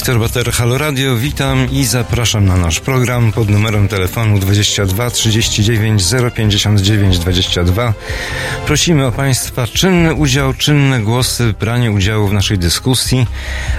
[0.00, 6.02] Wiktor Bater, Halo Radio, witam i zapraszam na nasz program pod numerem telefonu 22 39
[6.34, 7.94] 059 22.
[8.66, 13.26] Prosimy o Państwa czynny udział, czynne głosy, branie udziału w naszej dyskusji,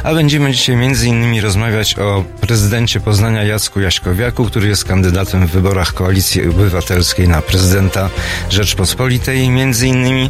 [0.04, 0.76] a będziemy dzisiaj
[1.08, 7.42] innymi rozmawiać o prezydencie Poznania Jacku Jaśkowiaku, który jest kandydatem w wyborach Koalicji Obywatelskiej na
[7.42, 8.10] prezydenta
[8.50, 9.40] Rzeczpospolitej
[9.88, 10.30] innymi,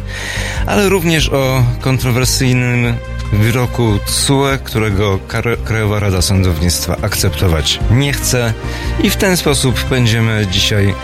[0.66, 2.94] ale również o kontrowersyjnym
[3.32, 5.18] wyroku TSUE, którego
[5.64, 8.54] Krajowa Rada Sądownictwa akceptować nie chce
[9.02, 10.94] i w ten sposób będziemy dzisiaj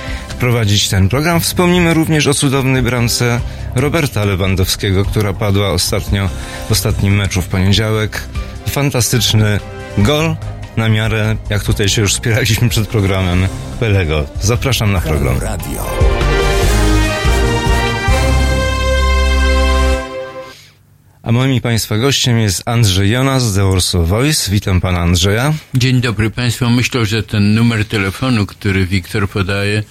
[0.40, 1.40] prowadzić ten program.
[1.40, 3.40] Wspomnimy również o cudownej bramce
[3.74, 6.28] Roberta Lewandowskiego, która padła ostatnio
[6.68, 8.22] w ostatnim meczu w poniedziałek.
[8.68, 9.60] Fantastyczny
[9.98, 10.36] gol
[10.76, 13.48] na miarę, jak tutaj się już wspieraliśmy przed programem,
[13.80, 14.24] Pelego.
[14.40, 15.38] Zapraszam na program.
[15.40, 16.37] Radio.
[21.28, 24.50] A moim Państwa gościem jest Andrzej Jonas z The Warsaw Voice.
[24.50, 25.54] Witam Pana Andrzeja.
[25.74, 26.70] Dzień dobry Państwu.
[26.70, 29.82] Myślę, że ten numer telefonu, który Wiktor podaje,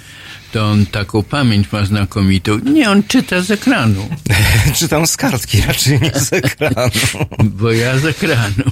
[0.52, 2.60] to on taką pamięć ma znakomitą.
[2.60, 4.10] Nie, on czyta z ekranu.
[4.80, 7.26] Czytam z kartki, raczej nie z ekranu.
[7.44, 8.72] Bo ja z ekranu.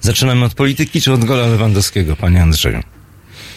[0.00, 2.82] Zaczynamy od polityki czy od gola Lewandowskiego, Panie Andrzeju?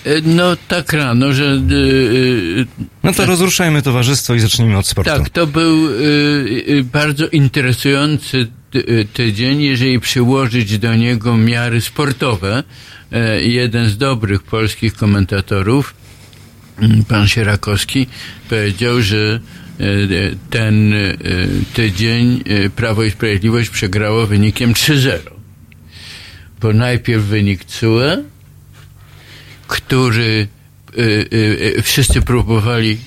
[0.06, 1.44] E, no tak rano, że...
[1.44, 2.66] Yy,
[3.04, 5.12] no to rozruszajmy towarzystwo i zacznijmy od sportu.
[5.12, 5.90] Tak, to był
[6.84, 8.48] bardzo interesujący
[9.14, 12.64] tydzień, jeżeli przyłożyć do niego miary sportowe.
[13.42, 15.94] Jeden z dobrych polskich komentatorów,
[17.08, 18.08] pan Sierakowski,
[18.50, 19.40] powiedział, że
[20.50, 20.94] ten
[21.74, 22.44] tydzień
[22.76, 25.18] Prawo i Sprawiedliwość przegrało wynikiem 3-0.
[26.62, 28.24] Bo najpierw wynik CUE,
[29.68, 30.48] który
[30.98, 32.98] y, y, y, wszyscy próbowali,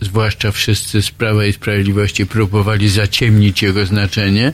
[0.00, 4.52] zwłaszcza wszyscy z Prawa i Sprawiedliwości, próbowali zaciemnić jego znaczenie.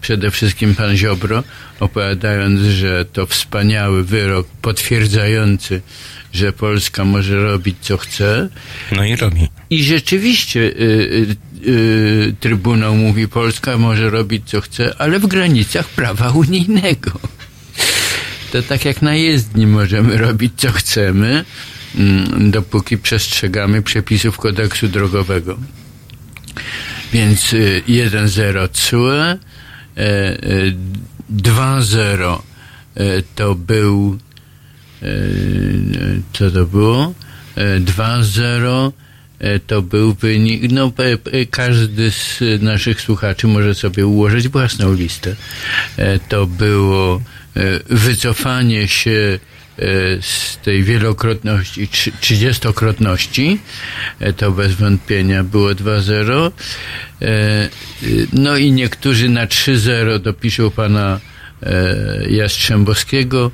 [0.00, 1.42] Przede wszystkim pan Ziobro,
[1.80, 5.80] opowiadając, że to wspaniały wyrok potwierdzający,
[6.32, 8.48] że Polska może robić co chce.
[8.92, 9.48] No i robi.
[9.70, 10.72] I rzeczywiście
[12.40, 17.10] Trybunał mówi, Polska może robić co chce, ale w granicach prawa unijnego
[18.56, 21.44] to tak jak na jezdni możemy robić co chcemy,
[21.94, 25.58] mm, dopóki przestrzegamy przepisów kodeksu drogowego.
[27.12, 27.54] Więc
[27.88, 29.38] 1-0 CUE,
[31.30, 32.38] 2-0
[33.34, 34.18] to był
[36.32, 37.14] co to było?
[37.80, 38.92] 2-0
[39.66, 40.92] to był wynik, no
[41.50, 45.36] każdy z naszych słuchaczy może sobie ułożyć własną listę.
[46.28, 47.20] To było
[47.90, 49.38] wycofanie się
[49.78, 49.82] e,
[50.22, 51.88] z tej wielokrotności,
[52.20, 53.58] trzydziestokrotności,
[54.20, 56.50] e, to bez wątpienia było 2-0.
[58.32, 61.20] No i niektórzy na 3-0 dopiszą pana
[62.30, 63.50] Jastrzębowskiego,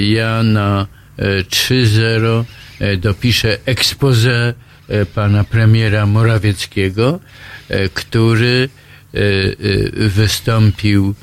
[0.00, 0.86] ja na
[1.18, 2.44] 3-0
[2.98, 4.54] dopiszę expose
[5.14, 7.20] pana premiera Morawieckiego,
[7.94, 8.68] który
[9.92, 11.14] wystąpił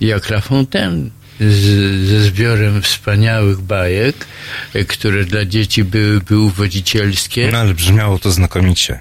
[0.00, 4.26] jak La Fontaine z, ze zbiorem wspaniałych bajek,
[4.74, 7.48] e, które dla dzieci byłyby uwodzicielskie.
[7.52, 9.00] No ale brzmiało to znakomicie.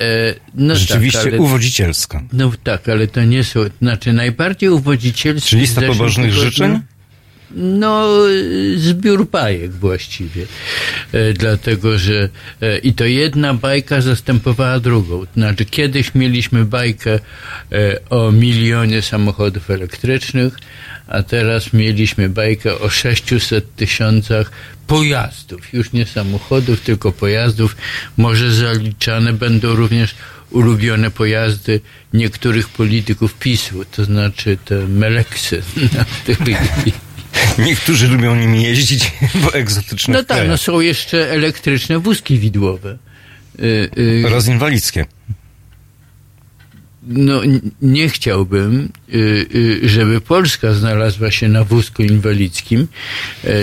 [0.00, 2.22] E, no tak, Rzeczywiście tak, ale, uwodzicielsko.
[2.32, 5.50] No tak, ale to nie są, znaczy najbardziej uwodzicielskie...
[5.50, 6.80] Czy lista pobożnych życzeń?
[7.50, 8.08] No,
[8.76, 10.46] zbiór bajek właściwie.
[11.12, 12.28] E, dlatego, że
[12.62, 15.24] e, i to jedna bajka zastępowała drugą.
[15.34, 17.18] Znaczy, kiedyś mieliśmy bajkę
[17.72, 20.58] e, o milionie samochodów elektrycznych,
[21.08, 24.50] a teraz mieliśmy bajkę o 600 tysiącach
[24.86, 25.72] pojazdów.
[25.72, 27.76] Już nie samochodów, tylko pojazdów.
[28.16, 30.14] Może zaliczane będą również
[30.50, 31.80] ulubione pojazdy
[32.12, 35.62] niektórych polityków PiSu, to znaczy te meleksy,
[35.96, 36.04] na
[37.58, 39.12] Niektórzy lubią nimi jeździć,
[39.44, 40.14] bo egzotyczne.
[40.14, 42.98] No tak, no są jeszcze elektryczne wózki widłowe.
[43.58, 45.06] Y, y, Oraz inwalidzkie.
[47.08, 47.40] No,
[47.82, 52.88] nie chciałbym, y, żeby Polska znalazła się na wózku inwalidzkim,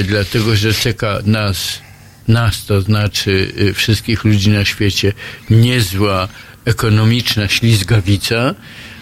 [0.03, 1.79] dlatego że czeka nas,
[2.27, 5.13] nas to znaczy wszystkich ludzi na świecie,
[5.49, 6.27] niezła
[6.65, 8.55] ekonomiczna ślizgawica,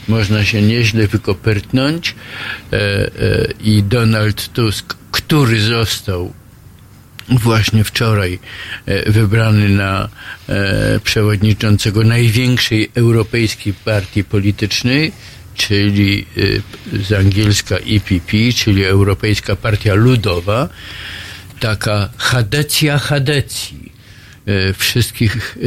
[0.07, 2.15] można się nieźle wykopertnąć
[2.73, 3.09] e, e,
[3.63, 6.33] i Donald Tusk, który został
[7.29, 8.39] właśnie wczoraj
[8.85, 10.09] e, wybrany na
[11.03, 15.11] przewodniczącego największej europejskiej partii politycznej,
[15.55, 16.25] czyli
[16.93, 20.69] z angielska EPP, czyli Europejska Partia Ludowa,
[21.59, 23.91] taka chadecja chadecji,
[24.47, 25.57] e, wszystkich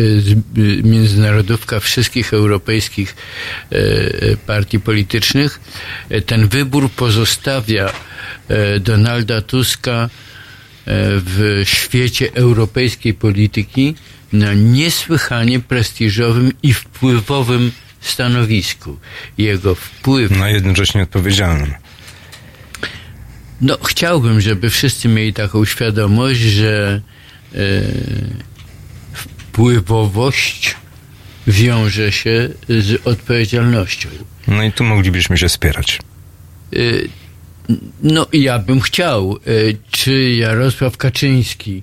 [0.85, 3.17] międzynarodówka wszystkich europejskich
[4.47, 5.61] partii politycznych.
[6.27, 7.93] Ten wybór pozostawia
[8.81, 10.09] Donalda Tuska
[10.87, 13.95] w świecie europejskiej polityki
[14.33, 18.99] na niesłychanie prestiżowym i wpływowym stanowisku.
[19.39, 20.31] Jego wpływ.
[20.31, 21.75] Na jednocześnie odpowiedzialnym.
[23.61, 27.01] No, chciałbym, żeby wszyscy mieli taką świadomość, że
[27.55, 27.59] e,
[29.13, 30.77] wpływowość
[31.47, 34.09] wiąże się z odpowiedzialnością.
[34.49, 36.01] No i tu moglibyśmy się spierać.
[36.73, 36.79] E,
[38.03, 39.37] no, ja bym chciał.
[39.47, 39.51] E,
[39.91, 41.83] czy Jarosław Kaczyński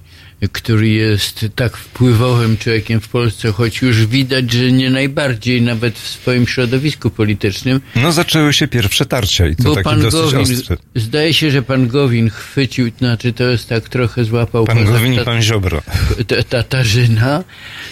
[0.51, 6.07] który jest tak wpływowym człowiekiem w Polsce, choć już widać, że nie najbardziej nawet w
[6.07, 7.81] swoim środowisku politycznym.
[7.95, 10.77] No zaczęły się pierwsze tarcia i to bo takie pan dosyć Gowin, ostre.
[10.95, 14.65] Zdaje się, że pan Gowin chwycił, znaczy to jest tak trochę złapał...
[14.65, 15.81] Pan Gowin i pan Ziobro.
[16.50, 17.44] Tatarzyna,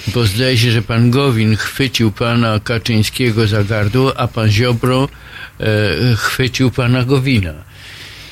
[0.08, 5.10] bo zdaje się, że pan Gowin chwycił pana Kaczyńskiego za gardło, a pan Ziobro
[5.60, 7.72] e, chwycił pana Gowina.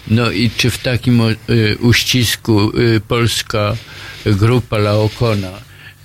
[0.10, 1.36] No i czy w takim y,
[1.80, 3.76] uścisku y, polska
[4.26, 5.52] grupa Laokona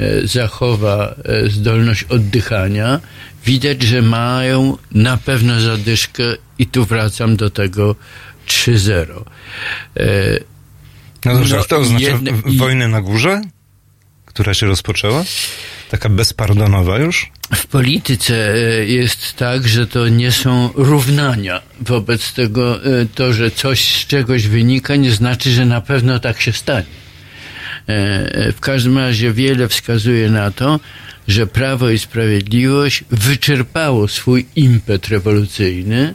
[0.01, 1.15] y, zachowa
[1.49, 3.01] zdolność oddychania,
[3.47, 6.23] widać, że mają na pewno zadyszkę
[6.59, 7.97] i tu wracam do tego
[8.47, 9.25] 3-0.
[11.25, 13.43] No dobrze, no, to oznacza jedne, wojnę na górze,
[14.27, 15.25] która się rozpoczęła?
[15.95, 17.31] Taka bezpardonowa już?
[17.55, 21.63] W polityce e, jest tak, że to nie są równania.
[21.81, 26.41] Wobec tego e, to, że coś z czegoś wynika, nie znaczy, że na pewno tak
[26.41, 26.87] się stanie.
[27.87, 30.81] E, w każdym razie wiele wskazuje na to,
[31.29, 36.15] że Prawo i Sprawiedliwość wyczerpało swój impet rewolucyjny,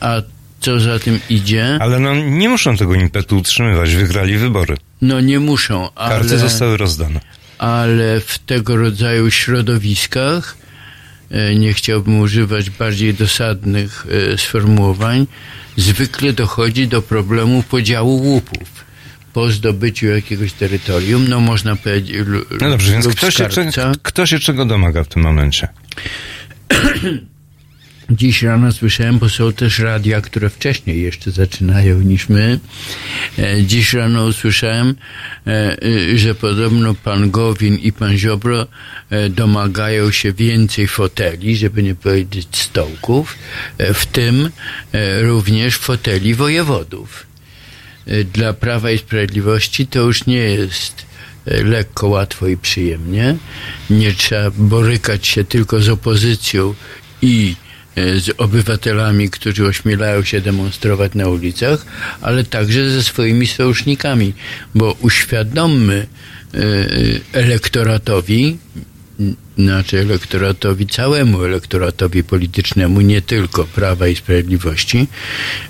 [0.00, 0.22] a
[0.60, 1.78] co za tym idzie.
[1.80, 4.76] Ale no nie muszą tego impetu utrzymywać, wygrali wybory.
[5.02, 6.18] No nie muszą, ale.
[6.18, 7.20] Karty zostały rozdane
[7.64, 10.56] ale w tego rodzaju środowiskach,
[11.30, 15.26] e, nie chciałbym używać bardziej dosadnych e, sformułowań,
[15.76, 18.84] zwykle dochodzi do problemu podziału łupów
[19.32, 22.16] po zdobyciu jakiegoś terytorium, no można powiedzieć.
[22.60, 23.48] No dobrze, więc kto się,
[24.02, 25.68] kto się czego domaga w tym momencie?
[28.10, 32.60] Dziś rano słyszałem, bo są też radia, które wcześniej jeszcze zaczynają niż my.
[33.38, 34.94] E, dziś rano usłyszałem,
[35.46, 35.76] e,
[36.12, 38.66] e, że podobno pan Gowin i pan Ziobro
[39.30, 43.36] domagają się więcej foteli, żeby nie powiedzieć stołków,
[43.78, 44.50] w tym
[45.20, 47.26] również foteli wojewodów.
[48.32, 51.06] Dla Prawa i Sprawiedliwości to już nie jest
[51.46, 53.36] lekko, łatwo i przyjemnie.
[53.90, 56.74] Nie trzeba borykać się tylko z opozycją
[57.22, 57.54] i
[57.96, 61.86] z obywatelami, którzy ośmielają się demonstrować na ulicach,
[62.20, 64.34] ale także ze swoimi sojusznikami,
[64.74, 66.06] bo uświadommy
[66.54, 66.58] e,
[67.32, 68.58] elektoratowi,
[69.58, 75.06] znaczy elektoratowi, całemu elektoratowi politycznemu, nie tylko Prawa i Sprawiedliwości,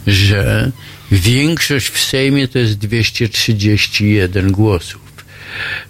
[0.07, 0.71] że
[1.13, 5.01] większość w Sejmie to jest 231 głosów,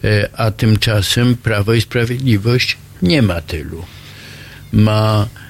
[0.04, 3.84] e, a tymczasem Prawo i Sprawiedliwość nie ma tylu.
[4.72, 5.43] Ma E,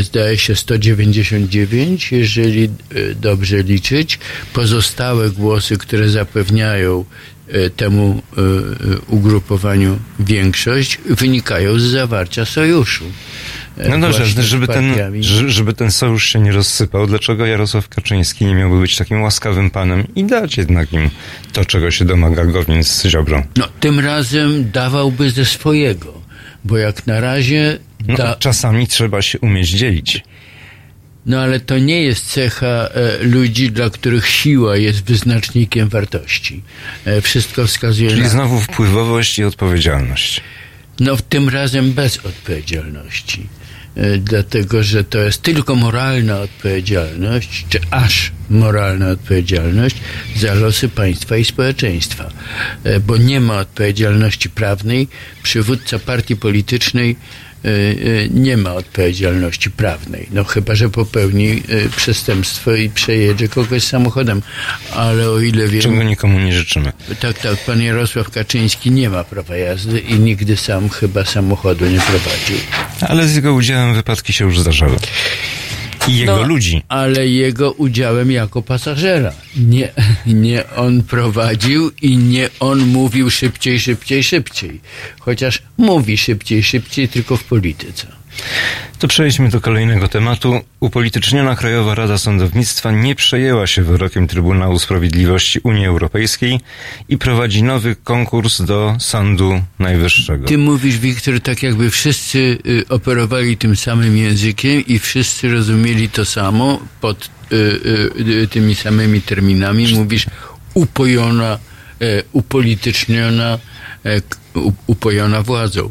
[0.00, 2.68] zdaje się 199, jeżeli e,
[3.14, 4.18] dobrze liczyć.
[4.52, 7.04] Pozostałe głosy, które zapewniają
[7.48, 8.22] e, temu
[9.08, 13.04] ugrupowaniu większość, wynikają z zawarcia sojuszu.
[13.88, 14.94] No dobrze, żeby ten,
[15.46, 20.06] żeby ten sojusz się nie rozsypał, dlaczego Jarosław Kaczyński nie miałby być takim łaskawym panem
[20.16, 21.10] i dać jednak im
[21.52, 23.42] to, czego się domaga Gowin z Ziobrą?
[23.56, 26.12] No, tym razem dawałby ze swojego,
[26.64, 28.36] bo jak na razie no.
[28.38, 30.22] Czasami trzeba się umieć dzielić.
[31.26, 36.62] No ale to nie jest cecha e, ludzi, dla których siła jest wyznacznikiem wartości.
[37.04, 38.28] E, wszystko wskazuje Czyli na...
[38.28, 40.40] znowu wpływowość i odpowiedzialność.
[41.00, 43.46] No tym razem bez odpowiedzialności.
[43.96, 49.96] E, dlatego, że to jest tylko moralna odpowiedzialność, czy aż moralna odpowiedzialność
[50.36, 52.30] za losy państwa i społeczeństwa.
[52.84, 55.08] E, bo nie ma odpowiedzialności prawnej.
[55.42, 57.16] Przywódca partii politycznej
[58.30, 60.28] nie ma odpowiedzialności prawnej.
[60.30, 64.42] No chyba, że popełni y, przestępstwo i przejedzie kogoś samochodem.
[64.92, 65.82] Ale o ile wiem...
[65.82, 66.92] Czego nikomu nie życzymy.
[67.20, 67.56] Tak, tak.
[67.66, 72.56] Pan Jarosław Kaczyński nie ma prawa jazdy i nigdy sam chyba samochodu nie prowadził.
[73.00, 74.96] Ale z jego udziałem wypadki się już zdarzały.
[76.08, 76.82] I jego no, ludzi.
[76.88, 79.32] Ale jego udziałem jako pasażera.
[79.56, 79.92] Nie,
[80.26, 84.80] nie on prowadził i nie on mówił szybciej, szybciej, szybciej.
[85.20, 88.06] Chociaż mówi szybciej, szybciej tylko w polityce.
[88.98, 90.60] To przejdźmy do kolejnego tematu.
[90.80, 96.60] Upolityczniona Krajowa Rada Sądownictwa nie przejęła się wyrokiem Trybunału Sprawiedliwości Unii Europejskiej
[97.08, 100.46] i prowadzi nowy konkurs do Sądu Najwyższego.
[100.46, 106.24] Ty mówisz, Wiktor, tak jakby wszyscy y, operowali tym samym językiem i wszyscy rozumieli to
[106.24, 107.56] samo pod y,
[108.42, 109.94] y, tymi samymi terminami.
[109.94, 110.26] Mówisz
[110.74, 111.58] upojona,
[112.32, 113.58] upolityczniona
[114.86, 115.90] upojona władzą,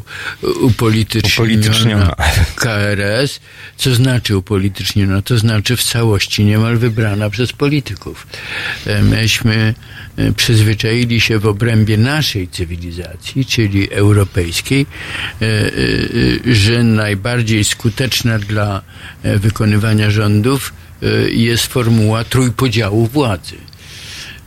[0.60, 2.14] upolityczniona, upolityczniona
[2.54, 3.40] KRS.
[3.76, 5.22] Co znaczy upolityczniona?
[5.22, 8.26] To znaczy w całości niemal wybrana przez polityków.
[8.86, 9.74] E, myśmy
[10.16, 14.86] e, przyzwyczaili się w obrębie naszej cywilizacji, czyli europejskiej,
[15.42, 15.46] e,
[16.54, 18.82] że najbardziej skuteczna dla
[19.24, 20.72] wykonywania rządów
[21.32, 23.56] jest formuła trójpodziału władzy.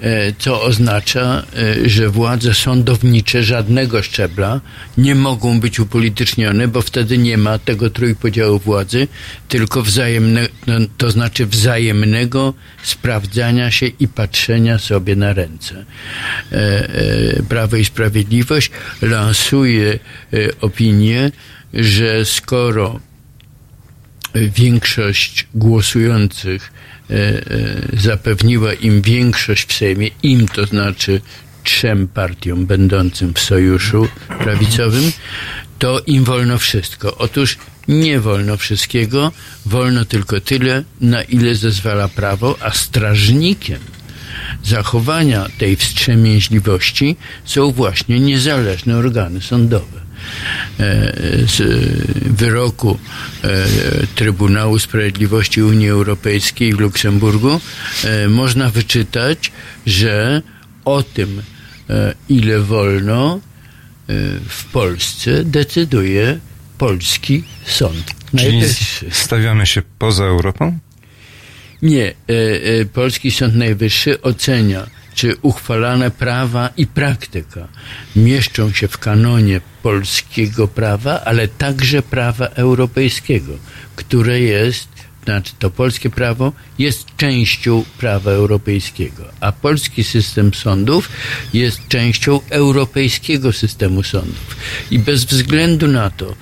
[0.02, 4.62] E, co oznacza, e, że władze sądownicze żadnego szczebla
[4.98, 9.08] nie mogą być upolitycznione, bo wtedy nie ma tego trójpodziału władzy,
[9.48, 15.86] tylko wzajemne, no, to znaczy wzajemnego sprawdzania się i patrzenia sobie na ręce.
[16.52, 20.00] E, Prawo i Sprawiedliwość lansuje
[20.62, 21.32] opinię,
[21.74, 23.00] że skoro
[24.56, 26.72] większość głosujących
[27.10, 27.42] E, e,
[27.94, 31.22] zapewniła im większość w Sejmie, im to znaczy
[31.64, 34.08] trzem partiom będącym w sojuszu
[34.40, 35.12] prawicowym,
[35.80, 37.18] to im wolno wszystko.
[37.18, 39.32] Otóż nie wolno wszystkiego,
[39.66, 43.80] wolno tylko tyle, na ile zezwala prawo, a strażnikiem
[44.64, 47.16] zachowania tej wstrzemięźliwości
[47.46, 50.07] są właśnie niezależne organy sądowe.
[50.80, 51.14] E,
[51.48, 51.62] z
[52.38, 53.00] wyroku
[53.44, 53.68] e,
[54.16, 57.60] Trybunału Sprawiedliwości Unii Europejskiej w Luksemburgu
[58.04, 59.52] e, można wyczytać,
[59.86, 60.42] że
[60.86, 61.42] o tym,
[62.30, 63.40] ile wolno
[64.50, 66.40] w Polsce decyduje
[66.78, 68.62] polski sąd Czyli
[69.12, 70.80] stawiamy się poza Europą?
[71.82, 72.14] Nie.
[72.94, 77.68] Polski Sąd Najwyższy ocenia czy uchwalane prawa i praktyka
[78.16, 83.54] mieszczą się w kanonie polskiego prawa, ale także prawa europejskiego,
[83.96, 84.90] które jest,
[85.24, 91.10] znaczy to polskie prawo jest częścią prawa europejskiego, a polski system sądów
[91.54, 94.56] jest częścią europejskiego systemu sądów.
[94.92, 96.36] I bez względu na to,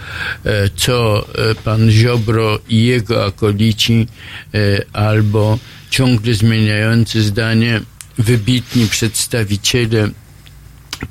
[0.45, 4.07] e, co e, pan Ziobro i jego akolici
[4.53, 4.57] e,
[4.93, 7.81] albo ciągle zmieniający zdanie
[8.17, 10.09] wybitni przedstawiciele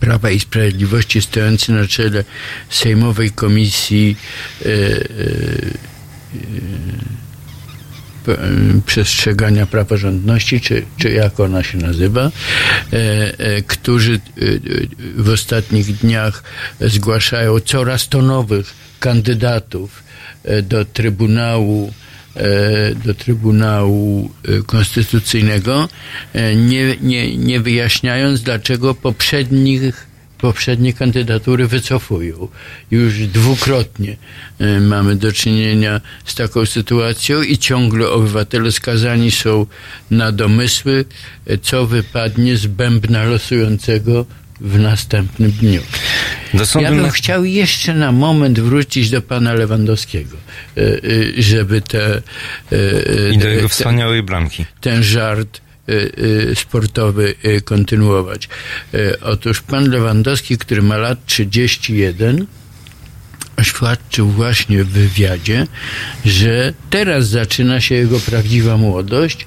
[0.00, 2.24] Prawa i Sprawiedliwości stojący na czele
[2.70, 4.16] Sejmowej Komisji
[4.62, 4.72] e, e,
[8.28, 12.30] e, przestrzegania praworządności, czy, czy jak ona się nazywa,
[13.66, 14.20] którzy
[15.16, 16.42] w ostatnich dniach
[16.80, 20.02] zgłaszają coraz to nowych kandydatów
[20.62, 22.03] do Trybunału E,
[23.04, 25.88] do Trybunału e, Konstytucyjnego,
[26.32, 30.06] e, nie, nie, nie wyjaśniając, dlaczego poprzednich
[30.38, 32.48] poprzednie kandydatury wycofują.
[32.90, 34.16] Już dwukrotnie
[34.80, 39.66] mamy do czynienia z taką sytuacją i ciągle obywatele skazani są
[40.10, 41.04] na domysły,
[41.62, 44.26] co wypadnie z bębna losującego
[44.60, 45.82] w następnym dniu.
[46.80, 50.36] Ja bym chciał jeszcze na moment wrócić do pana Lewandowskiego,
[50.76, 50.98] e, e,
[51.38, 52.16] żeby te...
[52.16, 52.20] E,
[53.32, 54.64] I do jego wspaniałej bramki.
[54.80, 55.64] Ten żart
[56.54, 57.34] sportowy
[57.64, 58.48] kontynuować.
[59.22, 62.46] Otóż pan Lewandowski, który ma lat 31,
[63.56, 65.66] oświadczył właśnie w wywiadzie,
[66.24, 69.46] że teraz zaczyna się jego prawdziwa młodość,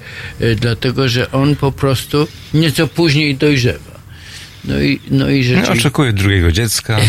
[0.56, 3.97] dlatego że on po prostu nieco później dojrzewa.
[4.68, 5.72] No i, no i rzeczywiście...
[5.72, 6.98] Oczekuję drugiego dziecka.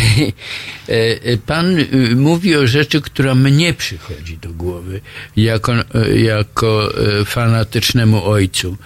[0.90, 5.02] E, e, pan y, mówi o rzeczy, która mnie przychodzi do głowy
[5.36, 5.84] jako, e,
[6.20, 6.94] jako
[7.26, 8.78] fanatycznemu ojcu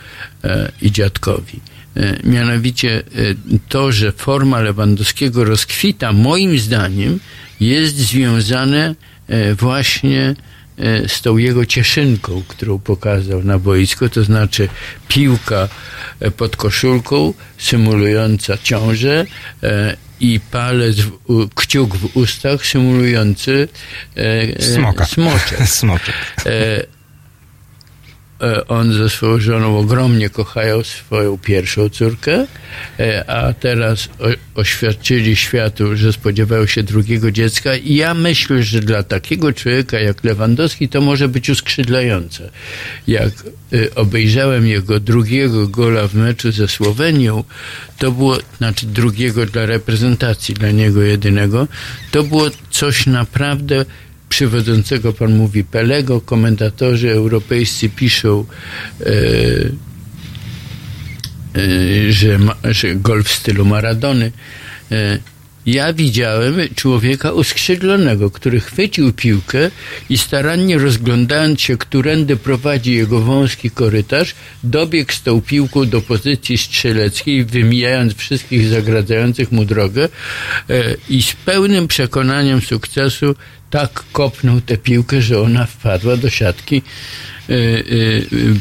[0.81, 1.59] i dziadkowi.
[2.23, 3.03] Mianowicie
[3.69, 7.19] to, że forma Lewandowskiego rozkwita, moim zdaniem,
[7.59, 8.95] jest związane
[9.57, 10.35] właśnie
[11.07, 14.69] z tą jego cieszynką, którą pokazał na boisku, to znaczy
[15.07, 15.69] piłka
[16.19, 19.25] e, pod koszulką, symulująca ciążę
[19.63, 23.67] e, i palec, w, kciuk w ustach, symulujący
[24.59, 25.05] Smoka.
[25.05, 25.67] smoczek.
[25.79, 26.15] smoczek.
[28.41, 32.47] E, on ze swoją żoną ogromnie kochają swoją pierwszą córkę,
[32.99, 34.09] e, a teraz
[34.55, 40.23] oświadczyli światu, że spodziewają się drugiego dziecka i ja myślę, że dla takiego człowieka jak
[40.23, 42.49] Lewandowski to może być uskrzydlające.
[43.07, 43.29] Jak
[43.73, 47.43] e, obejrzałem jego drugiego gola w meczu ze Słowenią,
[47.97, 51.67] to było, znaczy drugiego dla reprezentacji, dla niego jedynego,
[52.11, 53.85] to było coś naprawdę
[54.33, 58.45] przywodzącego, pan mówi Pelego, komentatorzy europejscy piszą,
[58.99, 59.05] e,
[61.55, 64.31] e, że, że gol w stylu Maradony.
[64.91, 65.19] E,
[65.65, 69.71] ja widziałem człowieka uskrzydlonego, który chwycił piłkę
[70.09, 76.57] i starannie rozglądając się, którędy prowadzi jego wąski korytarz, dobiegł z tą piłką do pozycji
[76.57, 80.09] strzeleckiej, wymijając wszystkich zagradzających mu drogę
[81.09, 83.35] i z pełnym przekonaniem sukcesu
[83.73, 86.81] tak kopnął tę piłkę, że ona wpadła do siatki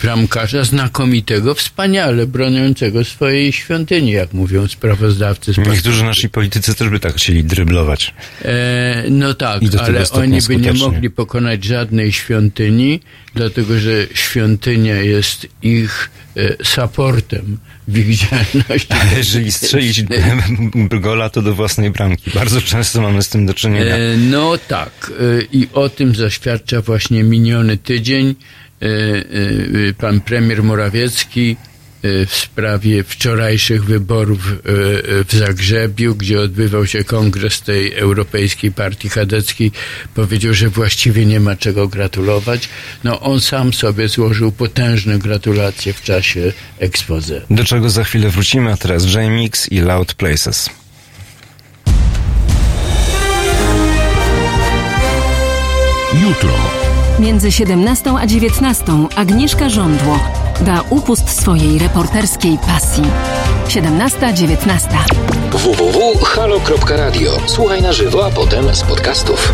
[0.02, 5.52] bramkarza znakomitego, wspaniale broniącego swojej świątyni, jak mówią sprawozdawcy.
[5.58, 8.14] Niektórzy nasi politycy też by tak chcieli dryblować.
[8.44, 13.00] E, no tak, ale oni by nie mogli pokonać żadnej świątyni,
[13.34, 17.58] dlatego że świątynia jest ich e, supportem
[17.88, 18.92] w ich działalności.
[19.00, 20.04] Ale jeżeli strzelić
[21.00, 22.30] gola, to do własnej bramki.
[22.30, 23.96] Bardzo często mamy z tym do czynienia.
[23.96, 25.12] E, no tak.
[25.20, 28.34] E, I o tym zaświadcza właśnie miniony tydzień.
[28.82, 28.86] E,
[29.88, 31.56] e, pan premier Morawiecki
[32.26, 34.40] w sprawie wczorajszych wyborów
[35.28, 39.72] w Zagrzebiu, gdzie odbywał się kongres tej Europejskiej Partii Kadeckiej,
[40.14, 42.68] powiedział, że właściwie nie ma czego gratulować.
[43.04, 47.40] No on sam sobie złożył potężne gratulacje w czasie expose.
[47.50, 50.70] Do czego za chwilę wrócimy, a teraz J-Mix i Loud Places.
[56.22, 56.81] Jutro.
[57.23, 58.85] Między 17 a 19
[59.17, 60.19] Agnieszka Żądło
[60.61, 63.05] da upust swojej reporterskiej pasji.
[63.69, 64.88] 17-19.
[65.52, 67.31] www.halo.radio.
[67.47, 69.52] Słuchaj na żywo, a potem z podcastów.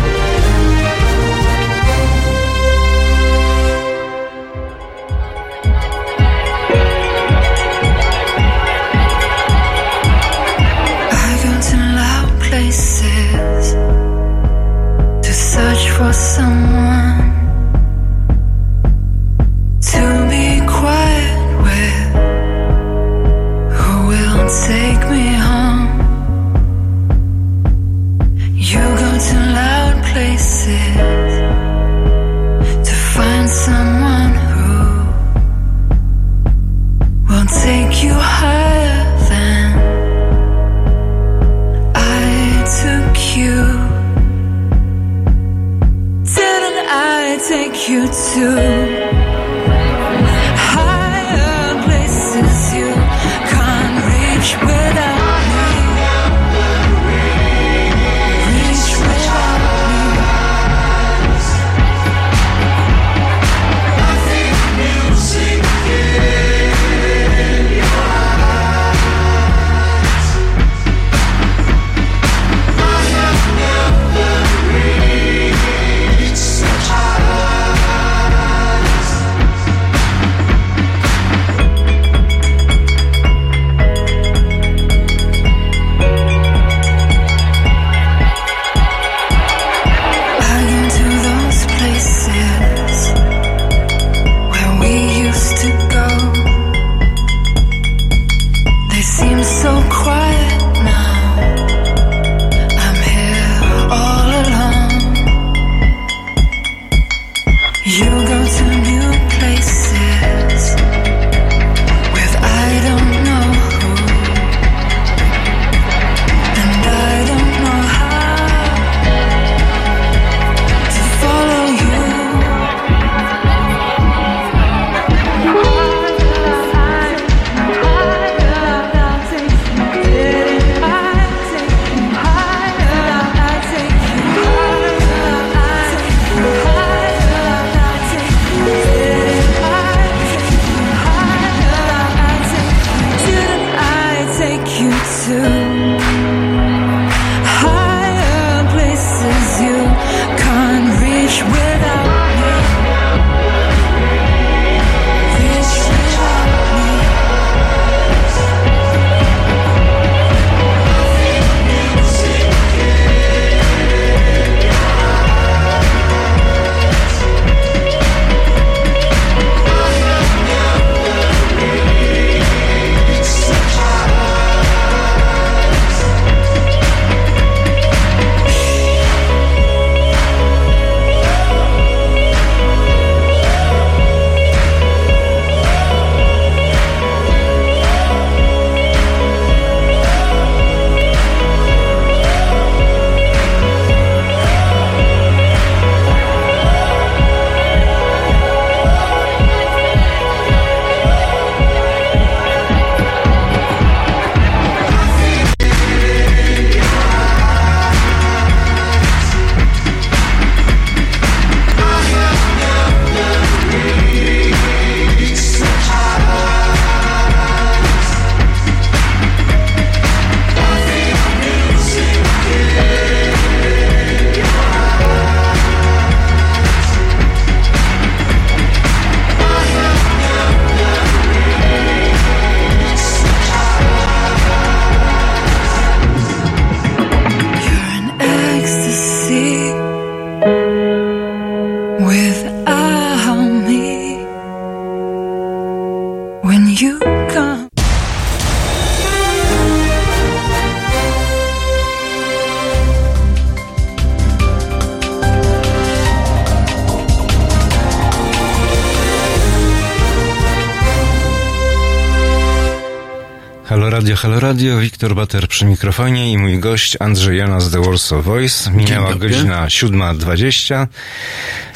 [264.21, 268.71] Halo Radio, Wiktor Bater przy mikrofonie i mój gość Andrzej Jana z The Warsaw Voice.
[268.71, 270.87] Minęła godzina 7.20.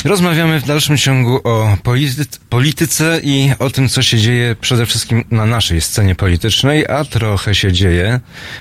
[0.06, 5.24] Rozmawiamy w dalszym ciągu o polity- polityce i o tym, co się dzieje przede wszystkim
[5.32, 8.20] na naszej scenie politycznej, a trochę się dzieje,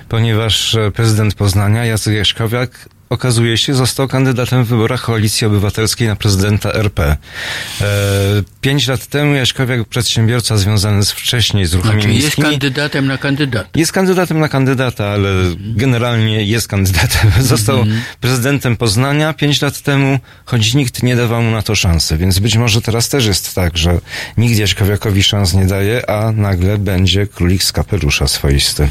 [0.08, 6.72] ponieważ prezydent Poznania, Jacek Jaśkowiak, okazuje się, został kandydatem w wyborach Koalicji Obywatelskiej na prezydenta
[6.72, 7.16] RP.
[7.80, 7.86] E,
[8.60, 13.18] pięć lat temu Jaśkowiak, przedsiębiorca związany z wcześniej z ruchami Znaczy jest miejskimi, kandydatem na
[13.18, 13.68] kandydata.
[13.74, 17.30] jest kandydatem na kandydata, ale generalnie jest kandydatem.
[17.42, 18.00] Został Mhm.
[18.20, 22.16] prezydentem Poznania pięć lat temu, choć nikt nie dawał mu na to szansy.
[22.18, 23.98] Więc być może teraz też jest tak, że
[24.36, 28.88] nikt Jaśkowiakowi szans nie daje, a nagle będzie królik z kapelusza swoisty.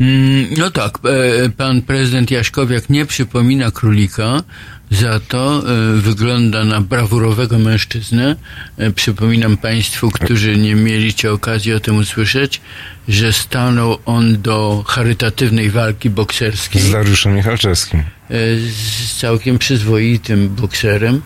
[0.00, 0.98] Mm, No tak,
[1.44, 4.42] e, pan prezydent Jaśkowiak nie przypomina królika,
[4.90, 5.62] za to
[5.96, 8.36] e, wygląda na brawurowego mężczyznę.
[8.78, 12.60] E, Przypominam Państwu, którzy nie mieliście okazji o tym usłyszeć,
[13.08, 18.02] że stanął on do charytatywnej walki bokserskiej Z Dariuszem Michalczewskim.
[18.30, 21.22] z całkiem przyzwoitym bokserem,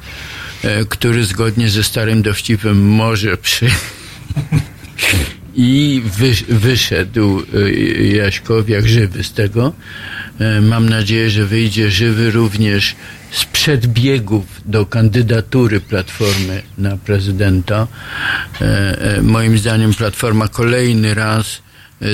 [0.89, 3.67] który zgodnie ze starym dowcipem może przy...
[5.55, 7.71] I wy, wyszedł e,
[8.03, 9.73] Jaśkowiak żywy z tego.
[10.39, 12.97] E, Mam nadzieję, że wyjdzie żywy również
[13.31, 17.87] z przedbiegów do kandydatury Platformy na prezydenta.
[18.61, 21.63] E, e, Moim zdaniem Platforma kolejny raz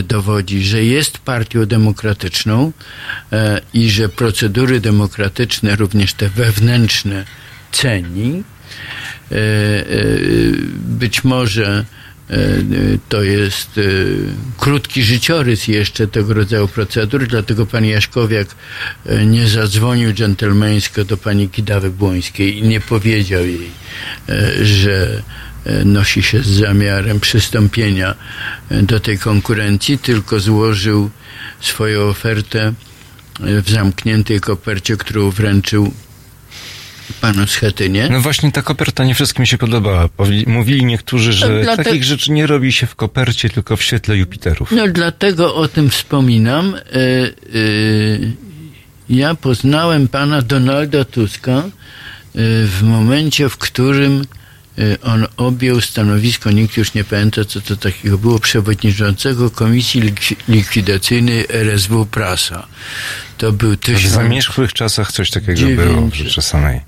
[0.05, 2.73] dowodzi, że jest partią demokratyczną
[3.75, 7.25] i że procedury demokratyczne, również te wewnętrzne,
[7.73, 8.43] ceni.
[10.79, 11.85] Być może
[13.09, 13.83] to jest e,
[14.59, 18.49] krótki życiorys jeszcze tego rodzaju procedur, dlatego pan Jaśkowiak
[19.07, 23.71] e, nie zadzwonił dżentelmeńsko do pani Kidawy Błońskiej i nie powiedział jej,
[24.29, 25.23] e, że
[25.65, 28.15] e, nosi się z zamiarem przystąpienia
[28.71, 31.11] e, do tej konkurencji, tylko złożył
[31.61, 32.73] swoją ofertę
[33.41, 35.93] e, w zamkniętej kopercie, którą wręczył
[37.21, 38.09] panu Schetynie.
[38.11, 40.09] No właśnie ta koperta nie wszystkim się podobała.
[40.47, 44.71] Mówili niektórzy, że No, takich rzeczy nie robi się w kopercie, tylko w świetle Jupiterów.
[44.73, 46.75] No dlatego o tym wspominam.
[46.75, 47.29] E, e,
[49.11, 51.63] ja poznałem pana Donalda Tuska e,
[52.67, 54.25] w momencie, w którym
[54.79, 60.37] e, on objął stanowisko, nikt już nie pamięta, co to takiego było, przewodniczącego Komisji Lik-
[60.49, 62.67] Likwidacyjnej RSW Prasa.
[63.39, 64.15] To był W tysiąc...
[64.15, 66.15] zamierzchłych czasach coś takiego było w.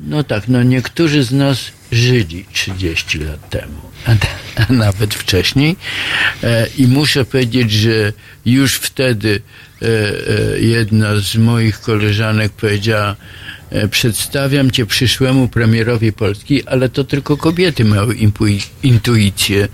[0.01, 1.59] No tak, no niektórzy z nas
[1.93, 4.13] żyli 30 lat temu, a,
[4.63, 5.77] a nawet wcześniej.
[6.43, 8.13] E, I muszę powiedzieć, że
[8.47, 9.41] już wtedy
[9.83, 13.17] e, e, jedna z moich koleżanek powiedziała,
[13.71, 18.09] e, przedstawiam cię przyszłemu premierowi Polski, ale to tylko kobiety mają
[18.83, 19.69] intuicję.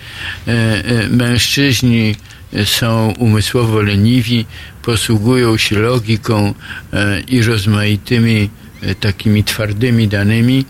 [0.49, 2.15] E, e, mężczyźni
[2.65, 4.47] są umysłowo leniwi,
[4.83, 6.55] posługują się logiką
[6.93, 8.51] e, i rozmaitymi
[8.83, 10.65] e, takimi twardymi danymi.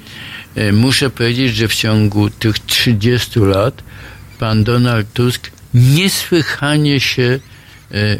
[0.54, 3.82] E, Muszę powiedzieć, że w ciągu tych 30 lat
[4.38, 7.40] pan Donald Tusk niesłychanie się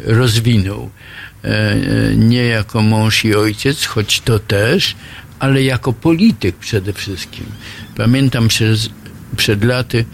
[0.05, 0.89] rozwinął.
[2.15, 4.95] Nie jako mąż i ojciec, choć to też,
[5.39, 7.45] ale jako polityk przede wszystkim.
[7.95, 8.89] Pamiętam przez,
[9.37, 10.05] przed laty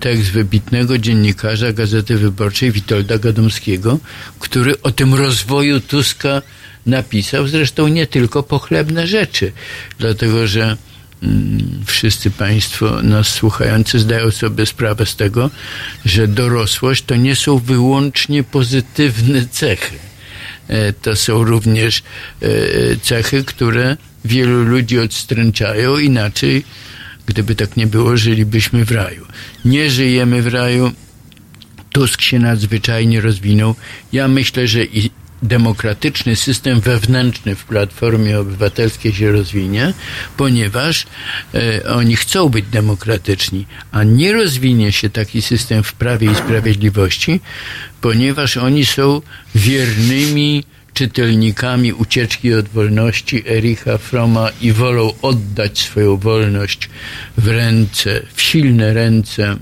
[0.00, 3.98] tekst wybitnego dziennikarza Gazety Wyborczej Witolda Gadomskiego,
[4.38, 6.42] który o tym rozwoju Tuska
[6.86, 9.52] napisał, zresztą nie tylko pochlebne rzeczy,
[9.98, 10.76] dlatego że
[11.22, 15.50] mm, wszyscy Państwo nas słuchający zdają sobie sprawę z tego,
[16.04, 19.96] że dorosłość to nie są wyłącznie pozytywne cechy.
[20.68, 22.02] E, To są również
[22.42, 22.46] e,
[23.02, 26.64] cechy, które wielu ludzi odstręczają, inaczej,
[27.28, 29.26] gdyby tak nie było, żylibyśmy w raju.
[29.64, 30.92] Nie żyjemy w raju,
[31.92, 33.74] Tusk się nadzwyczajnie rozwinął.
[34.12, 35.10] Ja myślę, że i
[35.42, 39.92] demokratyczny system wewnętrzny w Platformie Obywatelskiej się rozwinie,
[40.36, 41.06] ponieważ
[41.54, 47.40] e, oni chcą być demokratyczni, a nie rozwinie się taki system w Prawie i Sprawiedliwości,
[48.00, 49.22] ponieważ oni są
[49.54, 56.90] wiernymi czytelnikami ucieczki od wolności Ericha Froma i wolą oddać swoją wolność
[57.36, 59.56] w ręce, w silne ręce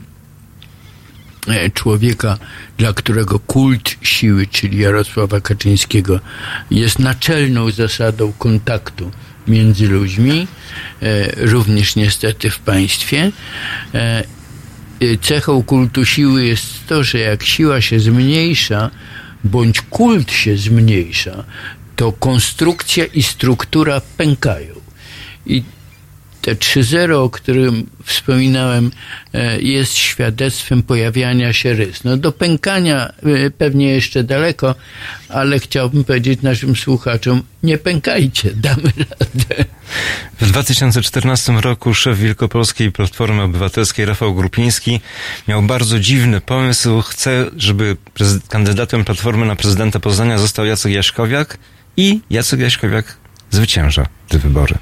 [1.48, 2.38] e, człowieka,
[2.78, 6.20] dla którego kult siły, czyli Jarosława Kaczyńskiego,
[6.70, 9.10] jest naczelną zasadą kontaktu
[9.48, 10.46] między ludźmi,
[11.02, 13.32] e, również niestety w państwie.
[13.94, 14.22] E,
[15.20, 18.90] cechą kultu siły jest to, że jak siła się zmniejsza,
[19.48, 21.44] bądź kult się zmniejsza,
[21.96, 24.74] to konstrukcja i struktura pękają.
[25.46, 25.62] I
[26.46, 28.90] te 3.0, o którym wspominałem,
[29.34, 32.04] e, jest świadectwem pojawiania się rys.
[32.04, 34.74] No do pękania e, pewnie jeszcze daleko,
[35.28, 39.64] ale chciałbym powiedzieć naszym słuchaczom, nie pękajcie, damy radę.
[40.40, 45.00] W 2014 roku szef Wielkopolskiej Platformy Obywatelskiej Rafał Grupiński
[45.48, 47.02] miał bardzo dziwny pomysł.
[47.02, 47.96] Chce, żeby
[48.48, 51.58] kandydatem Platformy na prezydenta Poznania został Jacek Jaśkowiak
[51.96, 53.16] i Jacek Jaśkowiak
[53.50, 54.74] zwycięża te wybory.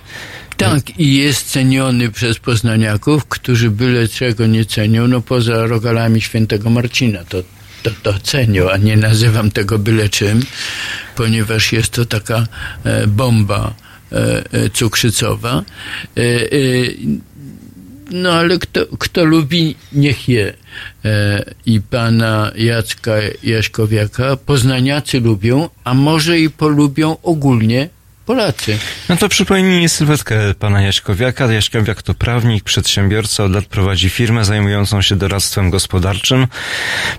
[0.57, 6.71] Tak, i jest ceniony przez poznaniaków, którzy byle czego nie cenią, no poza rogalami świętego
[6.71, 7.43] Marcina, to,
[7.83, 10.43] to, to cenią, a nie nazywam tego byle czym,
[11.17, 12.47] ponieważ jest to taka
[12.85, 13.75] e, bomba
[14.13, 15.65] e, e cukrzycowa.
[16.17, 16.47] E, e,
[18.11, 20.55] no ale kto, kto lubi, niech je.
[21.05, 23.13] E, I pana Jacka
[23.43, 27.89] Jaśkowiaka poznaniacy lubią, a może i polubią ogólnie
[28.27, 28.79] Polacy.
[29.09, 31.53] No to przypomnij sylwetkę pana Jaśkowiaka.
[31.53, 36.47] Jaśkowiak to prawnik, przedsiębiorca, od lat prowadzi firmę zajmującą się doradztwem gospodarczym.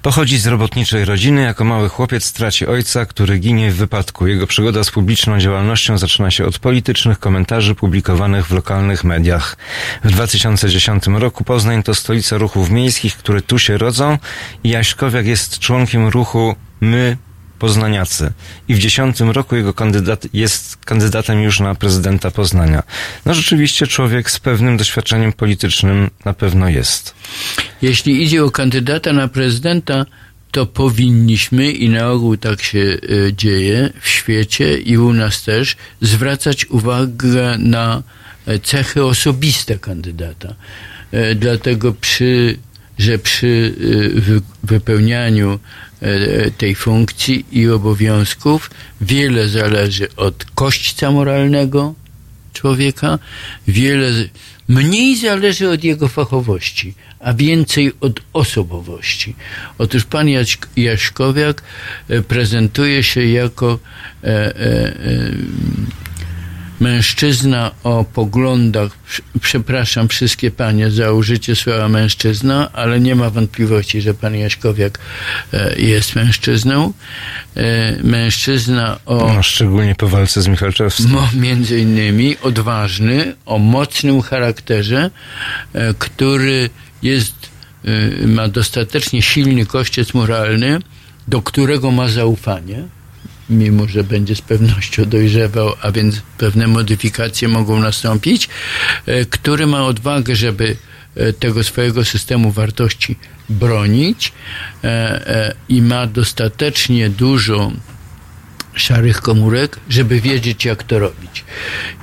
[0.02, 1.42] Pochodzi z robotniczej rodziny.
[1.42, 4.28] Jako mały chłopiec traci ojca, który ginie w wypadku.
[4.28, 9.58] Jego przygoda z publiczną działalnością zaczyna się od politycznych komentarzy publikowanych w lokalnych mediach.
[10.04, 14.18] W 2010 roku Poznań to stolica ruchów miejskich, które tu się rodzą
[14.64, 17.18] i Jaśkowiak jest członkiem ruchu My
[17.60, 18.32] poznaniacy.
[18.68, 22.84] I w dziesiątym roku jego kandydat jest kandydatem już na prezydenta Poznania.
[23.26, 27.16] No rzeczywiście człowiek z pewnym doświadczeniem politycznym na pewno jest.
[27.82, 30.06] Jeśli idzie o kandydata na prezydenta,
[30.52, 35.76] to powinniśmy, i na ogół tak się y, dzieje w świecie i u nas też,
[36.02, 38.04] zwracać uwagę na
[38.48, 40.56] e, cechy osobiste kandydata.
[41.12, 42.58] E, dlatego przy,
[42.98, 43.76] że przy
[44.64, 45.60] wypełnianiu
[46.02, 48.72] E, tej funkcji i obowiązków.
[49.02, 51.94] Wiele zależy od kośćca moralnego
[52.54, 53.20] człowieka,
[53.68, 54.12] wiele
[54.68, 59.36] mniej zależy od jego fachowości, a więcej od osobowości.
[59.78, 60.28] Otóż pan
[60.76, 61.64] Jaśkowiak
[62.10, 63.80] e, prezentuje się jako
[64.24, 64.96] e, e, e,
[66.80, 68.92] mężczyzna o poglądach,
[69.42, 75.00] przepraszam wszystkie panie za użycie słowa mężczyzna, ale nie ma wątpliwości, że pan Jaśkowiak
[75.54, 76.94] e, jest mężczyzną.
[77.56, 79.34] E, mężczyzna o...
[79.36, 81.18] No, szczególnie po walce z Michalczewskim.
[81.34, 85.12] Między innymi odważny, o mocnym charakterze,
[85.74, 86.70] e, który
[87.02, 87.56] jest,
[88.28, 90.80] ma dostatecznie silny kościec moralny,
[91.28, 92.84] do którego ma zaufanie
[93.50, 98.50] mimo że będzie z pewnością dojrzewał, a więc pewne modyfikacje mogą nastąpić,
[99.06, 100.76] e, który ma odwagę, żeby
[101.16, 103.16] e, tego swojego systemu wartości
[103.50, 104.34] bronić
[104.84, 107.72] e, i ma dostatecznie dużo
[108.74, 111.44] szarych komórek, żeby wiedzieć, jak to robić.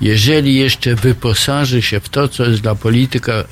[0.00, 3.44] Jeżeli jeszcze wyposaży się w to, co jest dla polityka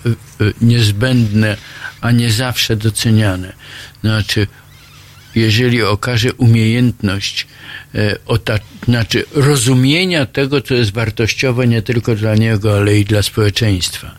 [0.61, 1.57] niezbędne,
[2.01, 3.53] a nie zawsze doceniane,
[4.01, 4.47] znaczy
[5.35, 7.47] jeżeli okaże umiejętność
[7.95, 8.17] e,
[8.85, 14.15] znaczy rozumienia tego, co jest wartościowe nie tylko dla niego, ale i dla społeczeństwa,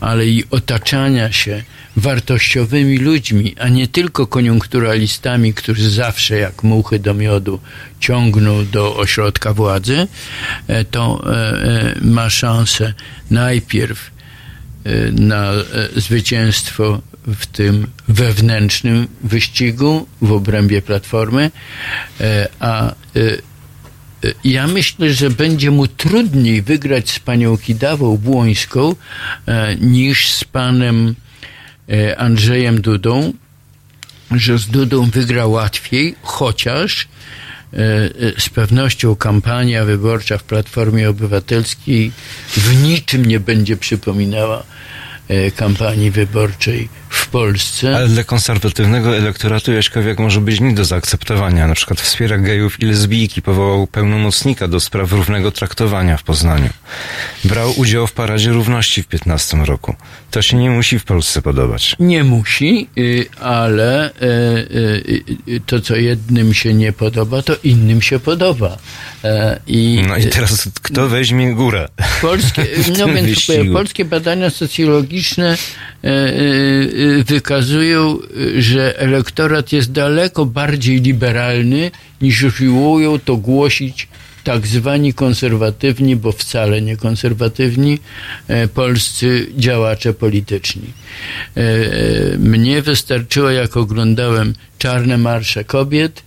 [0.00, 1.62] ale i otaczania się
[1.96, 7.60] wartościowymi ludźmi, a nie tylko koniunkturalistami, którzy zawsze jak muchy do miodu
[8.00, 10.06] ciągną do ośrodka władzy,
[10.68, 12.94] e, to e, ma szansę
[13.30, 14.16] najpierw
[15.12, 15.52] na
[15.96, 21.50] zwycięstwo w tym wewnętrznym wyścigu w obrębie Platformy,
[22.20, 22.92] e, a e,
[24.24, 28.94] e, ja myślę, że będzie mu trudniej wygrać z panią Kidawą Błońską
[29.80, 31.14] niż z panem
[32.16, 33.32] Andrzejem Dudą,
[34.30, 37.08] że z Dudą wygra łatwiej, chociaż
[38.38, 42.12] z pewnością kampania wyborcza w Platformie Obywatelskiej
[42.48, 44.62] w niczym nie będzie przypominała
[45.56, 47.96] kampanii wyborczej w Polsce.
[47.96, 51.66] Ale dla konserwatywnego elektoratu Jaśkowiak może być nie do zaakceptowania.
[51.66, 56.70] Na przykład wspiera gejów i lesbijki, powołał pełnomocnika do spraw równego traktowania w Poznaniu.
[57.44, 59.94] Brał udział w Paradzie Równości w 15 roku.
[60.30, 61.96] To się nie musi w Polsce podobać.
[62.00, 64.14] Nie musi, y, ale y,
[65.48, 68.78] y, to, co jednym się nie podoba, to innym się podoba.
[69.26, 71.88] E, I, no i teraz kto weźmie górę?
[72.22, 72.66] Polskie,
[72.98, 75.56] no więc polskie badania socjologiczne
[76.04, 76.34] e, e,
[77.26, 78.18] wykazują,
[78.58, 81.90] że elektorat jest daleko bardziej liberalny
[82.20, 84.08] niż usiłują to głosić
[84.44, 87.98] tak zwani konserwatywni, bo wcale nie konserwatywni,
[88.48, 90.82] e, polscy działacze polityczni.
[91.56, 91.62] E,
[92.38, 96.22] mnie wystarczyło, jak oglądałem czarne marsze kobiet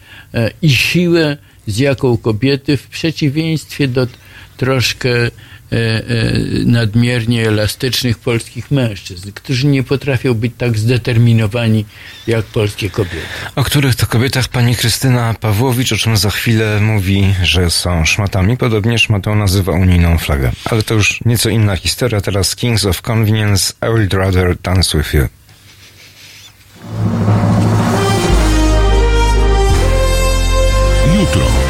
[0.62, 1.38] i siłę,
[1.68, 4.08] z jaką kobiety w przeciwieństwie do
[4.58, 5.32] troszkę E, e,
[6.66, 11.86] nadmiernie elastycznych polskich mężczyzn, którzy nie potrafią być tak zdeterminowani
[12.28, 13.18] jak polskie kobiety.
[13.56, 18.58] O których to kobietach pani Krystyna Pawłowicz, o czym za chwilę mówi, że są szmatami.
[18.58, 20.52] Podobnie szmatą nazywa unijną flagę.
[20.66, 22.22] Ale to już nieco inna historia.
[22.22, 25.28] Teraz Kings of Convenience, I would rather dance with you.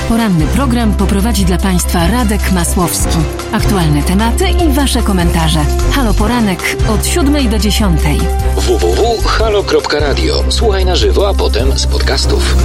[0.09, 3.17] Poranny program poprowadzi dla Państwa Radek Masłowski.
[3.51, 5.59] Aktualne tematy i Wasze komentarze.
[5.91, 8.01] Halo Poranek od 7 do 10.
[8.55, 10.43] www.halo.radio.
[10.49, 12.55] Słuchaj na żywo, a potem z podcastów.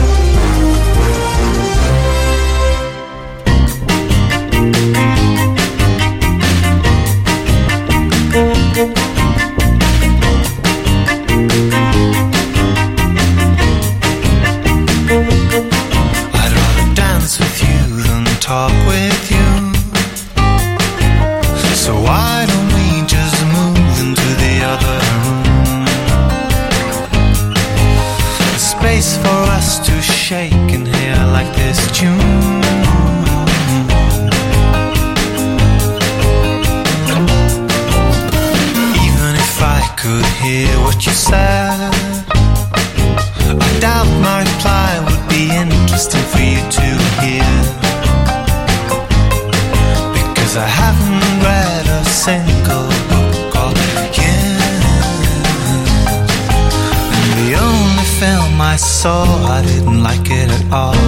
[60.04, 61.03] Like it at all.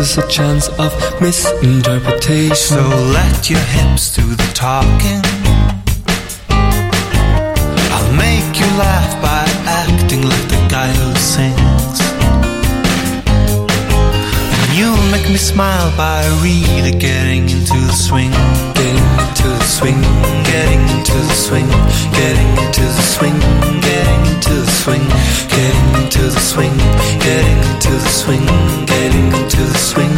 [0.00, 2.54] Increases a chance of misinterpretation.
[2.54, 5.29] So let your hips do the talking.
[27.20, 28.44] Getting into the swing,
[28.86, 30.14] getting into the swing,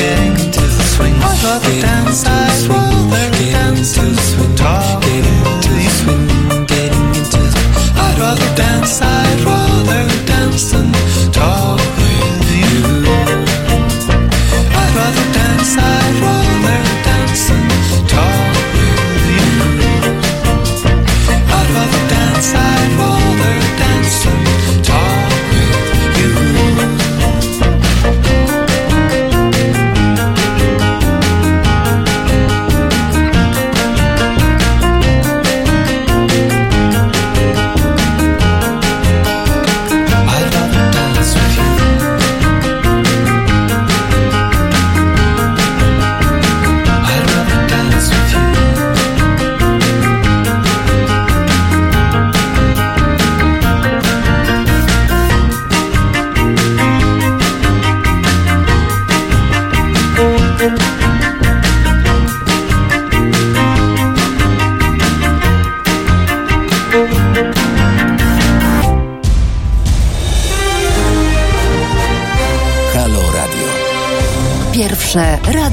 [0.00, 1.14] getting into the swing.
[1.14, 7.38] I'd rather dance, I'd rather dance to the swing, getting into the swing, getting into
[7.38, 7.60] the.
[7.96, 9.25] I'd rather dance, I'd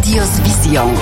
[0.04, 0.95] radio z wizją.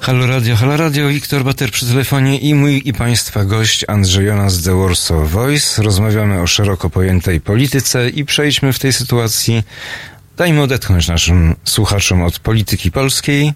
[0.00, 4.62] Halo Radio, Halo Radio, Wiktor Bater przy telefonie i mój i Państwa gość Andrzej Jonas
[4.62, 5.82] The Warsaw Voice.
[5.82, 9.62] Rozmawiamy o szeroko pojętej polityce i przejdźmy w tej sytuacji,
[10.36, 13.52] dajmy odetchnąć naszym słuchaczom od polityki polskiej,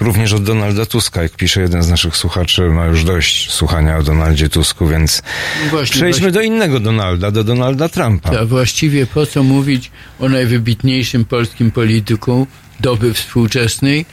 [0.00, 4.02] Również od Donalda Tuska, jak pisze jeden z naszych słuchaczy, ma już dość słuchania o
[4.02, 5.22] Donaldzie Tusku, więc
[5.64, 8.30] No Właśnie, przejdźmy właśnie- do innego Donalda, do Donalda Trumpa.
[8.40, 9.90] A właściwie po co mówić
[10.20, 12.46] o najwybitniejszym polskim polityku
[12.80, 14.06] doby współczesnej?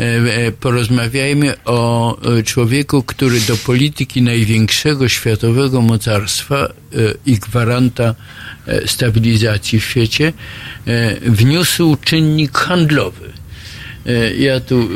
[0.00, 6.68] E, e, Porozmawiajmy o e, człowieku, który do polityki największego światowego mocarstwa
[7.26, 8.14] i gwaranta
[8.86, 10.32] stabilizacji w świecie
[11.22, 13.37] wniósł czynnik handlowy.
[14.08, 14.86] E, Ja tu e,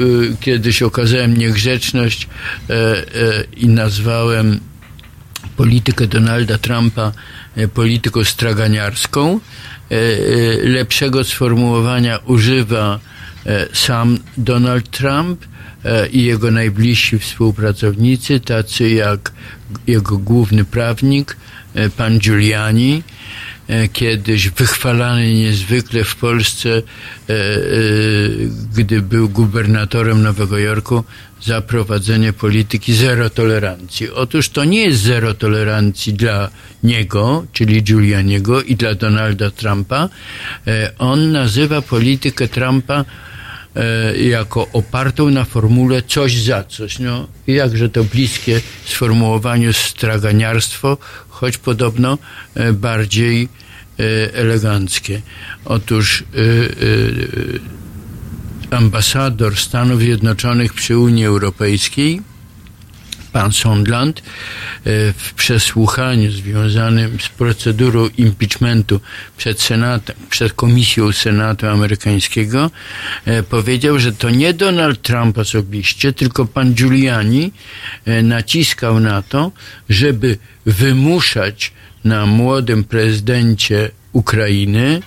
[0.40, 2.28] kiedyś okazałem niegrzeczność
[2.70, 3.04] e,
[3.56, 4.60] i nazwałem
[5.56, 7.12] politykę Donalda Trumpa
[7.74, 9.40] polityką straganiarską.
[10.64, 13.00] Lepszego sformułowania używa
[13.72, 15.46] sam Donald Trump
[16.12, 19.32] i jego najbliżsi współpracownicy, tacy jak
[19.86, 21.36] jego główny prawnik,
[21.96, 23.02] pan Giuliani,
[23.92, 26.80] kiedyś wychwalany niezwykle w Polsce, e,
[27.32, 27.38] e,
[28.74, 31.04] gdy był gubernatorem Nowego Jorku,
[31.44, 34.10] za prowadzenie polityki zero tolerancji.
[34.10, 36.50] Otóż to nie jest zero tolerancji dla
[36.82, 40.08] niego, czyli Giulianiego i dla Donalda Trumpa.
[40.66, 43.04] E, On nazywa politykę Trumpa
[43.76, 46.98] e, jako opartą na formule coś za coś.
[46.98, 50.98] No, jakże to bliskie sformułowaniu straganiarstwo,
[51.42, 52.18] choć podobno
[52.54, 53.48] e, bardziej e,
[54.34, 55.22] eleganckie.
[55.64, 56.24] Otóż e,
[58.76, 62.20] ambasador Stanów Zjednoczonych przy Unii Europejskiej,
[63.32, 64.22] pan Sondland, e,
[65.12, 69.00] w przesłuchaniu związanym z procedurą impeachmentu
[69.36, 72.70] przed Senatem, przed Komisją Senatu Amerykańskiego,
[73.24, 77.52] e, powiedział, że to nie Donald Trump osobiście, tylko pan Giuliani
[78.04, 79.52] e, naciskał na to,
[79.88, 81.72] żeby wymuszać
[82.04, 85.00] na młodym prezydencie Ukrainy,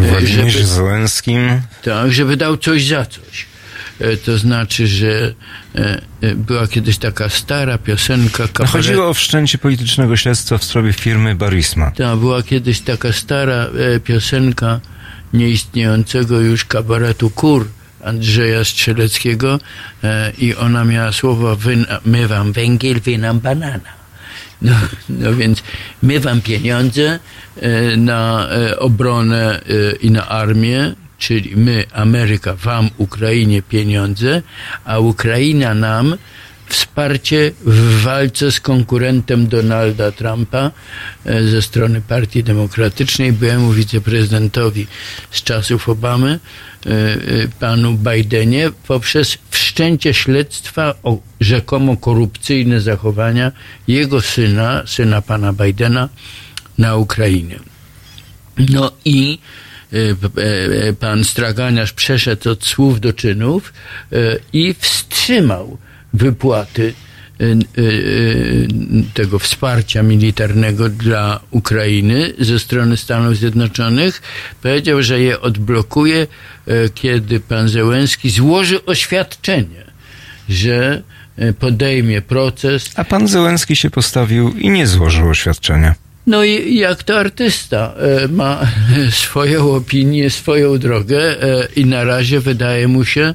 [0.00, 1.60] e, Władimirze Zełenskim.
[1.84, 3.46] tak, żeby dał coś za coś.
[4.00, 5.34] E, To znaczy, że
[5.74, 8.72] e, e, była kiedyś taka stara piosenka No, kabaret...
[8.72, 11.90] chodziło o wszczęcie politycznego śledztwa w sprawie firmy Barisma.
[11.90, 13.66] Ta była kiedyś taka stara
[14.04, 14.80] piosenka
[15.32, 17.68] nieistniejącego już kabaretu Kur
[18.04, 19.58] Andrzeja Strzeleckiego
[20.04, 23.96] e, i ona miała słowo wy, my wam węgiel, wy nam banana.
[24.62, 24.74] No,
[25.08, 25.62] no więc
[26.02, 27.18] my wam pieniądze
[27.56, 29.60] e, na e, obronę
[30.00, 34.42] i na armię, czyli my, Ameryka, wam, Ukrainie pieniądze,
[34.84, 36.16] a Ukraina nam
[36.68, 40.70] wsparcie w walce z konkurentem Donalda Trumpa
[41.24, 44.86] e, ze strony Partii Demokratycznej, byłemu wiceprezydentowi
[45.30, 46.30] z czasów Obamy,
[46.86, 53.52] e, e, panu Bidenie, poprzez wszczęcie śledztwa o rzekomo korupcyjne zachowania
[53.88, 56.08] jego syna, syna pana Bidena,
[56.78, 57.58] na Ukrainie.
[58.58, 59.38] No i
[61.00, 63.72] pan Straganiarz przeszedł od słów do czynów
[64.12, 64.16] e,
[64.52, 65.78] i wstrzymał
[66.12, 66.94] wypłaty
[67.40, 67.56] e, e,
[69.14, 74.22] tego wsparcia militarnego dla Ukrainy ze strony Stanów Zjednoczonych.
[74.62, 76.26] Powiedział, że je odblokuje,
[76.66, 79.84] e, kiedy pan Zełenski złoży oświadczenie,
[80.48, 81.02] że
[81.36, 86.05] e, podejmie proces A pan Zełenski się postawił i nie złożył oświadczenia.
[86.26, 88.66] No i jak to artysta e, ma
[89.24, 93.34] swoją opinię, swoją drogę e, i na razie wydaje mu się,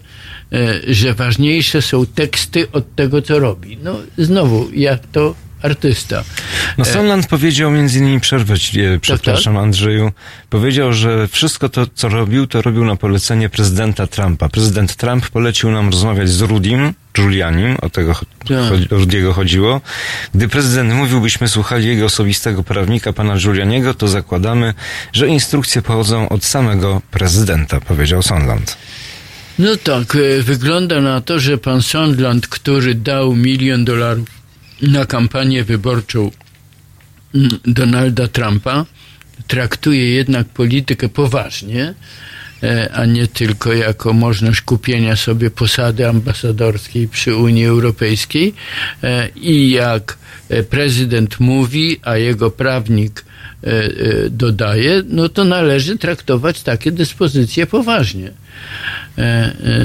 [0.54, 3.78] e, że ważniejsze są teksty od tego, co robi.
[3.84, 6.24] No znowu, jak to artysta.
[6.78, 10.12] No Sondland powiedział między innymi przerwę e, przepraszam Andrzeju,
[10.50, 14.50] powiedział, że wszystko to, co robił, to robił na polecenie prezydenta Trumpa.
[14.50, 18.14] Prezydent Trump polecił nam rozmawiać z Rudim, Giulianim, o tego
[18.48, 18.92] Tak.
[18.92, 19.82] Rudiego chodziło.
[20.36, 24.74] Gdy prezydent mówił, byśmy słuchali jego osobistego prawnika, pana Giulianiego, to zakładamy,
[25.14, 28.78] że instrukcje pochodzą od samego prezydenta, powiedział Sondland.
[29.60, 34.41] No tak, e, wygląda na to, że pan Sondland, który dał milion dolarów
[34.82, 36.32] na kampanię wyborczą
[37.36, 38.86] mm, Donalda Trumpa,
[39.48, 41.94] traktuje jednak politykę poważnie,
[42.64, 48.54] e, a nie tylko jako możliwość kupienia sobie posady ambasadorskiej przy Unii Europejskiej.
[49.04, 50.18] E, I jak
[50.50, 53.26] e, prezydent mówi, a jego prawnik
[54.30, 58.32] dodaje, no to należy traktować takie dyspozycje poważnie.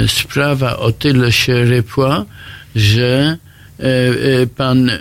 [0.07, 2.25] Sprawa o tyle się rypła,
[2.77, 3.39] że
[4.57, 4.99] pan e,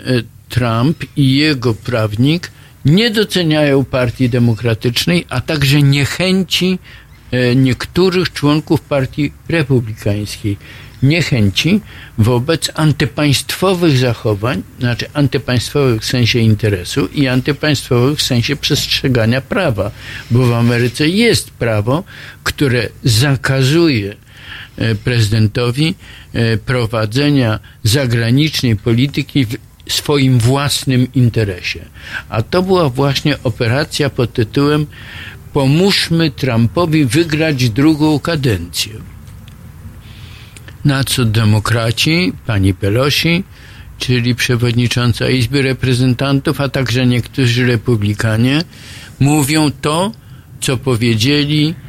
[0.48, 2.50] Trump i jego prawnik
[2.84, 6.78] nie doceniają Partii Demokratycznej, a także niechęci
[7.30, 10.56] e, niektórych członków Partii Republikańskiej.
[11.02, 11.80] Niechęci
[12.18, 19.90] wobec antypaństwowych zachowań, znaczy antypaństwowych w sensie interesu i antypaństwowych w sensie przestrzegania prawa,
[20.30, 22.04] bo w Ameryce jest prawo,
[22.44, 24.25] które zakazuje e,
[25.04, 25.94] prezydentowi
[26.32, 29.56] e, prowadzenia zagranicznej polityki w
[29.88, 31.84] swoim własnym interesie.
[32.28, 34.86] A to była właśnie operacja pod tytułem
[35.52, 38.92] Pomóżmy Trumpowi wygrać drugą kadencję.
[40.84, 43.44] Na co demokraci, pani Pelosi,
[43.98, 48.62] czyli przewodnicząca Izby Reprezentantów, a także niektórzy republikanie,
[49.20, 50.12] mówią to,
[50.60, 51.85] co powiedzieli e,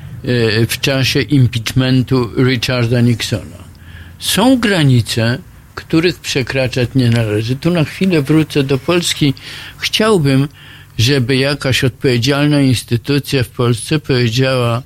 [0.67, 3.63] w czasie impeachmentu Richarda Nixona.
[4.19, 5.37] Są granice,
[5.75, 7.55] których przekraczać nie należy.
[7.55, 9.33] Tu na chwilę wrócę do Polski.
[9.77, 10.47] Chciałbym,
[10.97, 14.83] żeby jakaś odpowiedzialna instytucja w Polsce powiedziała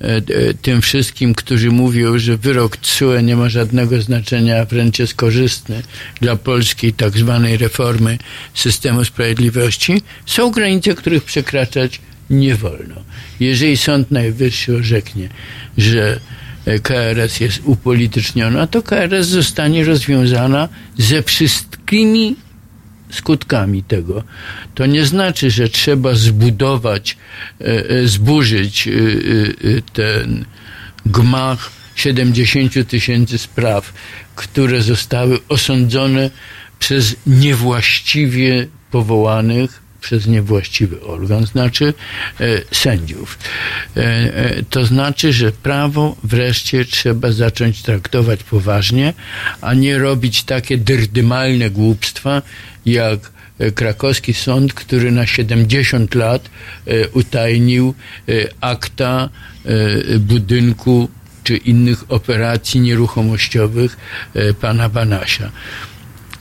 [0.00, 0.22] e, e,
[0.54, 5.82] tym wszystkim, którzy mówią, że wyrok TSUE nie ma żadnego znaczenia, wręcz jest korzystny
[6.20, 8.18] dla polskiej tak zwanej reformy
[8.54, 12.00] systemu sprawiedliwości, są granice, których przekraczać
[12.30, 12.94] nie wolno.
[13.40, 15.28] Jeżeli Sąd Najwyższy orzeknie,
[15.78, 16.20] że
[16.66, 20.68] e, KRS jest upolityczniona, to KRS zostanie rozwiązana
[20.98, 22.36] ze wszystkimi
[23.10, 24.22] skutkami tego.
[24.74, 27.16] To nie znaczy, że trzeba zbudować,
[27.60, 28.88] e, e, zburzyć
[29.92, 30.44] ten
[31.06, 33.92] gmach 70 tysięcy spraw,
[34.36, 36.30] które zostały osądzone
[36.78, 41.94] przez niewłaściwie powołanych przez niewłaściwy organ, znaczy
[42.40, 43.38] e, sędziów.
[43.96, 49.14] E, e, to znaczy, że prawo wreszcie trzeba zacząć traktować poważnie,
[49.60, 52.42] a nie robić takie dyrdymalne głupstwa,
[52.86, 53.38] jak
[53.74, 56.50] krakowski sąd, który na 70 lat
[57.12, 57.94] utajnił
[58.60, 59.28] akta
[60.18, 61.08] budynku
[61.44, 63.96] czy innych operacji nieruchomościowych
[64.60, 65.50] pana Banasia.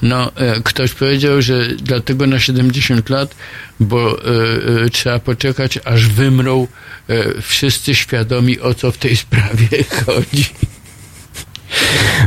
[0.02, 3.36] No, e, ktoś powiedział, że dlatego na 70 lat,
[3.80, 6.68] bo e, e, trzeba poczekać, aż wymrą
[7.41, 9.68] wszyscy świadomi, o co w tej sprawie
[10.06, 10.45] chodzi.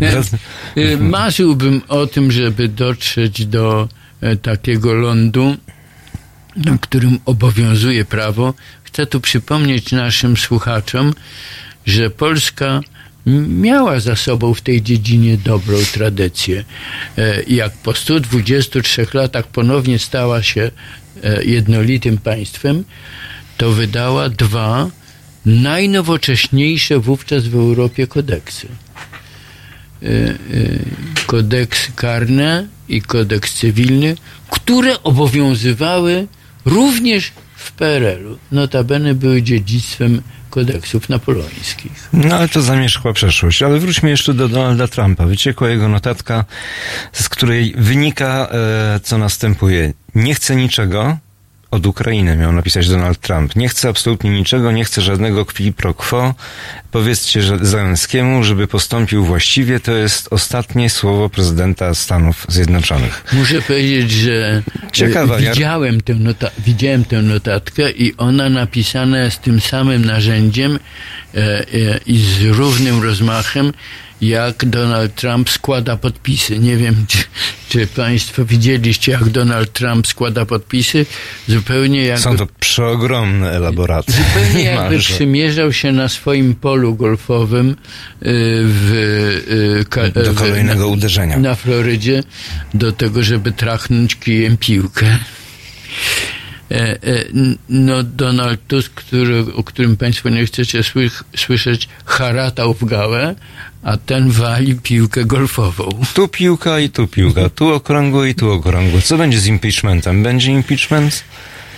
[1.01, 3.89] Marzyłbym o tym, żeby dotrzeć do
[4.43, 5.57] takiego lądu,
[6.57, 8.55] na którym obowiązuje prawo.
[8.83, 11.15] Chcę tu przypomnieć naszym słuchaczom,
[11.87, 12.81] że Polska
[13.27, 16.65] miała za sobą w tej dziedzinie dobrą tradycję.
[17.19, 20.71] E, Jak po 123 latach ponownie stała się
[21.23, 22.85] e, jednolitym państwem,
[23.57, 24.91] to wydała dwa
[25.47, 28.69] najnowocześniejsze wówczas w Europie kodeksy.
[30.03, 30.09] E,
[31.27, 34.17] Kodeks karne i kodeks cywilny,
[34.51, 36.27] które obowiązywały
[36.65, 38.39] również w PRL-u.
[38.53, 42.09] Notabene były dziedzictwem kodeksów napoleońskich.
[42.13, 43.63] No ale to zamierzchła przeszłość.
[43.63, 45.27] Ale wróćmy jeszcze do Donalda Trumpa.
[45.27, 46.45] Wyciekła jego notatka,
[47.13, 49.93] z której wynika, e, co następuje.
[50.15, 51.19] Nie chce niczego.
[51.71, 53.57] Od Ukrainy miał napisać Donald Trump.
[53.57, 56.35] Nie chce absolutnie niczego, nie chce żadnego qui pro quo.
[56.91, 59.81] Powiedzcie Załęskiemu, żeby postąpił właściwie.
[59.81, 63.25] To jest ostatnie słowo prezydenta Stanów Zjednoczonych.
[63.33, 64.63] Muszę powiedzieć, że
[64.93, 70.05] Ciekawa, e, ja- widziałem, tę nota- widziałem tę notatkę i ona napisana jest tym samym
[70.05, 70.79] narzędziem
[71.35, 71.65] e, e,
[72.07, 73.73] i z równym rozmachem,
[74.21, 76.59] jak Donald Trump składa podpisy.
[76.59, 77.19] Nie wiem, czy,
[77.69, 81.07] czy Państwo widzieliście, jak Donald Trump składa podpisy.
[81.49, 84.13] Zupełnie jakby Są to przeogromne elaboraty.
[84.13, 87.75] Zupełnie jakby przymierzał się na swoim polu golfowym y,
[88.65, 88.93] w,
[90.17, 91.39] y, Do kolejnego uderzenia.
[91.39, 92.23] na Florydzie
[92.75, 95.19] do tego, żeby trachnąć kijem piłkę.
[96.71, 97.25] E, e,
[97.69, 103.35] No Donald Tusk, który, o którym Państwo nie chcecie słych, słyszeć, haratał w gałę,
[103.83, 105.89] a ten wali piłkę golfową.
[106.15, 107.49] Tu piłka i tu piłka.
[107.49, 109.01] Tu okrągło i tu okrągło.
[109.01, 110.23] Co będzie z impeachmentem?
[110.23, 111.25] Będzie impeachment?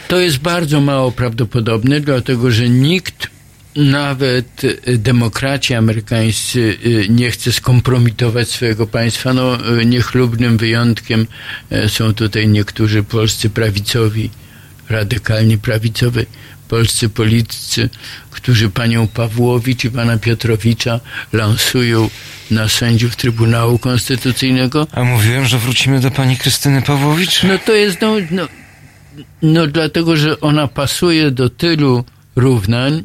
[0.09, 3.31] To jest bardzo mało prawdopodobne, dlatego że nikt,
[3.77, 9.33] nawet y, demokraci amerykańscy, y, nie chce skompromitować swojego państwa.
[9.33, 11.27] No, y, niechlubnym wyjątkiem
[11.89, 14.31] są tutaj niektórzy polscy prawicowi,
[14.89, 16.27] radykalnie prawicowi,
[16.73, 17.89] polscy politycy,
[18.31, 21.01] którzy panią Pawłowicz i pana Piotrowicza
[21.33, 22.11] lansują
[22.51, 24.87] na sędziów Trybunału Konstytucyjnego.
[24.93, 27.43] A mówiłem, że wrócimy do pani Krystyny Pawłowicz?
[27.43, 28.49] No to jest, no, no,
[29.43, 32.05] no dlatego, że ona pasuje do tylu
[32.37, 33.05] równań,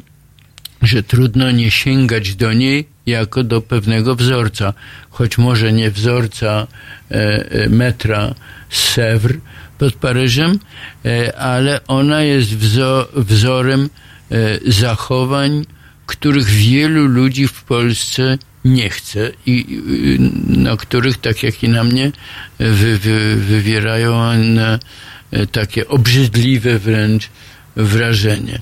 [0.82, 4.74] że trudno nie sięgać do niej jako do pewnego wzorca.
[5.10, 6.66] Choć może nie wzorca
[7.10, 8.34] e, e, metra
[8.70, 9.38] z Sèvres
[9.78, 10.58] pod Paryżem,
[11.04, 13.90] e, ale ona jest wzo, wzorem
[14.30, 14.36] e,
[14.70, 15.66] zachowań,
[16.06, 19.80] których wielu ludzi w Polsce nie chce i
[20.48, 22.12] na których, tak jak i na mnie,
[22.58, 24.78] wy, wy, wywierają one
[25.52, 27.28] takie obrzydliwe wręcz
[27.76, 28.58] wrażenie.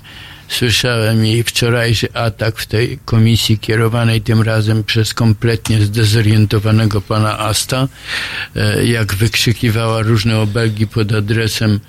[0.48, 7.88] Słyszałem jej wczorajszy atak w tej komisji kierowanej tym razem przez kompletnie zdezorientowanego pana Asta,
[8.56, 11.80] e, jak wykrzykiwała różne obelgi pod adresem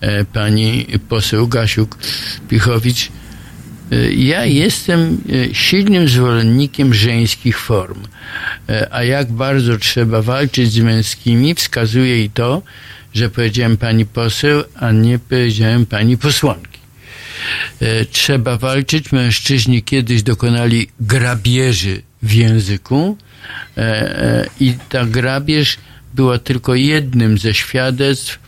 [0.00, 3.08] e, pani poseł Gasiuk-Pichowicz.
[3.92, 5.18] E, Ja jestem
[5.52, 8.02] silnym zwolennikiem żeńskich form,
[8.90, 12.62] a jak bardzo trzeba walczyć z męskimi, wskazuje i to,
[13.14, 16.67] że powiedziałem pani poseł, a nie powiedziałem pani posłanki.
[17.80, 19.12] E, Trzeba walczyć.
[19.12, 23.16] Mężczyźni kiedyś dokonali grabieży w języku
[23.76, 25.78] e, e, i ta grabież
[26.14, 28.38] była tylko jednym ze świadectw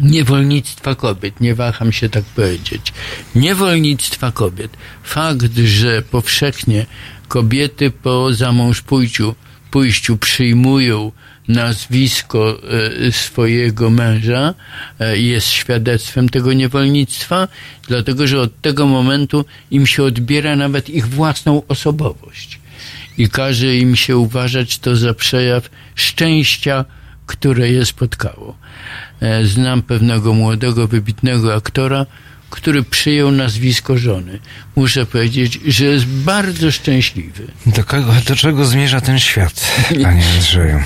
[0.00, 2.92] niewolnictwa kobiet, nie waham się tak powiedzieć.
[3.34, 4.76] Niewolnictwa kobiet.
[5.02, 6.86] Fakt, że powszechnie
[7.28, 9.34] kobiety po zamążpójściu
[9.70, 11.12] pójściu przyjmują
[11.50, 12.58] nazwisko
[13.06, 14.54] e, swojego męża
[15.00, 17.48] e, jest świadectwem tego niewolnictwa,
[17.88, 22.60] dlatego że od tego momentu im się odbiera nawet ich własną osobowość
[23.18, 26.84] i każe im się uważać to za przejaw szczęścia,
[27.26, 28.56] które je spotkało.
[29.20, 32.06] E, Znam pewnego młodego, wybitnego aktora,
[32.50, 34.38] który przyjął nazwisko żony.
[34.76, 37.46] Muszę powiedzieć, że jest bardzo szczęśliwy.
[37.66, 40.80] Do, kogo, do czego zmierza ten świat, panie Andrzeju?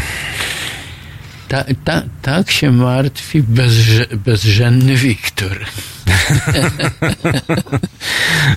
[1.48, 5.58] Ta, ta, tak się martwi bezże, bezżenny Wiktor.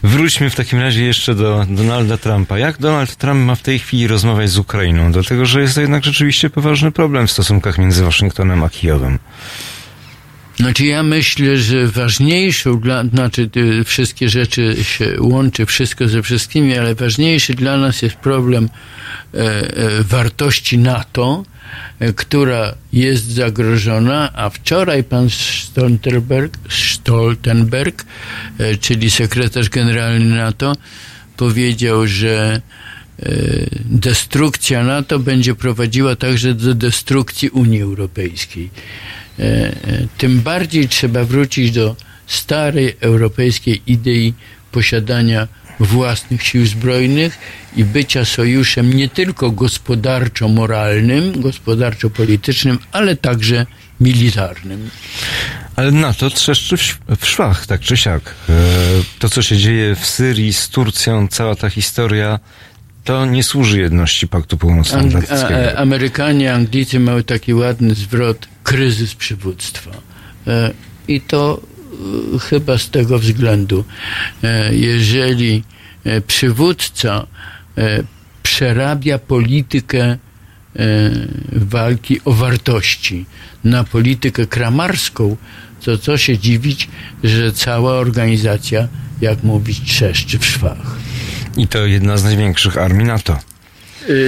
[0.03, 2.57] Wróćmy w takim razie jeszcze do Donalda Trumpa.
[2.57, 5.11] Jak Donald Trump ma w tej chwili rozmawiać z Ukrainą?
[5.11, 9.19] Dlatego, że jest to jednak rzeczywiście poważny problem w stosunkach między Waszyngtonem a Kijowem.
[10.57, 16.77] Znaczy ja myślę, że ważniejszą dla, znaczy te wszystkie rzeczy się łączy, wszystko ze wszystkimi,
[16.77, 18.69] ale ważniejszy dla nas jest problem
[19.33, 21.43] e, e, wartości NATO,
[22.15, 28.05] która jest zagrożona, a wczoraj pan Stoltenberg, Stoltenberg
[28.59, 30.73] e, czyli sekretarz generalny NATO,
[31.37, 32.61] powiedział, że
[33.19, 33.31] e,
[33.85, 38.69] destrukcja NATO będzie prowadziła także do destrukcji Unii Europejskiej.
[40.17, 41.95] Tym bardziej trzeba wrócić do
[42.27, 44.33] starej europejskiej idei
[44.71, 45.47] posiadania
[45.79, 47.37] własnych sił zbrojnych
[47.75, 53.65] i bycia sojuszem nie tylko gospodarczo-moralnym, gospodarczo-politycznym, ale także
[53.99, 54.89] militarnym.
[55.75, 56.77] Ale NATO trzeszczy
[57.17, 58.33] w, szwach, tak czy siak.
[58.49, 58.53] E,
[59.19, 62.39] To, co się dzieje w Syrii z Turcją, cała ta historia,
[63.03, 65.49] to nie służy jedności Paktu Ang- Północnoatlantyckiego.
[65.49, 69.91] e, Amerykanie, Anglicy mają taki ładny zwrot kryzys przywództwa.
[70.47, 70.71] E,
[71.07, 71.61] I to
[72.49, 73.85] chyba z tego względu,
[74.43, 75.63] e, jeżeli
[76.03, 77.27] e, przywódca
[77.77, 78.03] e,
[78.43, 80.17] przerabia politykę e,
[81.51, 83.25] walki o wartości
[83.63, 85.37] na politykę kramarską,
[85.83, 86.87] to co się dziwić,
[87.23, 88.87] że cała organizacja,
[89.21, 90.95] jak mówić, trzeszczy w szwach.
[91.57, 93.39] I to jedna z największych armii NATO.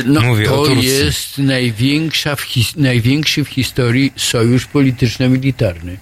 [0.06, 5.98] No, Mówię to jest największa w his- największy w historii sojusz polityczno-militarny.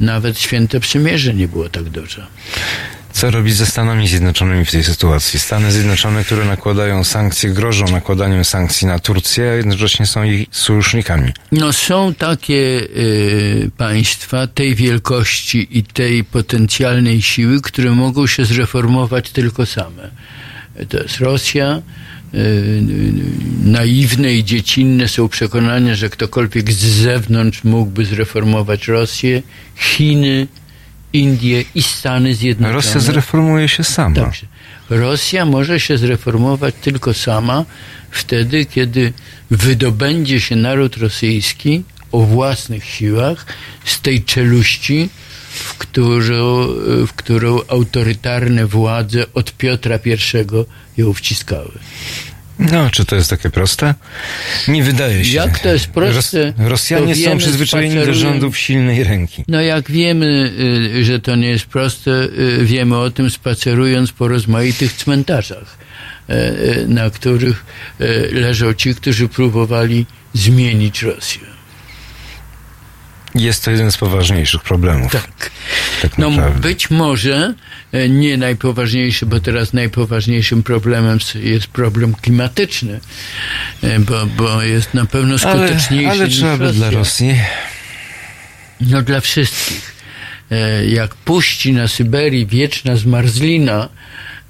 [0.00, 2.26] Nawet Święte Przymierze nie było tak duże.
[3.12, 5.38] Co robić ze Stanami Zjednoczonymi w tej sytuacji?
[5.38, 11.32] Stany Zjednoczone, które nakładają sankcje, grożą nakładaniem sankcji na Turcję, a jednocześnie są ich sojusznikami.
[11.52, 19.30] No są takie y, państwa tej wielkości i tej potencjalnej siły, które mogą się zreformować
[19.30, 20.10] tylko same.
[20.88, 21.82] To jest Rosja.
[22.34, 29.42] Y, y, Naiwne i dziecinne są przekonania, że ktokolwiek z zewnątrz mógłby zreformować Rosję,
[29.76, 30.46] Chiny,
[31.12, 32.74] Indie i Stany Zjednoczone.
[32.74, 34.16] Rosja zreformuje się sama.
[34.16, 34.46] Także
[34.90, 37.64] Rosja może się zreformować tylko sama
[38.10, 39.12] wtedy, kiedy
[39.50, 41.82] wydobędzie się naród rosyjski
[42.12, 43.46] o własnych siłach
[43.84, 45.08] z tej czeluści,
[45.50, 46.66] w którą,
[47.06, 50.16] w którą autorytarne władze od Piotra I
[50.96, 51.72] ją wciskały.
[52.58, 53.94] No, czy to jest takie proste?
[54.68, 55.36] Nie wydaje się.
[55.36, 59.44] Jak to jest proste, Rosjanie to są wiemy, przyzwyczajeni do rządów silnej ręki.
[59.48, 60.52] No jak wiemy,
[60.94, 65.78] y, że to nie jest proste, y, wiemy o tym spacerując po rozmaitych cmentarzach,
[66.30, 67.64] y, na których
[68.32, 71.54] leżą ci, którzy próbowali zmienić Rosję.
[73.34, 75.12] Jest to jeden z poważniejszych problemów.
[75.12, 75.50] Tak.
[76.02, 77.54] tak No być może
[78.08, 83.00] nie najpoważniejszy, bo teraz najpoważniejszym problemem jest problem klimatyczny,
[83.82, 87.34] e, bo, bo jest na pewno ale, skuteczniejszy ale niż trzeba by dla Rosji.
[88.80, 89.94] No dla wszystkich.
[90.50, 93.88] E, Jak puści na Syberii wieczna zmarzlina,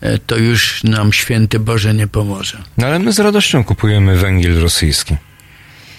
[0.00, 2.58] e, to już nam święty Boże nie pomoże.
[2.78, 5.16] No ale my z radością kupujemy węgiel rosyjski.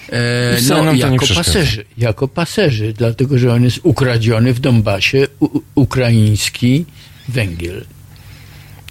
[0.09, 4.59] E, no, nam to nie jako paserzy, jako paserzy, dlatego że on jest ukradziony w
[4.59, 6.85] Donbasie, u, ukraiński
[7.27, 7.85] węgiel.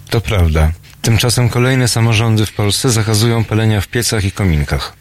[0.09, 0.71] To prawda.
[1.01, 4.93] Tymczasem kolejne samorządy w Polsce zakazują palenia w piecach i kominkach.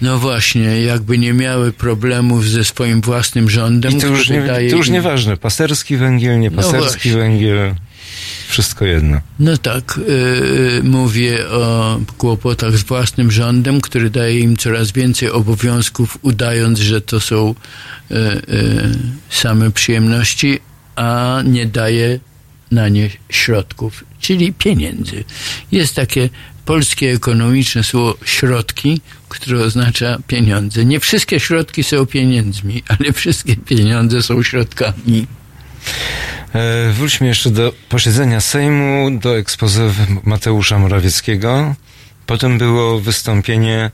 [0.00, 4.76] No właśnie, jakby nie miały problemów ze swoim własnym rządem, I to już, nie, to
[4.76, 5.36] już im- nieważne.
[5.36, 7.12] Paserski węgiel, nie No paserski właśnie.
[7.12, 7.74] węgiel.
[8.48, 9.20] Wszystko jedno.
[9.38, 16.18] No tak, yy, mówię o kłopotach z własnym rządem, który daje im coraz więcej obowiązków,
[16.22, 17.54] udając, że to są
[18.10, 18.16] yy,
[18.48, 18.90] yy,
[19.30, 20.58] same przyjemności,
[20.96, 22.18] a nie daje
[22.72, 25.24] na nie środków, czyli pieniędzy.
[25.72, 26.28] Jest takie
[26.64, 30.84] polskie ekonomiczne słowo środki, które oznacza pieniądze.
[30.84, 35.26] Nie wszystkie środki są pieniędzmi, ale wszystkie pieniądze są środkami.
[36.54, 39.90] E, wróćmy jeszcze do posiedzenia Sejmu, do ekspozy
[40.24, 41.74] Mateusza Morawieckiego.
[42.26, 43.90] Potem było wystąpienie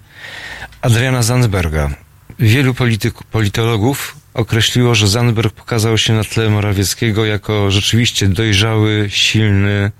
[0.82, 1.90] Adriana Zandberga.
[2.38, 9.90] Wielu polityk, politologów określiło, że Zandberg pokazał się na tle Morawieckiego jako rzeczywiście dojrzały, silny,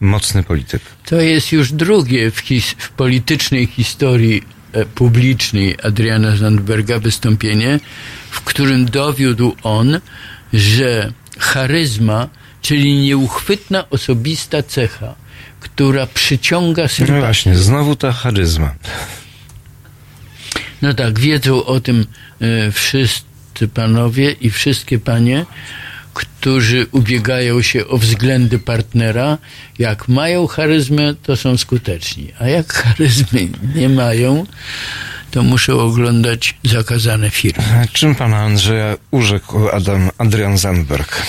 [0.00, 0.82] mocny polityk.
[1.06, 4.42] To jest już drugie w, his- w politycznej historii
[4.72, 7.80] e, publicznej Adriana Zandberga wystąpienie,
[8.30, 10.00] w którym dowiódł on,
[10.52, 12.28] że charyzma,
[12.62, 15.14] czyli nieuchwytna osobista cecha,
[15.60, 17.20] która przyciąga No sympatię.
[17.20, 18.74] właśnie, znowu ta charyzma.
[20.82, 22.06] No tak, wiedzą o tym
[22.40, 23.33] e, wszyscy
[23.68, 25.46] panowie i wszystkie panie,
[26.14, 29.38] którzy ubiegają się o względy partnera.
[29.78, 34.46] Jak mają charyzmę, to są skuteczni, a jak charyzmy nie mają,
[35.30, 37.64] to muszą oglądać zakazane filmy.
[37.82, 41.22] A Czym pana Andrzeja urzekł Adam, Adrian Zandberg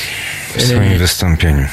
[0.58, 1.68] w swoim E, wystąpieniu?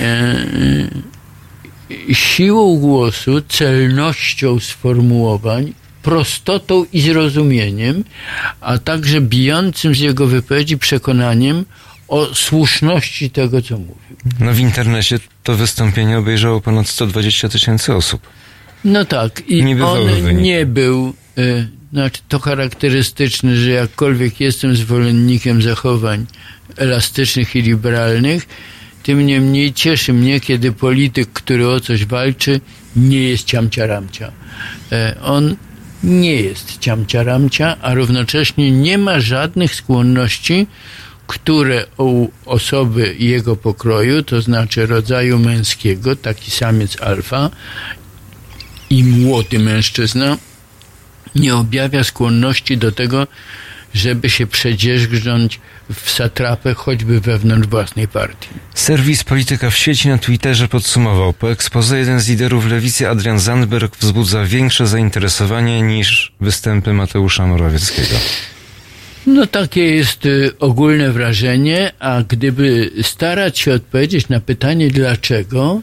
[2.12, 5.72] siłą głosu, celnością sformułowań,
[6.03, 8.05] prostotą i zrozumieniem,
[8.61, 11.64] a także bijącym z jego wypowiedzi przekonaniem
[12.09, 13.96] o słuszności tego, co mówił.
[14.40, 18.22] No w internecie to wystąpienie obejrzało ponad 120 tysięcy osób.
[18.84, 20.42] No tak, i Niebywały on wynik.
[20.42, 26.26] nie był, y, znaczy to charakterystyczne, że jakkolwiek jestem zwolennikiem zachowań
[26.76, 28.46] elastycznych i liberalnych,
[29.03, 32.61] tym niemniej cieszy mnie, kiedy polityk, który o coś walczy,
[32.96, 34.32] nie jest ciamcia-ramcia.
[34.92, 35.57] E, On
[36.03, 40.66] nie jest ciamcia-ramcia, a równocześnie nie ma żadnych skłonności,
[41.26, 47.50] które u osoby jego pokroju, to znaczy rodzaju męskiego, taki samiec alfa,
[48.90, 50.36] i młody mężczyzna
[51.34, 53.26] nie objawia skłonności do tego,
[53.95, 55.61] żeby się przedzierzgnąć
[55.95, 58.49] w satrapę choćby wewnątrz własnej partii.
[58.74, 61.32] Serwis Polityka w sieci na Twitterze podsumował.
[61.32, 68.16] Po ekspoze jeden z liderów lewicy, Adrian Zandberg, wzbudza większe zainteresowanie niż występy Mateusza Morawieckiego.
[69.26, 75.82] No takie jest y, ogólne wrażenie, a gdyby starać się odpowiedzieć na pytanie dlaczego,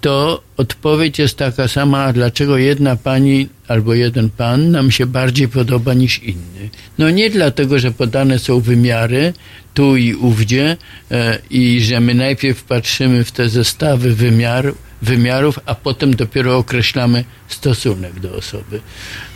[0.00, 5.94] to odpowiedź jest taka sama, dlaczego jedna pani albo jeden pan nam się bardziej podoba
[5.94, 6.70] niż inny.
[6.98, 9.32] No nie dlatego, że podane są wymiary
[9.74, 10.76] tu i ówdzie
[11.10, 17.24] e, i że my najpierw patrzymy w te zestawy wymiar, wymiarów, a potem dopiero określamy
[17.48, 18.80] stosunek do osoby.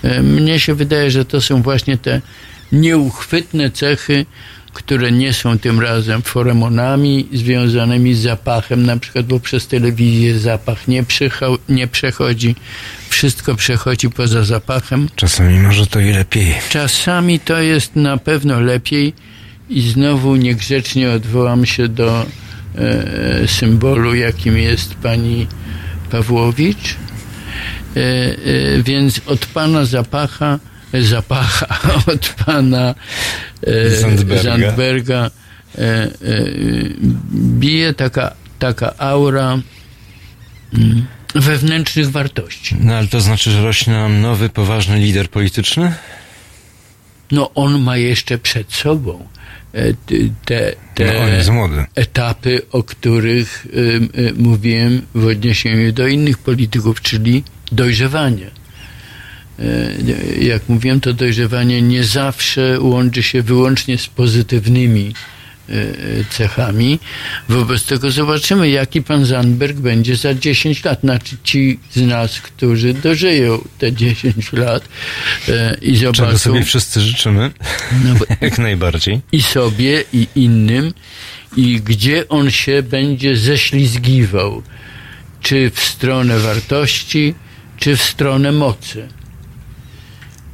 [0.03, 2.21] E, Mnie się wydaje, że to są właśnie te
[2.73, 4.27] nieuchwytne cechy,
[4.73, 10.89] które nie są tym razem feromonami związanymi z zapachem, na przykład, bo przez telewizję zapach
[10.89, 11.05] nie,
[11.69, 12.55] nie przechodzi,
[13.09, 15.09] wszystko przechodzi poza zapachem.
[15.17, 16.55] Czasami może to i lepiej.
[16.71, 19.13] Czasami to jest na pewno lepiej
[19.69, 22.27] i znowu niegrzecznie odwołam się do
[22.79, 25.47] e, symbolu, jakim jest pani
[26.11, 26.97] Pawłowicz.
[27.97, 30.59] E, e, więc od pana zapacha,
[30.93, 31.67] zapacha,
[32.13, 32.95] od pana
[33.67, 34.43] e, Zandberga.
[34.43, 35.31] Zandberga
[35.79, 36.11] e, e,
[37.33, 39.59] bije taka, taka aura
[40.75, 42.77] mm, wewnętrznych wartości.
[42.81, 45.95] No ale to znaczy, że rośnie nam nowy, poważny lider polityczny?
[47.31, 49.29] No on ma jeszcze przed sobą
[50.45, 51.05] te, te
[51.53, 58.51] No, etapy, o których y, y, mówiłem w odniesieniu do innych polityków, czyli dojrzewanie.
[59.61, 65.15] E, Jak mówiłem, to dojrzewanie nie zawsze łączy się wyłącznie z pozytywnymi
[65.69, 65.75] e,
[66.31, 66.99] cechami.
[67.49, 71.01] Wobec tego zobaczymy, jaki pan Zandberg będzie za 10 lat.
[71.01, 74.89] Znaczy ci z nas, którzy dożyją te 10 lat
[75.49, 77.51] e, i Czego zobaczą sobie wszyscy życzymy,
[78.05, 79.21] no, bo jak najbardziej.
[79.33, 80.93] i sobie, i innym,
[81.57, 84.63] i gdzie on się będzie ześlizgiwał.
[85.43, 87.35] Czy w stronę wartości,
[87.77, 89.09] czy w stronę mocy.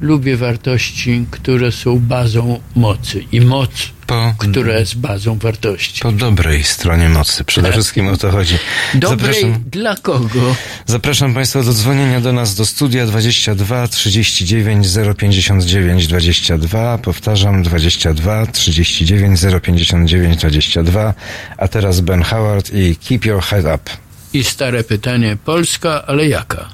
[0.01, 3.23] Lubię wartości, które są bazą mocy.
[3.31, 3.69] I moc
[4.07, 6.01] po, która jest bazą wartości.
[6.01, 7.43] po dobrej stronie mocy.
[7.43, 8.57] Przede wszystkim o to chodzi.
[8.93, 10.55] Dobrej Zapraszam, dla kogo?
[10.85, 14.87] zapraszam Państwa do dzwonienia do nas do studia 22 39
[15.17, 16.97] 059 22.
[16.97, 21.13] Powtarzam 22 39 059 22.
[21.57, 23.91] A teraz Ben Howard i Keep Your Head Up.
[24.33, 26.69] I stare pytanie, Polska, ale jaka?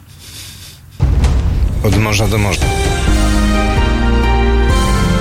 [1.84, 2.66] Od morza do morza.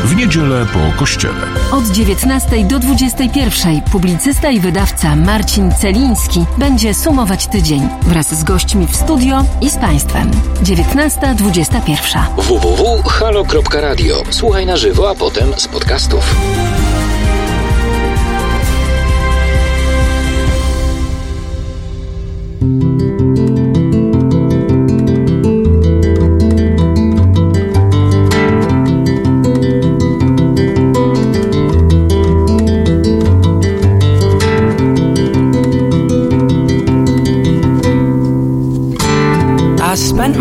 [0.05, 1.47] W niedzielę po kościele.
[1.73, 8.87] Od 19 do 21 publicysta i wydawca Marcin Celiński będzie sumować tydzień wraz z gośćmi
[8.87, 10.31] w studio i z Państwem.
[10.63, 12.21] 19.21.
[12.37, 14.23] www.halo.radio.
[14.31, 16.35] Słuchaj na żywo, a potem z podcastów.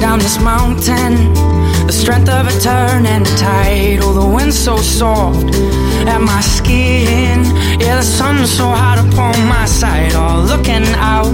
[0.00, 1.34] down this mountain,
[1.86, 3.98] the strength of a turning tide.
[4.02, 5.54] Oh, the wind so soft
[6.06, 7.44] at my skin.
[7.80, 10.12] Yeah, the sun so hot upon my side.
[10.14, 11.32] Oh, looking out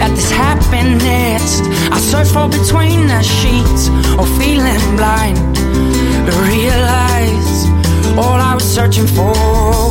[0.00, 1.60] at this happiness.
[1.90, 5.36] I search for between the sheets, or feeling blind
[6.26, 7.66] to realize
[8.18, 9.32] all I was searching for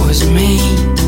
[0.05, 1.00] was me.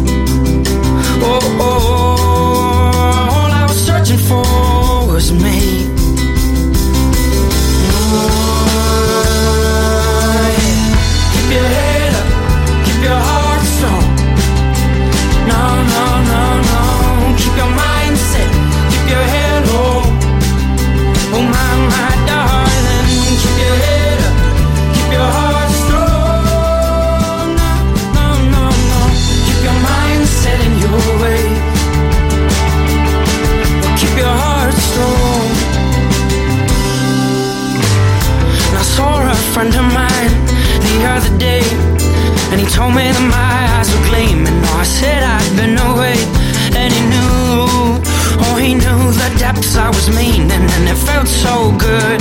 [42.74, 44.58] Told me that my eyes were gleaming.
[44.66, 46.18] Oh, I said I'd been away,
[46.74, 48.02] and he knew,
[48.42, 52.20] oh, he knew the depths I was meaning, and it felt so good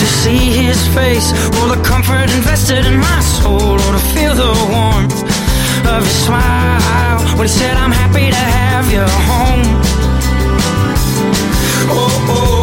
[0.00, 4.52] to see his face, all the comfort invested in my soul, or to feel the
[4.68, 5.16] warmth
[5.88, 9.64] of his smile when he said, I'm happy to have you home.
[11.88, 12.59] Oh, oh,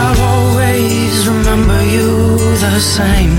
[0.00, 2.08] I'll always remember you
[2.64, 3.34] the same.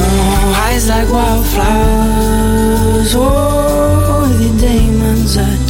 [0.00, 3.10] Oh, eyes like wildflowers.
[3.14, 5.60] Oh, your demons that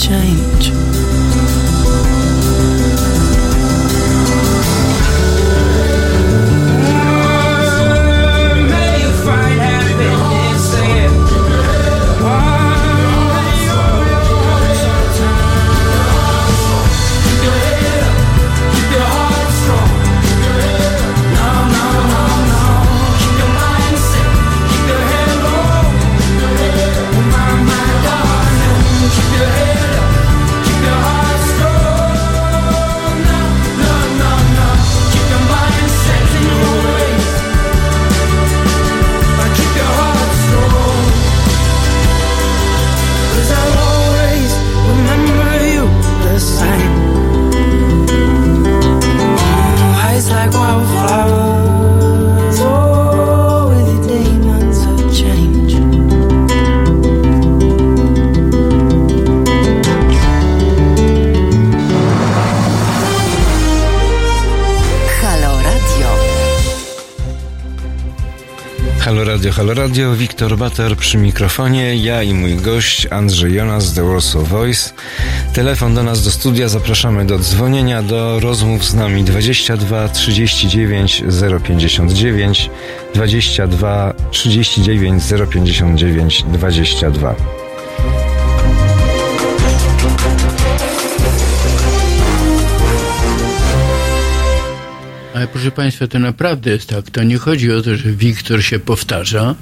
[69.57, 74.49] Halo Radio, Wiktor Bater przy mikrofonie, ja i mój gość Andrzej Jonas z The Warsaw
[74.49, 74.91] Voice.
[75.53, 81.23] Telefon do nas do studia, zapraszamy do dzwonienia, do rozmów z nami 22 39
[81.65, 82.71] 059
[83.15, 87.64] 22 39 059 22.
[95.45, 97.11] Ale proszę Państwa, to naprawdę jest tak.
[97.11, 99.55] To nie chodzi o to, że Wiktor się powtarza,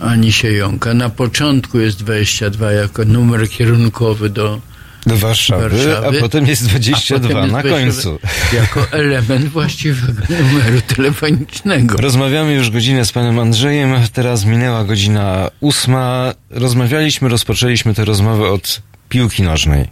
[0.00, 0.94] ani się jąka.
[0.94, 4.60] Na początku jest 22 jako numer kierunkowy do
[5.06, 8.18] Do Warszawy, Warszawy, a potem jest a 22 potem jest na 22 końcu.
[8.52, 11.96] Jako element właściwego numeru telefonicznego.
[11.96, 16.34] Rozmawiamy już godzinę z panem Andrzejem, teraz minęła godzina ósma.
[16.50, 19.88] Rozmawialiśmy, rozpoczęliśmy tę rozmowę od piłki nożnej.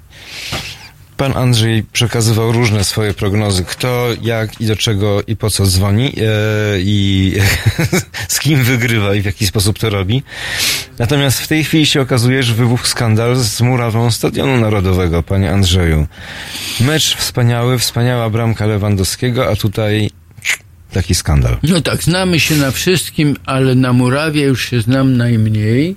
[1.16, 6.06] Pan Andrzej przekazywał różne swoje prognozy, kto, jak i do czego i po co dzwoni
[6.06, 6.22] e,
[6.78, 7.32] i
[8.28, 10.22] z kim wygrywa i w jaki sposób to robi.
[10.98, 16.06] Natomiast w tej chwili się okazuje, że wybuchł skandal z murawą Stadionu Narodowego, panie Andrzeju.
[16.80, 20.10] Mecz wspaniały, wspaniała bramka Lewandowskiego, a tutaj
[20.92, 21.56] taki skandal.
[21.62, 25.96] No tak, znamy się na wszystkim, ale na murawie już się znam najmniej.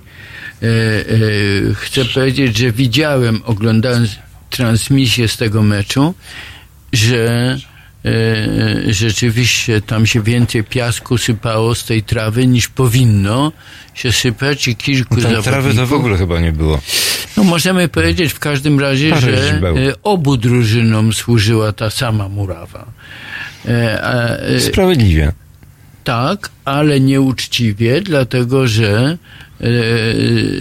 [0.62, 4.10] E, e, chcę powiedzieć, że widziałem, oglądając
[4.50, 6.14] transmisję z tego meczu,
[6.92, 7.56] że
[8.04, 13.52] e, rzeczywiście tam się więcej piasku sypało z tej trawy niż powinno
[13.94, 16.80] się sypać i kilku Tam trawy to w ogóle chyba nie było.
[17.36, 22.86] No możemy powiedzieć w każdym razie, Parę że e, obu drużynom służyła ta sama murawa.
[23.68, 25.32] E, a, e, Sprawiedliwie.
[26.04, 29.18] tak, ale nieuczciwie, dlatego że e,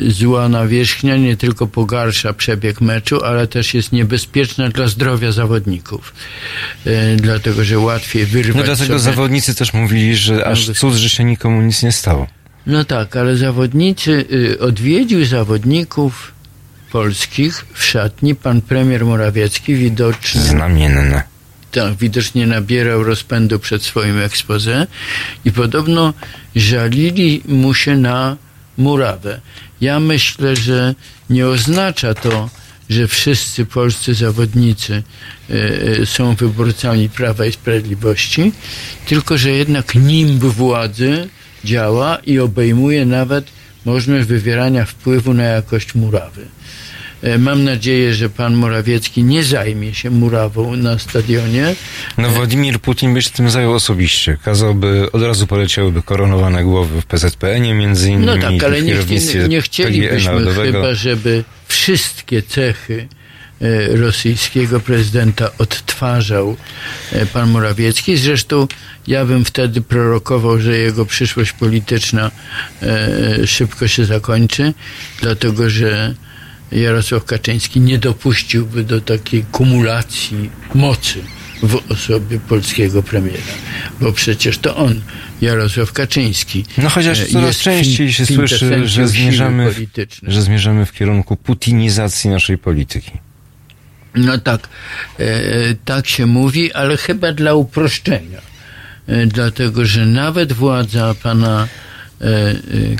[0.07, 6.13] zła nawierzchnia nie tylko pogarsza przebieg meczu, ale też jest niebezpieczna dla zdrowia zawodników.
[6.85, 8.99] E, dlatego, że łatwiej wyrwać No dlatego sobie...
[8.99, 12.27] zawodnicy też mówili, że aż cud, że się nikomu nic nie stało.
[12.67, 16.31] No tak, ale zawodnicy, y, odwiedził zawodników
[16.91, 21.23] polskich w szatni pan premier Morawiecki widocznie Znamienne.
[21.71, 24.87] tak, widocznie nabierał rozpędu przed swoim expose
[25.45, 26.13] i podobno
[26.55, 28.37] żalili mu się na
[28.77, 29.41] murawę.
[29.81, 30.95] Ja myślę, że
[31.29, 32.49] nie oznacza to,
[32.89, 35.03] że wszyscy polscy zawodnicy
[35.49, 35.53] e,
[36.01, 38.51] e, są wyborcami Prawa i Sprawiedliwości,
[39.07, 41.29] tylko że jednak nimb władzy
[41.63, 43.45] działa i obejmuje nawet
[43.85, 46.45] możliwość wywierania wpływu na jakość murawy.
[47.21, 51.75] E, Mam nadzieję, że pan Morawiecki nie zajmie się murawą na stadionie.
[52.17, 54.37] No Władimir Putin by się tym zajął osobiście.
[54.43, 58.25] Kazałby, od razu poleciałyby koronowane głowy w PZPN-ie między innymi.
[58.25, 63.07] No tak, ale nie, chci- nie chcielibyśmy chyba, żeby wszystkie cechy
[63.61, 66.57] e, rosyjskiego prezydenta odtwarzał
[67.11, 68.17] e, pan Morawiecki.
[68.17, 68.67] Zresztą
[69.07, 72.31] ja bym wtedy prorokował, że jego przyszłość polityczna
[72.81, 74.73] e, szybko się zakończy,
[75.21, 76.13] dlatego że
[76.71, 81.23] Jarosław Kaczyński nie dopuściłby do takiej kumulacji mocy
[81.63, 83.53] w osobie polskiego premiera,
[84.01, 85.01] bo przecież to on,
[85.41, 89.73] Jarosław Kaczyński, No chociaż e, coraz częściej się słyszy, że zmierzamy,
[90.23, 93.11] że zmierzamy w kierunku putinizacji naszej polityki.
[94.15, 94.69] No tak,
[95.19, 95.25] e,
[95.85, 98.41] tak się mówi, ale chyba dla uproszczenia.
[99.07, 101.67] E, dlatego, że nawet władza pana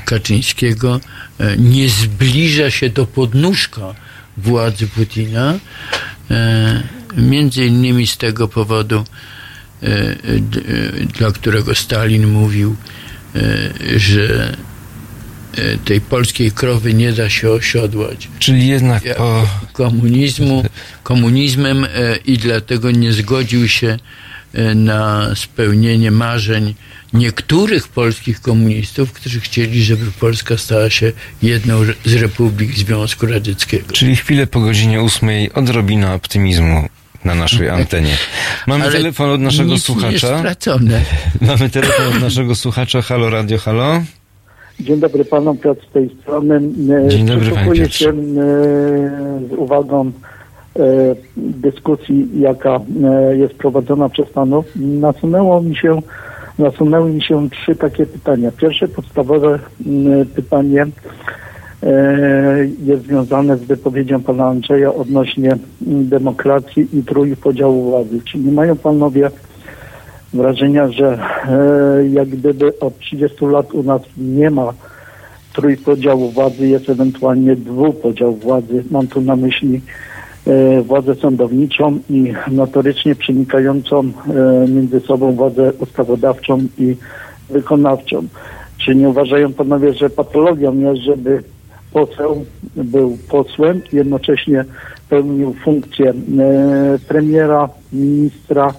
[0.04, 1.00] Kaczyńskiego.
[1.38, 3.94] E, nie zbliża się do podnóżka
[4.36, 5.58] władzy Putina,
[6.30, 6.82] e,
[7.16, 9.04] między innymi z tego powodu,
[9.82, 10.12] e, e, e,
[11.18, 12.76] dla którego Stalin mówił,
[13.34, 13.40] e,
[13.98, 14.56] że
[15.56, 18.28] e, tej polskiej krowy nie da się osiodłać.
[18.38, 20.64] Czyli jednak po, komunizmu,
[21.02, 23.98] komunizmem e, i dlatego nie zgodził się
[24.52, 26.74] e, na spełnienie marzeń
[27.12, 33.92] niektórych polskich komunistów, którzy chcieli, żeby Polska stała się jedną z republik Związku Radzieckiego.
[33.92, 36.88] czyli chwilę po godzinie ósmej odrobina optymizmu
[37.24, 38.16] na naszej antenie.
[38.66, 40.38] Mamy Ale telefon od naszego nic Nie jest słuchacza.
[40.38, 41.00] stracone.
[41.48, 43.02] Mamy telefon od naszego słuchacza.
[43.02, 44.02] Halo Radio, halo.
[44.80, 46.60] Dzień dobry panom, Piotr z tej strony.
[47.06, 47.98] E, Dzień dobry, panie Piotrze.
[47.98, 48.12] się e,
[49.48, 50.12] z uwagą
[50.76, 50.82] e,
[51.36, 52.80] dyskusji, jaka
[53.38, 54.64] jest prowadzona przez panów.
[54.76, 56.02] Nasunęło mi się,
[56.58, 58.52] nasunęły mi się trzy takie pytania.
[58.52, 60.86] Pierwsze podstawowe m, pytanie
[61.82, 65.58] e, jest związane z wypowiedzią pana Andrzeja odnośnie m,
[66.08, 68.20] demokracji i trójpodziału władzy.
[68.24, 69.30] Czy nie mają panowie
[70.32, 74.72] wrażenia, że e, jak gdyby od 30 lat u nas nie ma
[75.52, 78.84] trójpodziału władzy, jest ewentualnie dwupodział władzy.
[78.90, 79.80] Mam tu na myśli
[80.82, 86.96] władzę sądowniczą i notorycznie przenikającą e, między sobą władzę ustawodawczą i
[87.50, 88.28] wykonawczą.
[88.78, 91.42] Czy nie uważają panowie, że patologią jest, żeby
[91.92, 92.44] poseł
[92.76, 94.64] był posłem, jednocześnie
[95.08, 96.14] pełnił funkcję e,
[97.08, 98.74] premiera, ministra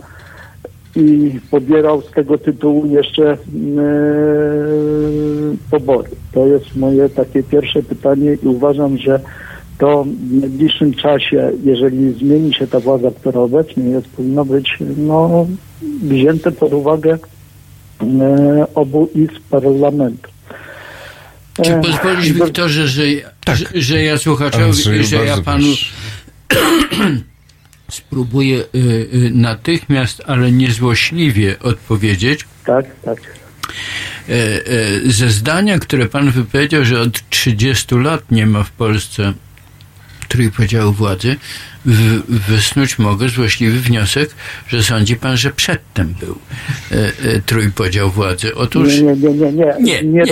[0.96, 3.38] i pobierał z tego tytułu jeszcze e,
[5.72, 6.10] pobory.
[6.34, 9.20] To jest moje takie pierwsze pytanie i uważam, że
[9.80, 15.48] to w najbliższym czasie, jeżeli zmieni się ta władza, która obecnie jest, powinno być no,
[16.04, 17.18] wzięte pod uwagę
[18.02, 20.30] e, obu izb parlamentu.
[21.62, 23.04] Czy E, pozwolisz, do- Wiktorze, że,
[23.46, 23.58] Tak.
[23.58, 25.68] że, że ja słuchaczowi, że ja panu
[27.92, 28.78] spróbuję y,
[29.14, 32.46] y, natychmiast, ale niezłośliwie odpowiedzieć.
[32.66, 33.18] Tak, tak.
[34.30, 39.34] E, e, ze zdania, które pan wypowiedział, że od 30 lat nie ma w Polsce
[40.30, 41.36] trójpodziału władzy,
[41.86, 42.22] w,
[42.52, 44.30] wysnuć mogę złośliwy wniosek,
[44.68, 46.36] że sądzi pan, że przedtem był
[46.92, 46.96] e,
[47.36, 48.56] e, trójpodział władzy.
[48.56, 50.04] Otóż Nie, nie, nie, nie, nie.
[50.04, 50.26] Nie,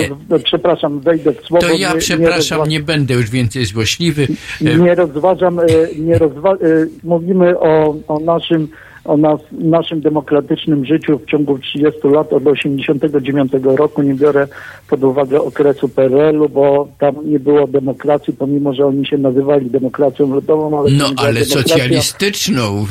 [0.44, 1.66] Przepraszam, wejdę w słowo.
[1.68, 4.28] to ja przepraszam, nie będę już więcej złośliwy.
[4.64, 5.64] E, Nie rozważam, e,
[5.98, 6.56] nie rozwa-
[7.04, 8.68] mówimy o, o naszym
[9.08, 14.02] o nas, naszym demokratycznym życiu w ciągu 30 lat od 89 roku.
[14.02, 14.48] Nie biorę
[14.88, 20.26] pod uwagę okresu PRL-u, bo tam nie było demokracji, pomimo, że oni się nazywali demokracją
[20.26, 20.78] ludową.
[20.78, 22.86] Ale no, ale socjalistyczną.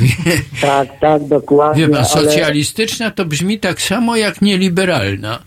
[0.62, 1.88] Tak, tak, dokładnie.
[1.88, 3.16] Wie pan, socjalistyczna ale...
[3.16, 5.40] to brzmi tak samo jak nieliberalna.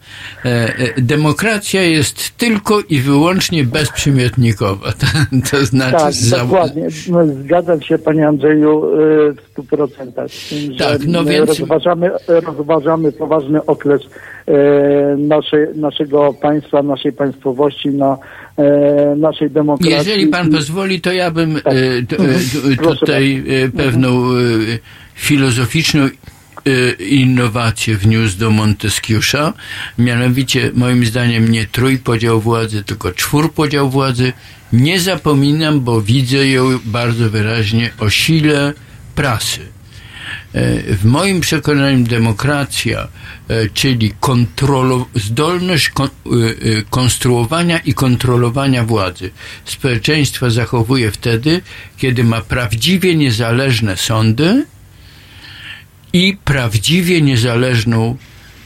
[0.44, 4.90] E, e, demokracja jest tylko i wyłącznie bezprzymiotnikowa.
[5.00, 5.06] To,
[5.50, 5.96] to znaczy...
[5.96, 6.38] Tak, za...
[6.38, 6.88] dokładnie.
[7.08, 10.28] No, zgadzam się, panie Andrzeju, y, w 100%.
[10.78, 14.02] Tak, no więc- rozważamy, rozważamy poważny okres
[14.46, 18.18] e, naszej, naszego państwa, naszej państwowości, na
[18.56, 19.96] e, naszej demokracji.
[19.96, 21.74] Jeżeli pan pozwoli, to ja bym Tak.
[21.74, 22.16] e, e, t,
[22.76, 24.36] Proszę tutaj e, pewną e,
[25.14, 26.10] filozoficzną e,
[27.04, 29.52] innowację wniósł do Monteskiusza.
[29.98, 34.32] Mianowicie, moim zdaniem, nie trójpodział władzy, tylko czwórpodział władzy.
[34.72, 38.72] Nie zapominam, bo widzę ją bardzo wyraźnie o sile
[39.14, 39.60] prasy.
[40.54, 43.08] E, W moim przekonaniu demokracja,
[43.48, 45.90] e, czyli kontrolo- zdolność
[46.32, 49.30] y, konstruowania i kontrolowania władzy,
[49.64, 51.60] społeczeństwo zachowuje wtedy,
[51.98, 54.64] kiedy ma prawdziwie niezależne sądy
[56.12, 58.16] i prawdziwie niezależną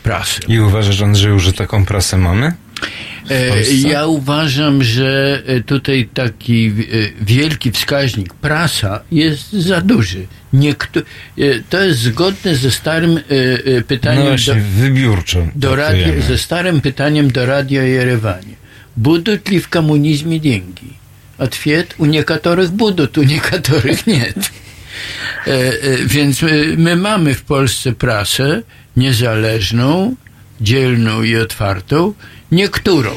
[0.02, 0.40] prasę.
[0.48, 2.52] I uważasz, Andrzeju, że taką prasę mamy?
[3.29, 3.73] E, Polsce?
[3.89, 6.71] Ja uważam, że e, tutaj taki e,
[7.25, 10.25] wielki wskaźnik prasa jest za duży.
[10.53, 11.01] Niektó-
[11.37, 15.47] e, to jest zgodne ze starym e, e, No pytaniem właśnie, do, wybiórczo.
[15.55, 16.21] do radio, traktujemy.
[16.27, 18.55] ze starym pytaniem do Radia Jerewanie.
[18.97, 20.87] Budut li w komunizmie деньги?
[21.37, 24.25] Ответ u niektórych budut, u niektórych nie.
[24.27, 24.33] E,
[25.47, 28.61] e, Więc my, my mamy w Polsce prasę
[28.97, 30.15] niezależną,
[30.61, 32.13] dzielną i otwartą,
[32.54, 33.10] niektórą.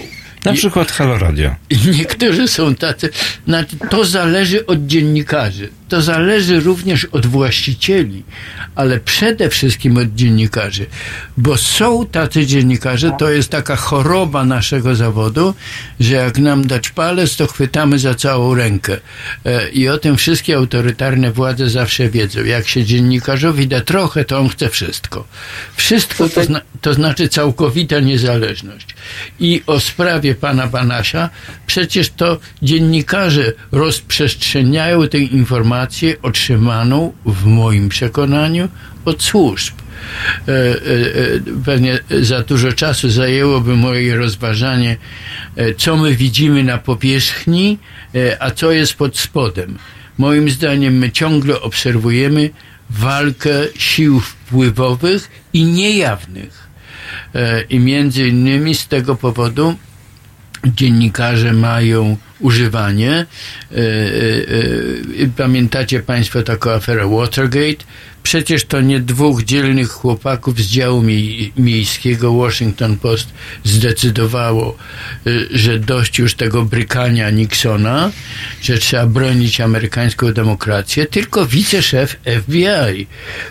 [0.45, 1.56] Na przykład Halo Radio.
[1.98, 3.10] niektórzy są tacy,
[3.48, 8.24] znaczy to zależy od dziennikarzy, to zależy również od właścicieli,
[8.76, 10.86] ale przede wszystkim od dziennikarzy,
[11.38, 15.54] bo są tacy dziennikarze, to jest taka choroba naszego zawodu,
[16.00, 18.98] że jak nam dać palec, to chwytamy za całą rękę.
[19.46, 22.44] E, I o tym wszystkie autorytarne władze zawsze wiedzą.
[22.44, 25.28] Jak się dziennikarzowi da trochę, to on chce wszystko.
[25.76, 28.88] Wszystko to, zna, to znaczy całkowita niezależność.
[29.40, 31.30] I o sprawie pana Banasia,
[31.68, 35.77] przecież to dziennikarze rozprzestrzeniają tę informację
[36.22, 38.70] otrzymaną, w moim przekonaniu,
[39.06, 39.74] od służb.
[40.48, 44.98] E, e, e, Pewnie za dużo czasu zajęłoby moje rozważanie,
[45.78, 47.78] co my widzimy na powierzchni,
[48.40, 49.78] a co jest pod spodem.
[50.18, 52.49] Moim zdaniem my ciągle obserwujemy
[52.90, 56.68] walkę sił wpływowych i niejawnych.
[57.70, 59.76] I między innymi z tego powodu
[60.66, 63.12] dziennikarze mają używanie.
[63.12, 63.80] E, e,
[65.24, 67.86] e, Pamiętacie Państwo taką aferę Watergate?
[68.24, 73.28] Przecież to nie dwóch dzielnych chłopaków z działu mie- miejskiego Washington Post
[73.64, 74.78] zdecydowało,
[75.52, 78.12] że dość już tego brykania Nixona,
[78.62, 83.08] że trzeba bronić amerykańską demokrację, tylko wiceszef FBI,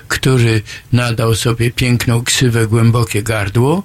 [0.09, 3.83] który nadał sobie piękną ksywę głębokie gardło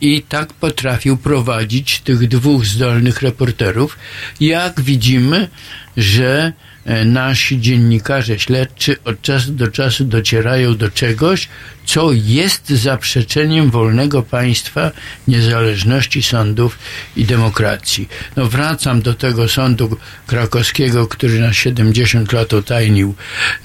[0.00, 3.98] i tak potrafił prowadzić tych dwóch zdolnych reporterów.
[4.40, 5.48] Jak widzimy,
[5.96, 6.52] że
[6.84, 11.48] e, nasi dziennikarze śledczy od czasu do czasu docierają do czegoś,
[11.84, 14.90] co jest zaprzeczeniem wolnego państwa,
[15.28, 16.78] niezależności sądów
[17.16, 18.08] i demokracji.
[18.36, 19.96] No wracam do tego sądu
[20.26, 23.14] krakowskiego, który na 70 lat otajnił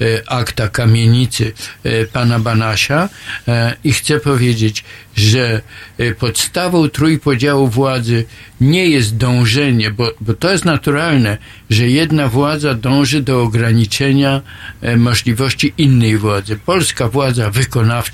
[0.00, 1.52] e, akta kamienicy
[1.84, 3.08] e, pana Banasia
[3.48, 4.84] e, i chcę powiedzieć,
[5.16, 5.60] że
[5.98, 8.24] e, podstawą trójpodziału władzy
[8.60, 11.38] nie jest dążenie, bo, bo to jest naturalne,
[11.70, 14.42] że jedna władza dąży do ograniczenia
[14.80, 16.56] e, możliwości innej władzy.
[16.56, 18.09] Polska władza wykonawcza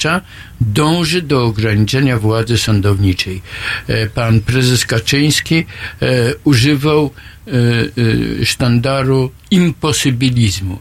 [0.61, 3.43] dąży do ograniczenia władzy sądowniczej.
[3.89, 5.67] E, Pan prezes Kaczyński
[6.03, 6.07] e,
[6.45, 7.11] używał
[8.45, 10.79] sztandaru imposybilizmu.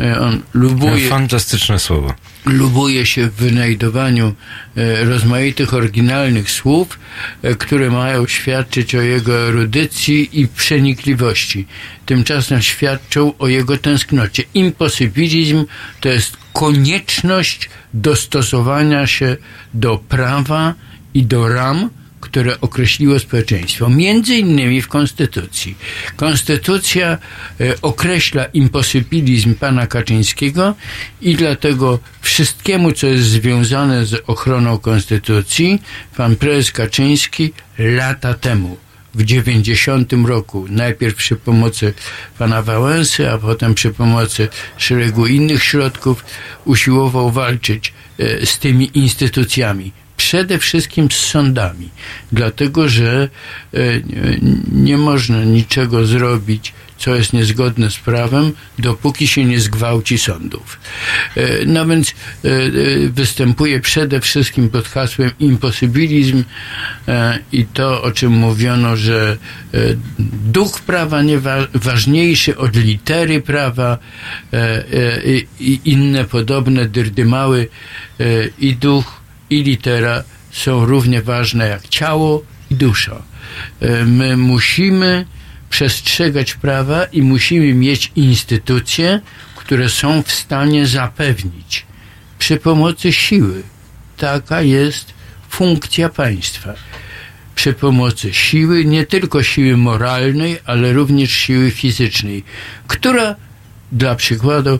[0.00, 2.14] E, On lubuje Fantastyczne słowo.
[2.46, 4.34] lubuje się w wynajdowaniu
[4.76, 6.98] e, rozmaitych oryginalnych słów,
[7.42, 11.66] e, które mają świadczyć o jego erudycji i przenikliwości.
[12.06, 14.42] Tymczasem świadczą o jego tęsknocie.
[14.54, 15.64] Imposybilizm
[16.00, 19.36] to jest konieczność dostosowania się
[19.74, 20.74] do prawa
[21.14, 21.90] i do ram,
[22.32, 25.76] które określiło społeczeństwo, między innymi w Konstytucji.
[26.16, 27.18] Konstytucja
[27.60, 30.74] e, określa imposybilizm pana Kaczyńskiego
[31.20, 35.82] i dlatego wszystkiemu, co jest związane z ochroną Konstytucji,
[36.16, 38.76] pan prezes Kaczyński lata temu
[39.14, 41.94] w 90 roku, najpierw przy pomocy
[42.38, 46.24] pana Wałęsy, a potem przy pomocy szeregu innych środków,
[46.64, 50.01] usiłował walczyć e, z tymi instytucjami.
[50.16, 51.88] Przede wszystkim z sądami,
[52.32, 53.28] dlatego że
[53.74, 53.78] e,
[54.72, 60.78] nie można niczego zrobić, co jest niezgodne z prawem, dopóki się nie zgwałci sądów.
[61.36, 62.14] E, No więc e,
[63.08, 66.44] występuje przede wszystkim pod hasłem imposybilizm
[67.52, 69.36] i to, o czym mówiono, że
[70.52, 73.98] duch prawa nie wa- ważniejszy od litery prawa
[75.60, 77.68] i- inne podobne dyrdymały
[78.58, 79.21] i duch
[79.52, 83.22] i litera są równie ważne jak ciało i dusza.
[83.80, 85.26] E, My musimy
[85.70, 89.20] przestrzegać prawa i musimy mieć instytucje,
[89.56, 91.86] które są w stanie zapewnić
[92.42, 93.62] przy pomocy siły.
[94.16, 95.12] Taka jest
[95.48, 96.74] funkcja państwa.
[97.54, 102.44] Przy pomocy siły, nie tylko siły moralnej, ale również siły fizycznej,
[102.86, 103.36] która
[103.92, 104.78] dla przykładu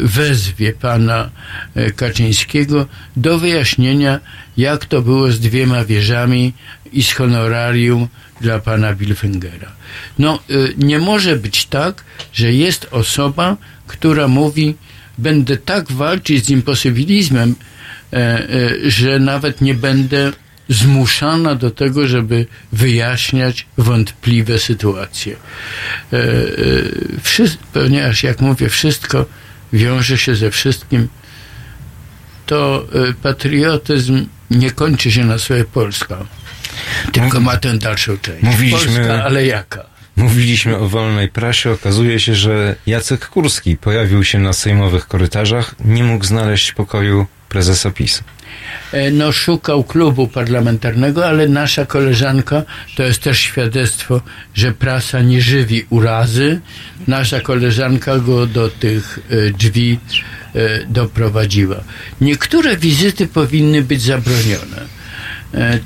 [0.00, 1.30] wezwie pana
[1.74, 2.86] e, Kaczyńskiego
[3.16, 4.20] do wyjaśnienia,
[4.56, 6.52] jak to było z dwiema wieżami
[6.92, 8.08] i z honorarium
[8.40, 9.72] dla pana Bilfingera.
[10.18, 13.56] No, e, nie może być tak, że jest osoba,
[13.86, 14.74] która mówi,
[15.18, 17.54] będę tak walczyć z imposybilizmem,
[18.12, 20.32] e, e, że nawet nie będę
[20.68, 25.36] zmuszana do tego, żeby wyjaśniać wątpliwe sytuacje.
[26.12, 26.22] E, e,
[27.22, 29.26] wszy- ponieważ, jak mówię, wszystko
[29.72, 31.08] wiąże się ze wszystkim,
[32.46, 36.18] to e, patriotyzm nie kończy się na słowie Polska,
[37.12, 38.42] tylko ma tę dalszą część.
[38.42, 39.84] Mówiliśmy- Polska, ale jaka?
[40.16, 41.70] Mówiliśmy o wolnej prasie.
[41.70, 45.74] Okazuje się, że Jacek Kurski pojawił się na sejmowych korytarzach.
[45.84, 48.22] Nie mógł znaleźć pokoju prezesa PiS.
[48.92, 52.62] E, no, szukał klubu parlamentarnego, ale nasza koleżanka,
[52.96, 54.20] to jest też świadectwo,
[54.54, 56.60] że prasa nie żywi urazy.
[57.06, 59.98] Nasza koleżanka go do tych e, drzwi
[60.54, 61.76] e, doprowadziła.
[62.20, 64.94] Niektóre wizyty powinny być zabronione.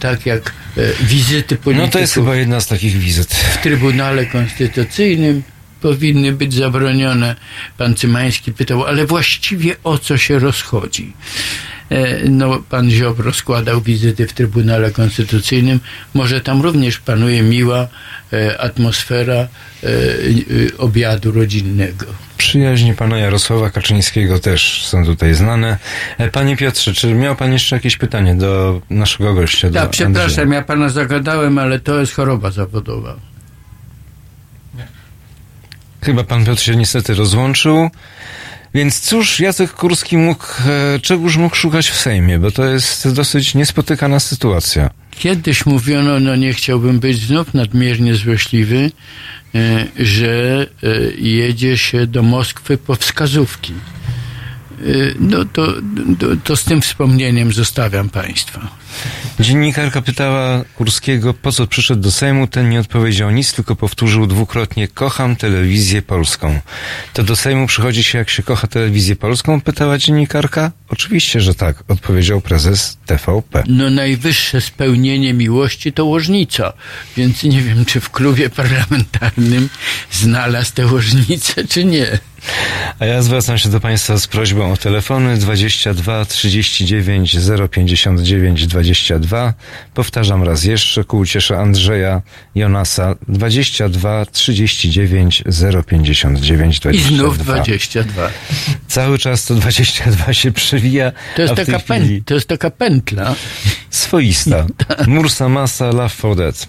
[0.01, 0.52] Tak jak
[1.01, 3.35] wizyty polityków No to jest chyba jedna z takich wizyt.
[3.35, 5.43] w Trybunale Konstytucyjnym
[5.80, 7.36] powinny być zabronione.
[7.78, 11.12] Pan Cymański pytał, ale właściwie o co się rozchodzi?
[11.90, 15.81] E, No, pan Ziobro składał wizyty w Trybunale Konstytucyjnym.
[16.15, 17.89] Może tam również panuje miła
[18.32, 19.48] e, atmosfera e,
[20.78, 22.06] obiadu rodzinnego.
[22.39, 25.78] Przyjaźnie pana Jarosława Kaczyńskiego też są tutaj znane.
[26.32, 29.70] Panie Piotrze, czy miał pan jeszcze jakieś pytanie do naszego gościa?
[29.70, 30.55] Tak, przepraszam, Andrzeja?
[30.55, 33.16] ja pana zagadałem, ale to jest choroba zawodowa.
[36.05, 37.90] Chyba pan Piotr się niestety rozłączył.
[38.74, 43.54] Więc cóż Jacek Kurski mógł, e, czegoż mógł szukać w Sejmie, bo to jest dosyć
[43.54, 44.90] niespotykana sytuacja.
[45.10, 48.90] Kiedyś mówiono, no nie chciałbym być znów nadmiernie złośliwy,
[49.54, 50.88] e, że e,
[51.18, 53.72] jedzie się do Moskwy po wskazówki.
[55.20, 55.74] No to,
[56.18, 58.68] to, to z tym wspomnieniem zostawiam Państwa.
[59.40, 62.47] Dziennikarka pytała Kurskiego, po co przyszedł do Sejmu.
[62.47, 66.60] Ten nie odpowiedział nic, tylko powtórzył dwukrotnie: Kocham telewizję polską.
[67.12, 69.60] To do Sejmu przychodzi się, jak się kocha telewizję polską?
[69.60, 70.73] Pytała dziennikarka.
[70.89, 73.65] Oczywiście, że tak, odpowiedział prezes TVP.
[73.66, 76.73] No najwyższe spełnienie miłości to łożnica,
[77.16, 79.69] więc nie wiem, czy w klubie parlamentarnym
[80.12, 82.19] znalazł tę łożnicę, czy nie.
[82.98, 87.36] A ja zwracam się do Państwa z prośbą o telefony 22 39
[87.70, 89.55] 059 22.
[89.94, 92.22] Powtarzam raz jeszcze ku uciesze Andrzeja
[92.55, 95.44] Jonasa 22 39
[95.86, 96.90] 059 22.
[96.90, 98.30] I znów 22.
[98.88, 101.12] Cały czas to 22 się przewija.
[101.36, 103.34] To jest, taka, pę- chwili to jest taka pętla.
[103.90, 104.66] swoista.
[105.06, 106.68] Mursa Masa Love for Dead.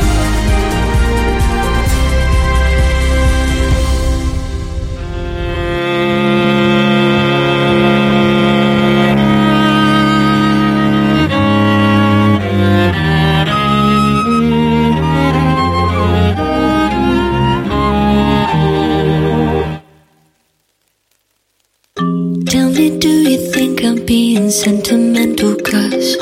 [22.89, 25.55] Do you think I'm being sentimental?
[25.55, 26.17] Cause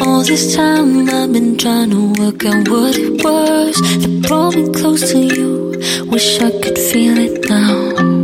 [0.00, 4.72] all this time I've been trying to work out what it was that brought me
[4.72, 5.74] close to you.
[6.10, 8.17] Wish I could feel it now.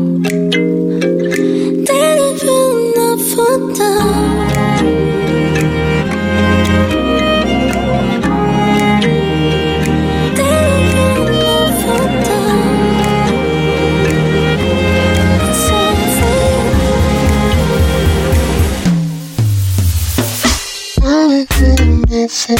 [22.24, 22.56] dancing,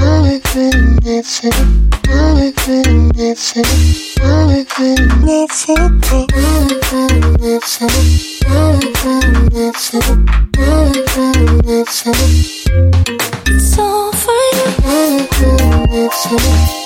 [0.00, 1.52] always been dancing,
[2.10, 3.64] always been dancing,
[4.20, 7.88] always been dancing, always been dancing,
[8.50, 10.28] always been dancing,
[10.58, 12.14] always been dancing.
[13.46, 14.36] It's all for you.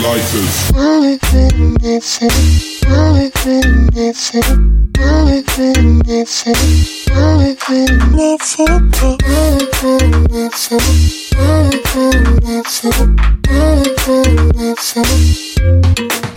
[0.00, 0.70] lighters.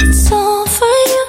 [0.02, 1.23] It's all for you.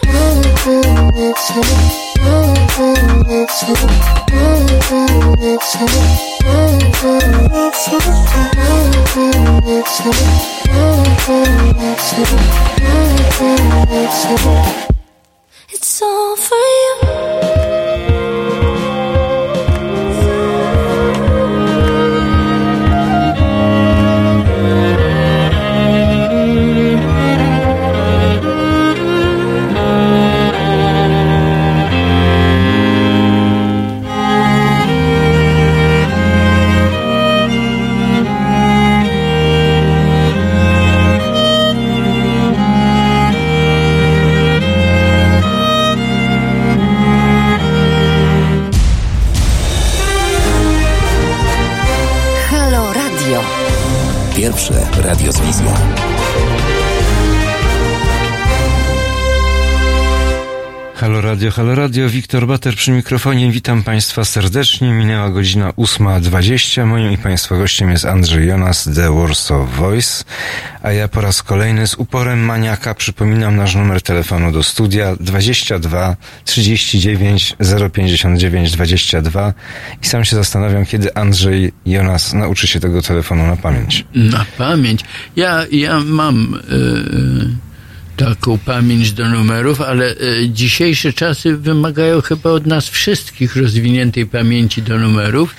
[15.70, 17.93] It's all for you.
[55.04, 56.13] Pierwsze radio
[61.04, 63.52] Halo Radio, Halo Radio, Wiktor Bater przy mikrofonie.
[63.52, 64.92] Witam Państwa serdecznie.
[64.92, 66.86] Minęła godzina 8.20.
[66.86, 70.24] Moim i Państwa gościem jest Andrzej Jonas, The Warsaw Voice.
[70.82, 76.16] A ja po raz kolejny z uporem maniaka przypominam nasz numer telefonu do studia 22
[76.44, 77.56] 39
[77.92, 79.52] 059 22
[80.02, 84.04] i sam się zastanawiam, kiedy Andrzej Jonas nauczy się tego telefonu na pamięć.
[84.14, 85.04] Na pamięć.
[85.36, 87.73] Ja, ja mam e,
[88.16, 90.16] taką pamięć do numerów, ale e,
[90.48, 95.54] dzisiejsze czasy wymagają chyba od nas wszystkich rozwiniętej pamięci do numerów,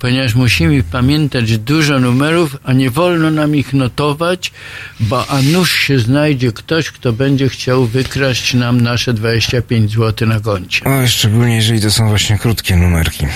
[0.00, 4.52] ponieważ musimy pamiętać dużo numerów, a nie wolno nam ich notować,
[5.00, 10.40] bo a nuż się znajdzie ktoś, kto będzie chciał wykraść nam nasze 25 zł na
[10.40, 10.84] koncie.
[10.84, 13.26] O, szczególnie jeżeli to są właśnie krótkie numerki.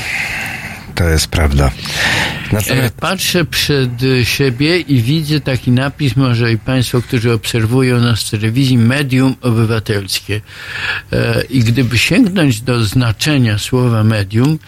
[0.94, 1.66] To jest prawda.
[1.66, 3.90] E, Natomiast Patrzę przed
[4.22, 10.40] siebie i widzę taki napis, może i Państwo, którzy obserwują nas w telewizji, medium obywatelskie.
[11.12, 14.58] E, I gdyby sięgnąć do znaczenia słowa medium,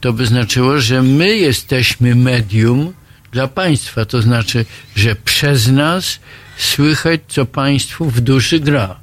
[0.00, 2.92] to by znaczyło, że my jesteśmy medium
[3.32, 4.04] dla Państwa.
[4.04, 4.64] To znaczy,
[4.96, 6.18] że przez nas
[6.56, 8.96] słychać, co Państwu w duszy gra.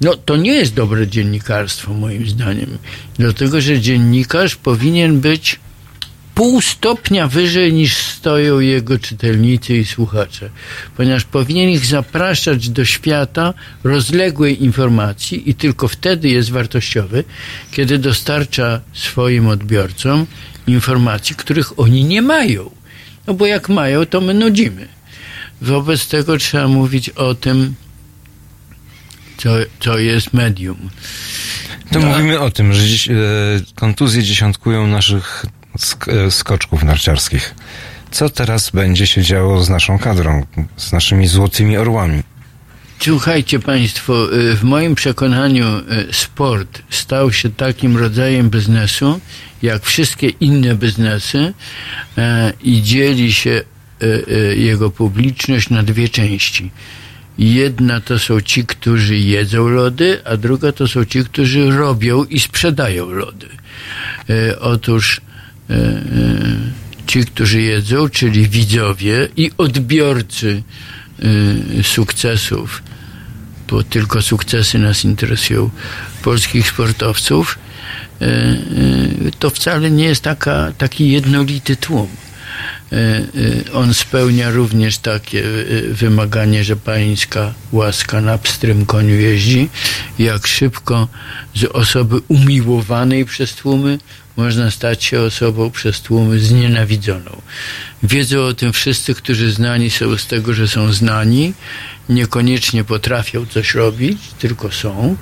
[0.00, 2.78] No, to nie jest dobre dziennikarstwo, moim zdaniem.
[3.18, 5.60] Dlatego, że dziennikarz powinien być
[6.36, 10.50] pół stopnia wyżej niż stoją jego czytelnicy i słuchacze,
[10.96, 13.54] ponieważ powinien ich zapraszać do świata
[13.84, 17.24] rozległej informacji i tylko wtedy jest wartościowy,
[17.70, 20.26] kiedy dostarcza swoim odbiorcom
[20.66, 22.70] informacji, których oni nie mają.
[23.26, 24.88] No bo jak mają, to my nudzimy.
[25.62, 27.74] Wobec tego trzeba mówić o tym,
[29.36, 29.50] co,
[29.80, 30.90] co jest medium.
[31.92, 32.06] to No.
[32.06, 33.14] mówimy o tym, że dziś, e,
[33.74, 35.46] kontuzje dziesiątkują naszych
[35.76, 37.54] sk- skoczków narciarskich.
[38.10, 40.46] Co teraz będzie się działo z naszą kadrą,
[40.76, 42.22] z naszymi złotymi orłami?
[42.98, 45.82] Słuchajcie Państwo, y, w moim przekonaniu y,
[46.12, 49.20] sport stał się takim rodzajem biznesu,
[49.62, 51.54] jak wszystkie inne biznesy
[52.18, 53.62] e, i dzieli się
[54.56, 56.70] jego publiczność na dwie części.
[57.38, 62.40] Jedna to są ci, którzy jedzą lody, a druga to są ci, którzy robią i
[62.40, 63.48] sprzedają lody.
[64.60, 65.20] Otóż
[67.06, 70.62] ci, którzy jedzą, czyli widzowie i odbiorcy
[71.78, 72.82] e, sukcesów,
[73.68, 75.70] bo tylko sukcesy nas interesują,
[76.22, 77.58] polskich sportowców,
[78.20, 78.56] e, e,
[79.38, 82.08] to wcale nie jest taka, taki jednolity tłum.
[82.92, 89.68] E, e, On spełnia również takie e, wymaganie, że pańska łaska na pstrym koniu jeździ.
[90.18, 91.08] Jak szybko
[91.54, 93.98] z osoby umiłowanej przez tłumy
[94.36, 97.42] można stać się osobą przez tłumy znienawidzoną.
[98.02, 101.52] Wiedzą o tym wszyscy, którzy znani są z tego, że są znani,
[102.08, 105.16] niekoniecznie potrafią coś robić, tylko są,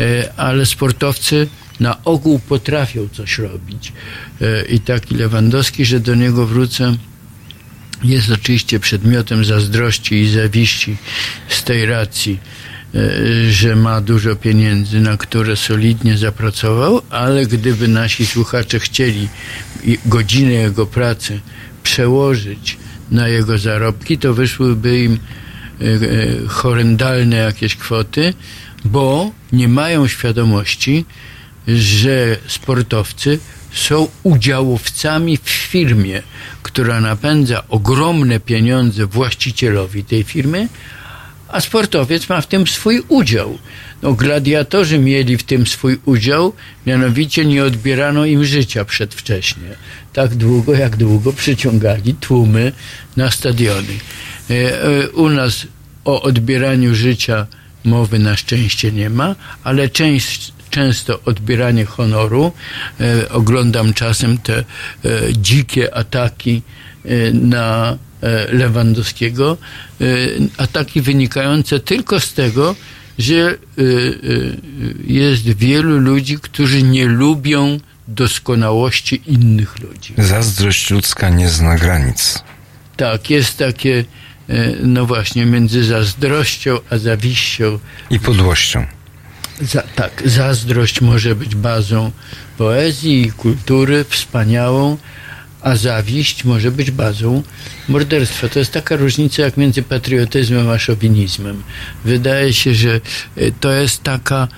[0.00, 1.48] e, ale sportowcy
[1.80, 3.92] na ogół potrafią coś robić.
[4.40, 6.96] E, I taki Lewandowski, że do niego wrócę,
[8.04, 10.96] jest oczywiście przedmiotem zazdrości i zawiści
[11.48, 12.38] z tej racji,
[13.50, 19.28] że ma dużo pieniędzy, na które solidnie zapracował, ale gdyby nasi słuchacze chcieli
[20.06, 21.40] godzinę jego pracy
[21.82, 22.78] przełożyć
[23.10, 25.18] na jego zarobki, to wyszłyby im
[25.80, 25.98] e, e,
[26.48, 28.34] horrendalne jakieś kwoty,
[28.84, 31.04] bo nie mają świadomości,
[31.68, 33.38] że sportowcy
[33.72, 36.22] są udziałowcami w firmie,
[36.62, 40.68] która napędza ogromne pieniądze właścicielowi tej firmy,
[41.52, 43.58] a sportowiec ma w tym swój udział.
[44.02, 46.52] No, gladiatorzy mieli w tym swój udział,
[46.86, 49.68] mianowicie nie odbierano im życia przedwcześnie.
[50.12, 52.72] Tak długo, jak długo przyciągali tłumy
[53.16, 53.98] na stadiony.
[54.50, 55.66] E, e, U nas
[56.04, 57.46] o odbieraniu życia
[57.84, 62.52] mowy na szczęście nie ma, ale część, często odbieranie honoru.
[63.00, 64.64] E, oglądam czasem te
[65.32, 66.62] dzikie ataki
[67.32, 67.98] na
[68.52, 69.56] Lewandowskiego.
[70.00, 70.04] E,
[70.56, 72.76] ataki wynikające tylko z tego,
[73.18, 73.54] że e, e,
[75.06, 77.78] jest wielu ludzi, którzy nie lubią
[78.08, 80.14] doskonałości innych ludzi.
[80.18, 82.42] Zazdrość ludzka nie zna granic.
[82.96, 84.04] Tak, jest takie,
[84.48, 87.78] e, no właśnie, między zazdrością a zawiścią.
[88.10, 88.86] I podłością.
[89.60, 92.10] Za, tak, zazdrość może być bazą
[92.58, 94.96] poezji i kultury wspaniałą,
[95.62, 97.42] a zawiść może być bazą
[97.88, 98.48] morderstwa.
[98.48, 101.62] To jest taka różnica jak między patriotyzmem a szowinizmem.
[102.04, 103.00] Wydaje się, że
[103.36, 104.48] e, to jest taka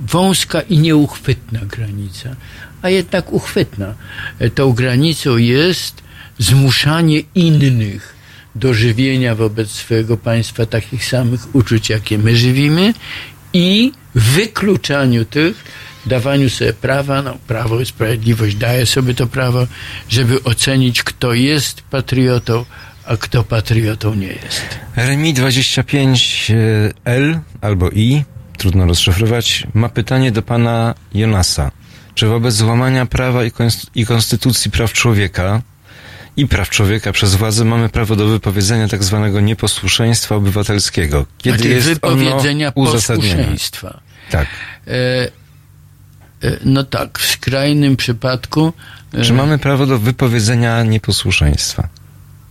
[0.00, 2.36] wąska i nieuchwytna granica,
[2.82, 3.94] a jednak uchwytna.
[4.38, 6.02] E, Tą granicą jest
[6.38, 8.14] zmuszanie innych
[8.54, 12.94] do żywienia wobec swojego państwa takich samych uczuć, jakie my żywimy
[13.52, 15.64] i wykluczaniu tych,
[16.06, 19.66] dawaniu sobie prawa, no Prawo i Sprawiedliwość daje sobie to prawo,
[20.08, 22.64] żeby ocenić, kto jest patriotą,
[23.06, 24.62] a kto patriotą nie jest.
[24.96, 28.24] RMI 25L albo I,
[28.58, 31.70] trudno rozszyfrować, ma pytanie do pana Jonasa.
[32.14, 35.62] Czy wobec złamania prawa i, konst- i konstytucji praw człowieka
[36.36, 41.26] i praw człowieka przez władzę mamy prawo do wypowiedzenia tak zwanego nieposłuszeństwa obywatelskiego.
[41.38, 43.34] Kiedy Znaczy jest wypowiedzenia ono uzasadnione.
[43.34, 44.00] posłuszeństwa.
[44.30, 44.46] Tak.
[44.86, 45.41] E, e,
[46.64, 48.72] no tak, w skrajnym przypadku.
[49.14, 51.88] e, Czy mamy prawo do wypowiedzenia nieposłuszeństwa?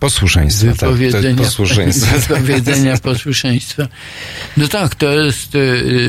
[0.00, 0.74] Posłuszeństwa, tak.
[0.80, 2.18] Wypowiedzenia, posłuszeństwo.
[2.20, 3.88] wypowiedzenia posłuszeństwa.
[4.56, 5.52] No tak, to jest,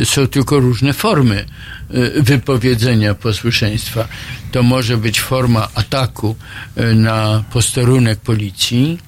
[0.01, 1.45] e, są tylko różne formy
[1.89, 4.07] e, wypowiedzenia posłuszeństwa.
[4.51, 6.35] To może być forma ataku
[6.75, 8.99] e, na posterunek policji,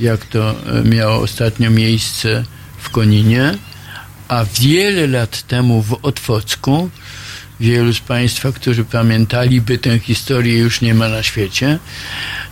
[0.00, 2.44] jak to e, miało ostatnio miejsce
[2.78, 3.58] w Koninie,
[4.28, 6.90] a wiele lat temu w Otwocku
[7.60, 11.78] wielu z Państwa, którzy pamiętaliby tę historię, już nie ma na świecie.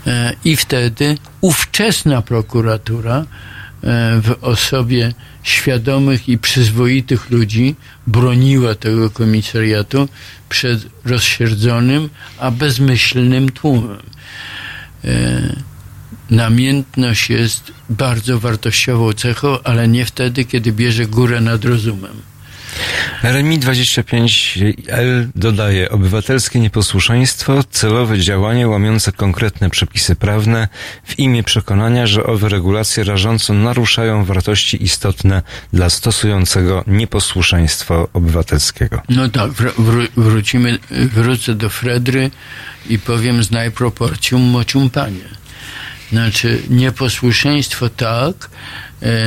[0.06, 3.24] E, I wtedy ówczesna prokuratura e,
[4.20, 5.12] w osobie
[5.42, 7.76] świadomych i przyzwoitych ludzi
[8.06, 10.08] broniła tego komisariatu
[10.48, 14.02] przed rozsierdzonym, a bezmyślnym tłumem.
[15.04, 15.68] E,
[16.30, 22.22] Namiętność jest bardzo wartościową cechą, ale nie wtedy, kiedy bierze górę nad rozumem.
[23.22, 30.68] RMI 25L dodaje obywatelskie nieposłuszeństwo, celowe działanie łamiące konkretne przepisy prawne
[31.04, 35.42] w imię przekonania, że owe regulacje rażąco naruszają wartości istotne
[35.72, 39.02] dla stosującego nieposłuszeństwo obywatelskiego.
[39.08, 42.30] No tak, wr- wró- wrócimy, wrócę do Fredry
[42.88, 45.38] i powiem znaj proporcjum mocium panie.
[46.12, 48.50] Znaczy, nieposłuszeństwo tak,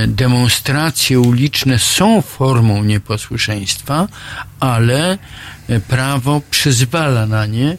[0.08, 4.08] demonstracje uliczne są formą nieposłuszeństwa,
[4.60, 5.18] ale
[5.68, 7.78] e, prawo przyzwala na nie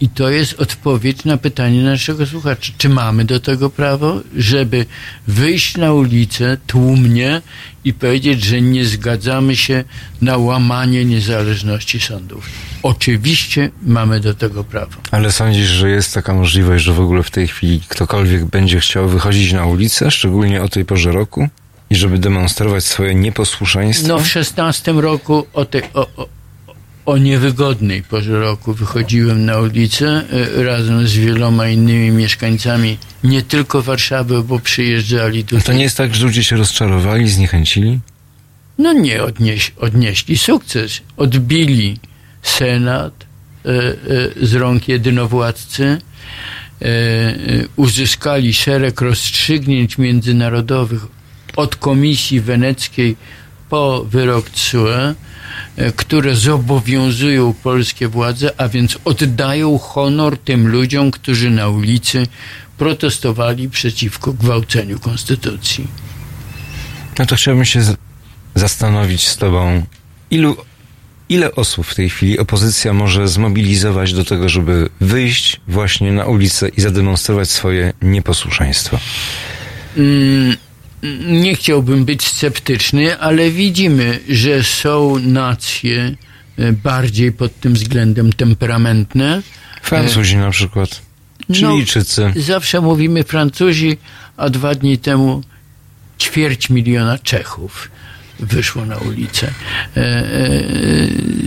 [0.00, 2.72] i- to jest odpowiedź na pytanie naszego słuchacza.
[2.78, 4.86] Czy mamy do tego prawo, żeby
[5.26, 7.42] wyjść na ulicę tłumnie
[7.84, 9.84] i powiedzieć, że nie zgadzamy się
[10.20, 12.48] na łamanie niezależności sądów?
[12.82, 14.92] Oczywiście mamy do tego prawo.
[15.10, 19.08] Ale sądzisz, że jest taka możliwość, że w ogóle w tej chwili ktokolwiek będzie chciał
[19.08, 21.48] wychodzić na ulicę, szczególnie o tej porze roku?
[21.90, 24.08] I żeby demonstrować swoje nieposłuszeństwo?
[24.08, 26.28] No w szesnastym roku o, tej, o, o,
[27.06, 30.24] o niewygodnej porze roku wychodziłem na ulicę
[30.58, 35.62] e, razem z wieloma innymi mieszkańcami nie tylko Warszawy, bo przyjeżdżali tutaj.
[35.64, 38.00] To nie jest tak, że ludzie się rozczarowali, zniechęcili?
[38.78, 41.00] No nie, odnieś, odnieśli sukces.
[41.16, 41.98] Odbili
[42.42, 43.26] Senat
[43.64, 47.34] e, e, z rąk jedynowładcy, e, e,
[47.76, 51.06] uzyskali szereg rozstrzygnięć międzynarodowych
[51.56, 53.16] od Komisji Weneckiej
[53.68, 55.14] po wyrok TSUE, e,
[55.96, 62.26] które zobowiązują polskie władze, a więc oddają honor tym ludziom, którzy na ulicy
[62.78, 65.86] protestowali przeciwko gwałceniu konstytucji.
[67.18, 67.80] No to chciałbym się
[68.54, 69.82] zastanowić z Tobą,
[70.30, 70.56] ilu,
[71.28, 76.68] ile osób w tej chwili opozycja może zmobilizować do tego, żeby wyjść właśnie na ulicę
[76.68, 78.98] i zademonstrować swoje nieposłuszeństwo?
[79.96, 80.56] Mm,
[81.26, 86.14] nie chciałbym być sceptyczny, ale widzimy, że są nacje
[86.58, 89.42] e, bardziej pod tym względem temperamentne.
[89.82, 91.02] Francuzi na przykład,
[91.48, 92.32] No, Chilijczycy.
[92.36, 93.96] Zawsze mówimy Francuzi,
[94.36, 95.42] a dwa dni temu
[96.18, 97.90] ćwierć miliona Czechów
[98.40, 99.46] wyszło na ulicę.
[99.96, 100.24] E, e,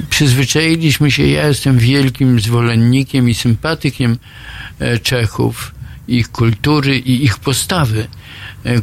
[0.10, 4.18] przyzwyczailiśmy się, ja jestem wielkim zwolennikiem i sympatykiem
[4.80, 5.72] e, Czechów,
[6.08, 8.08] ich kultury i ich postawy, e,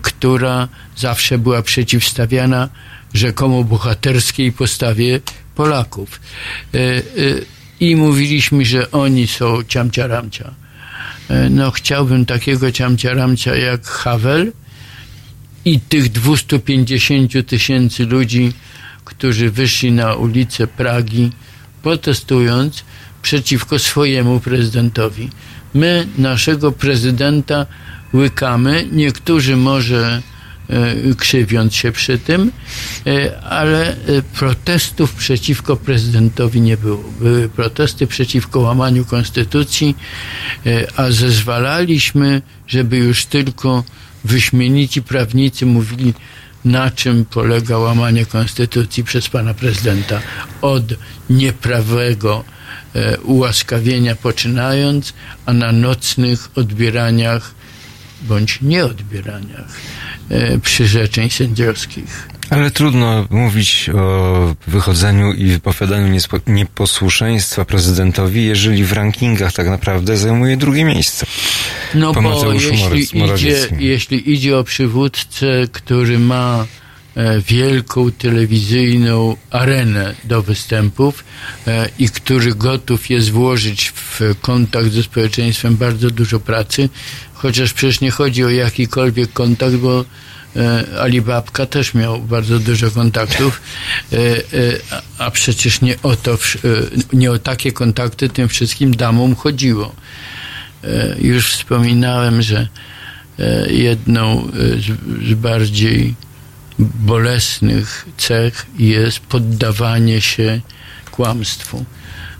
[0.02, 2.68] która zawsze była przeciwstawiana
[3.14, 5.20] rzekomo bohaterskiej postawie
[5.54, 6.20] Polaków.
[6.74, 7.02] E, e,
[7.80, 10.54] I mówiliśmy, że oni są ciamcia-ramcia.
[11.28, 14.52] E, No, chciałbym takiego ciamcia-ramcia jak Havel
[15.64, 18.52] i tych 250 tysięcy ludzi,
[19.04, 21.30] którzy wyszli na ulicę Pragi,
[21.82, 22.84] protestując
[23.22, 25.30] przeciwko swojemu prezydentowi.
[25.74, 27.66] My naszego prezydenta
[28.14, 30.22] łykamy, niektórzy może
[30.68, 32.52] e, krzywiąc się przy tym,
[33.06, 33.96] e, ale e,
[34.34, 37.04] protestów przeciwko prezydentowi nie było.
[37.20, 39.96] Były protesty przeciwko łamaniu konstytucji,
[40.96, 43.84] a zezwalaliśmy, żeby już tylko
[44.24, 46.14] wyśmienici prawnicy mówili,
[46.64, 50.20] na czym polega łamanie konstytucji przez pana prezydenta.
[50.60, 50.84] Od
[51.30, 52.44] nieprawego
[53.24, 55.12] ułaskawienia poczynając,
[55.46, 57.54] a na nocnych odbieraniach
[58.22, 59.68] bądź nieodbieraniach
[60.30, 62.28] e, przyrzeczeń sędziowskich.
[62.50, 70.56] Ale trudno mówić o wychodzeniu i wypowiadaniu nieposłuszeństwa prezydentowi, jeżeli w rankingach tak naprawdę zajmuje
[70.56, 71.26] drugie miejsce.
[71.94, 73.80] No Po bo Mateuszu jeśli Morac- idzie, Morawieckim.
[73.80, 76.66] jeśli idzie o przywódcę, który ma
[77.48, 81.24] wielką telewizyjną arenę do występów
[81.66, 86.88] e, i który gotów jest włożyć w kontakt ze społeczeństwem bardzo dużo pracy,
[87.34, 90.04] chociaż przecież nie chodzi o jakikolwiek kontakt, bo
[90.56, 93.60] e, Alibabka też miał bardzo dużo kontaktów,
[94.12, 94.40] e, e,
[95.18, 96.38] a- przecież nie o to, e,
[97.12, 99.94] nie o takie kontakty tym wszystkim damom chodziło.
[100.84, 102.68] E, Już wspominałem, że
[103.38, 106.14] e, jedną e, z bardziej
[106.78, 110.60] bolesnych cech jest poddawanie się
[111.10, 111.84] kłamstwu.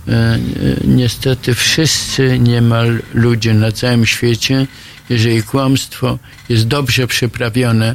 [0.08, 0.38] E,
[0.84, 4.66] Niestety wszyscy niemal ludzie na całym świecie,
[5.08, 6.18] jeżeli kłamstwo
[6.48, 7.94] jest dobrze przyprawione,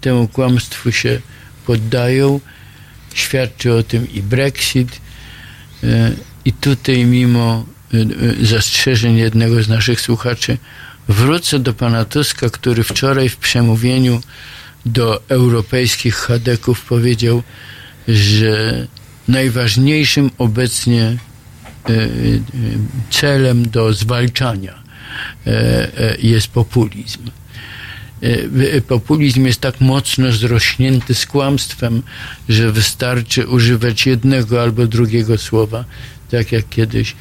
[0.00, 1.20] temu kłamstwu się
[1.66, 2.40] poddają.
[3.14, 5.00] Świadczy o tym i Brexit.
[5.84, 6.12] E,
[6.44, 10.58] I tutaj mimo e, zastrzeżeń jednego z naszych słuchaczy
[11.08, 14.20] wrócę do pana Tuska, który wczoraj w przemówieniu
[14.86, 17.42] do europejskich chadeków powiedział,
[18.08, 18.86] że
[19.28, 22.08] najważniejszym obecnie e, e,
[23.10, 24.82] celem do zwalczania
[25.46, 27.30] e, jest populizm.
[28.88, 32.02] Populizm jest tak mocno zrośnięty z kłamstwem,
[32.48, 35.84] że wystarczy używać jednego albo drugiego słowa,
[36.30, 37.16] tak jak kiedyś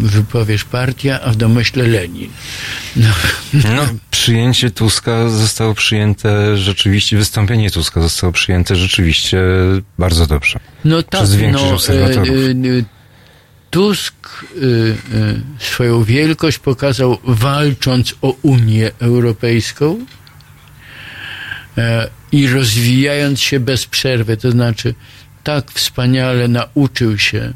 [0.00, 2.30] wypowiesz partia, a w domyśle Lenin.
[2.96, 3.08] No,
[3.54, 9.42] No, przyjęcie Tuska zostało przyjęte rzeczywiście, wystąpienie Tuska zostało przyjęte rzeczywiście
[9.98, 10.58] bardzo dobrze.
[10.84, 12.28] No tak, Przez większość no, obserwatorów.
[12.28, 12.84] e, e,
[13.70, 14.14] Tusk
[14.56, 14.58] e,
[15.18, 20.06] e, swoją wielkość pokazał walcząc o Unię Europejską
[21.78, 24.36] e, i rozwijając się bez przerwy.
[24.36, 24.94] To znaczy,
[25.44, 27.52] tak wspaniale nauczył się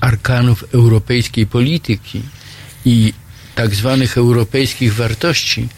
[0.00, 2.22] arkanów europejskiej polityki
[2.84, 3.12] i
[3.54, 5.68] tak zwanych europejskich wartości,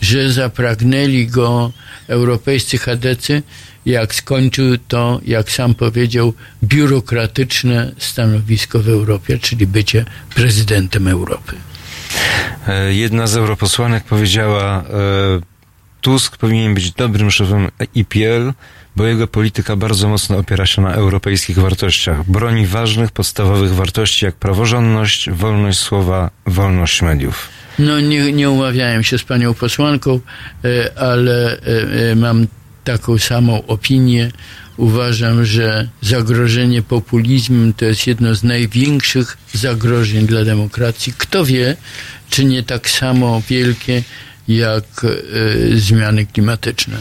[0.00, 1.72] że zapragnęli go
[2.08, 3.42] europejscy chadecy,
[3.86, 10.04] jak skończył to, jak sam powiedział, biurokratyczne stanowisko w Europie, czyli bycie
[10.34, 11.56] prezydentem Europy.
[12.68, 14.84] E, Jedna z europosłanek powiedziała, e,
[16.00, 18.52] Tusk powinien być dobrym szefem IPL,
[18.96, 22.30] bo jego polityka bardzo mocno opiera się na europejskich wartościach.
[22.30, 27.48] Broni ważnych, podstawowych wartości jak praworządność, wolność słowa, wolność mediów.
[27.78, 30.20] No nie, nie umawiałem się z panią posłanką,
[30.64, 32.46] e, ale e, e, mam
[32.84, 34.30] taką samą opinię.
[34.76, 41.12] Uważam, że zagrożenie populizmem to jest jedno z największych zagrożeń dla demokracji.
[41.18, 41.76] Kto wie,
[42.30, 44.02] czy nie tak samo wielkie
[44.48, 46.96] jak e, zmiany klimatyczne.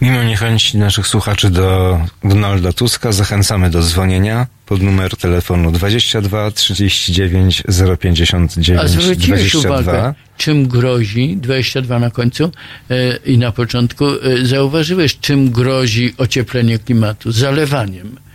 [0.00, 7.62] Mimo niechęci naszych słuchaczy do Donalda Tuska, zachęcamy do dzwonienia pod numer telefonu 22 39
[8.00, 9.80] 059 A zwróciłeś 22.
[9.80, 12.50] uwagę, czym grozi, 22 na końcu
[12.90, 17.32] e, i na początku, e, zauważyłeś, czym grozi ocieplenie klimatu?
[17.32, 18.25] Zalewaniem.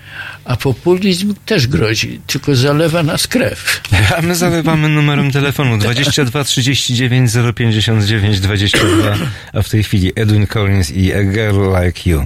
[0.45, 3.81] A populizm też grozi, tylko zalewa nas krew.
[4.17, 9.17] A my zalewamy numerem telefonu 22 39 059 22,
[9.53, 12.25] a w tej chwili Edwin Collins i A Girl Like You.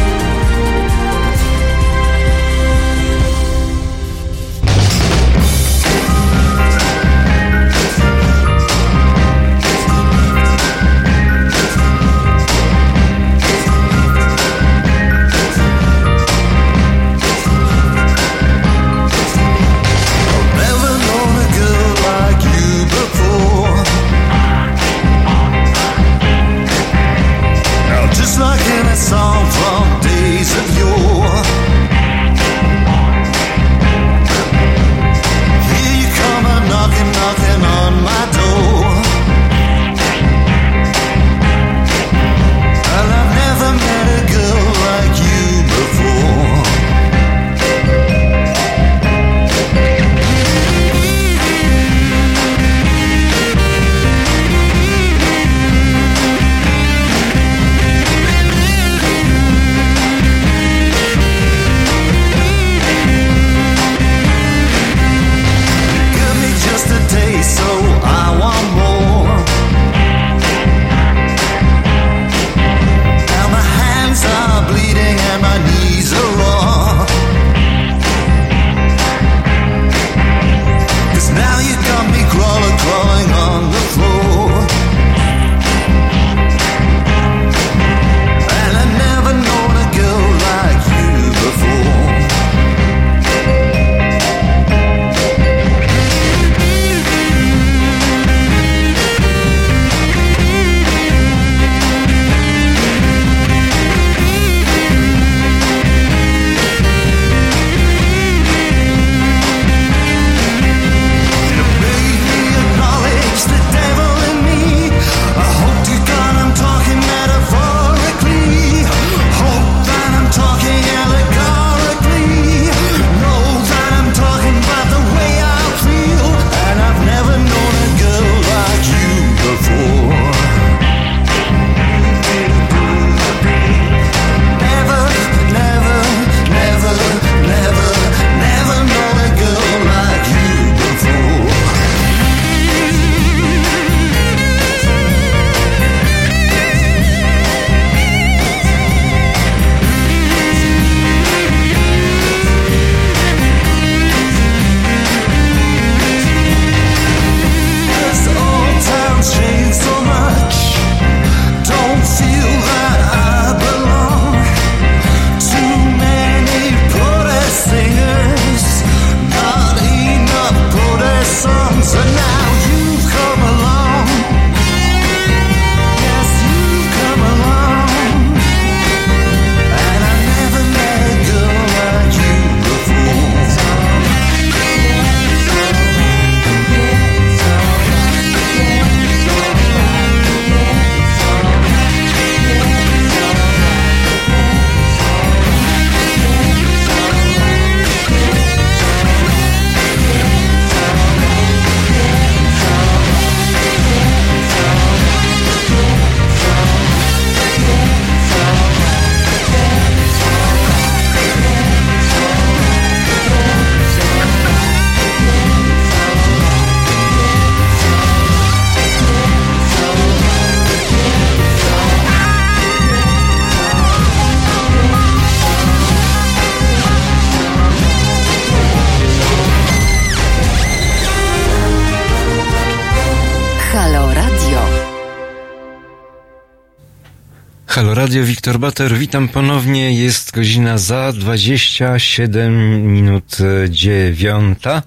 [238.11, 239.93] Radio, Wiktor Bater, witam ponownie.
[239.93, 243.37] Jest godzina za 27 minut
[243.69, 244.83] dziewiąta.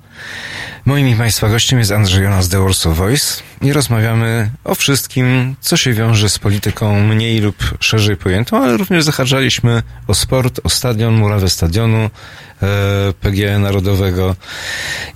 [0.85, 5.77] Moim i Państwa gościem jest Andrzej Jonas The Warsaw Voice i rozmawiamy o wszystkim, co
[5.77, 11.15] się wiąże z polityką mniej lub szerzej pojętą, ale również zahaczaliśmy o sport, o stadion,
[11.15, 12.11] murawę stadionu e,
[13.21, 14.37] PGE Narodowego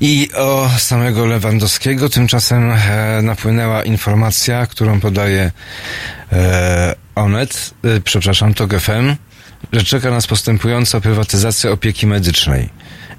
[0.00, 2.08] i o samego Lewandowskiego.
[2.08, 5.50] Tymczasem e, napłynęła informacja, którą podaje
[6.32, 9.16] e, Onet, e, przepraszam, TOG FM,
[9.72, 12.68] że czeka nas postępująca prywatyzacja opieki medycznej.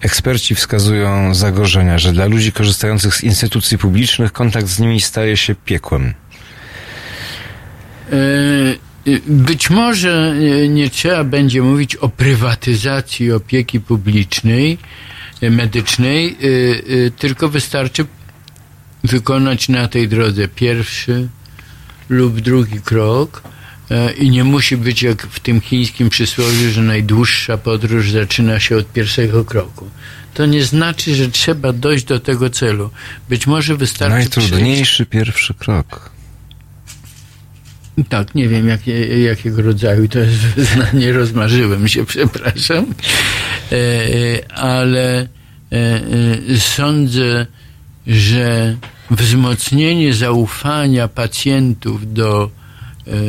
[0.02, 5.56] Eksperci wskazują zagrożenia, że dla ludzi korzystających z instytucji publicznych kontakt z nimi staje się
[5.56, 6.14] piekłem.
[8.12, 8.90] E,
[9.28, 14.78] Być może e, nie trzeba będzie mówić o prywatyzacji opieki publicznej,
[15.42, 18.06] e, medycznej, e, e, tylko wystarczy
[19.04, 21.28] wykonać na tej drodze pierwszy
[22.10, 23.59] lub drugi krok e,
[24.18, 28.92] i nie musi być jak w tym chińskim przysłowiu, że najdłuższa podróż zaczyna się od
[28.92, 29.90] pierwszego kroku.
[30.34, 32.90] To nie znaczy, że trzeba dojść do tego celu.
[33.30, 36.12] Być może wystarczy Najtrudniejszy pierwszy krok.
[38.10, 42.86] tak, nie wiem jakie, jakiego rodzaju to jest wyznanie, rozmarzyłem się, przepraszam,
[43.72, 45.28] e, ale e,
[45.72, 47.46] e, sądzę,
[48.08, 48.78] że
[49.12, 52.59] wzmocnienie zaufania pacjentów do e,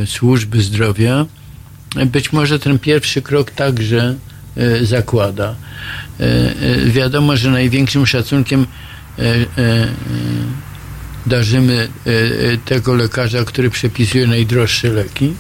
[0.06, 1.26] służby zdrowia
[1.96, 4.14] e, być może ten pierwszy krok także
[4.56, 5.54] e, zakłada.
[6.20, 8.66] E, e, wiadomo, że największym szacunkiem
[9.18, 9.88] e, e, e,
[11.26, 15.32] darzymy e, e, tego lekarza, który przepisuje najdroższe leki,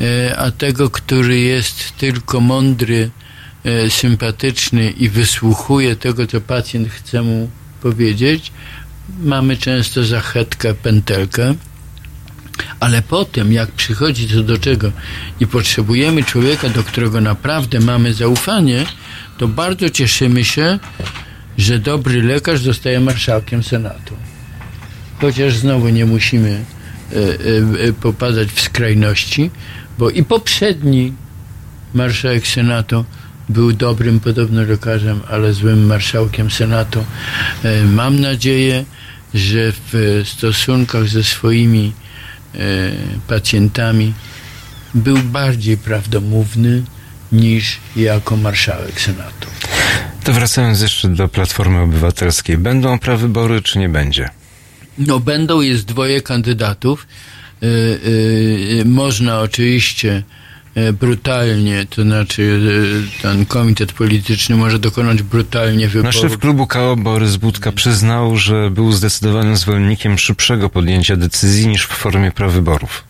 [0.00, 3.10] e, a tego, który jest tylko mądry,
[3.64, 7.50] e, sympatyczny i wysłuchuje tego, co pacjent chce mu
[7.82, 8.52] powiedzieć,
[9.22, 11.54] mamy często zachetkę, pętelkę.
[12.80, 14.92] Ale potem, jak przychodzi to do czego
[15.40, 18.86] i potrzebujemy człowieka, do którego naprawdę mamy zaufanie,
[19.38, 20.78] to bardzo cieszymy się,
[21.58, 24.16] że dobry lekarz zostaje marszałkiem Senatu
[25.20, 29.50] chociaż znowu nie musimy e, e, e, popadać w skrajności,
[29.98, 31.12] bo i poprzedni
[31.94, 33.04] marszałek Senatu
[33.48, 37.04] był dobrym podobno lekarzem, ale złym marszałkiem Senatu.
[37.64, 38.84] E, Mam nadzieję,
[39.34, 41.92] że w stosunkach ze swoimi
[43.28, 44.14] pacjentami
[44.94, 46.82] był bardziej prawdomówny
[47.32, 49.48] niż jako marszałek Senatu.
[50.24, 52.58] To wracając jeszcze do Platformy Obywatelskiej.
[52.58, 54.28] Będą prawybory, czy nie będzie?
[54.98, 57.06] No będą, jest dwoje kandydatów.
[57.62, 60.22] Y, y, można oczywiście
[60.92, 66.14] brutalnie, to znaczy y, ten komitet polityczny może dokonać brutalnie Nasz wyborów.
[66.20, 71.88] szef klubu KO Borys Budka przyznał, że był zdecydowanym zwolennikiem szybszego podjęcia decyzji niż w
[71.92, 73.04] formie prawyborów.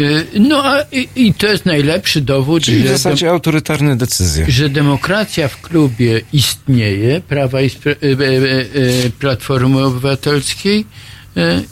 [0.00, 4.46] Y, No a i, i to jest najlepszy dowód, Czyli w że, zasadzie autorytarne decyzje.
[4.48, 10.84] że demokracja w klubie istnieje, Prawa i y, y, Platformy Obywatelskiej
[11.36, 11.64] y,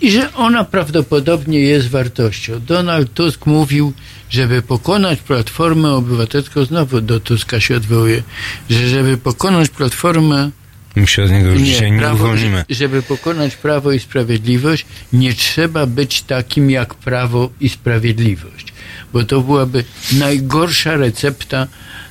[0.00, 2.60] i że ona prawdopodobnie jest wartością.
[2.66, 3.92] Donald Tusk mówił,
[4.30, 8.22] żeby pokonać Platformę Obywatelską, znowu do Tuska się odwołuje,
[8.70, 10.50] że żeby pokonać Platformę
[10.96, 12.64] My się od niego już dzisiaj nie prawo, uwolnimy.
[12.70, 18.72] żeby pokonać Prawo i Sprawiedliwość, nie trzeba być takim jak Prawo i Sprawiedliwość,
[19.12, 21.66] bo to byłaby najgorsza recepta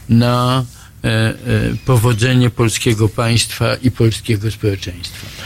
[0.10, 0.66] na
[1.04, 1.36] e, e,
[1.86, 5.37] powodzenie polskiego państwa i polskiego społeczeństwa.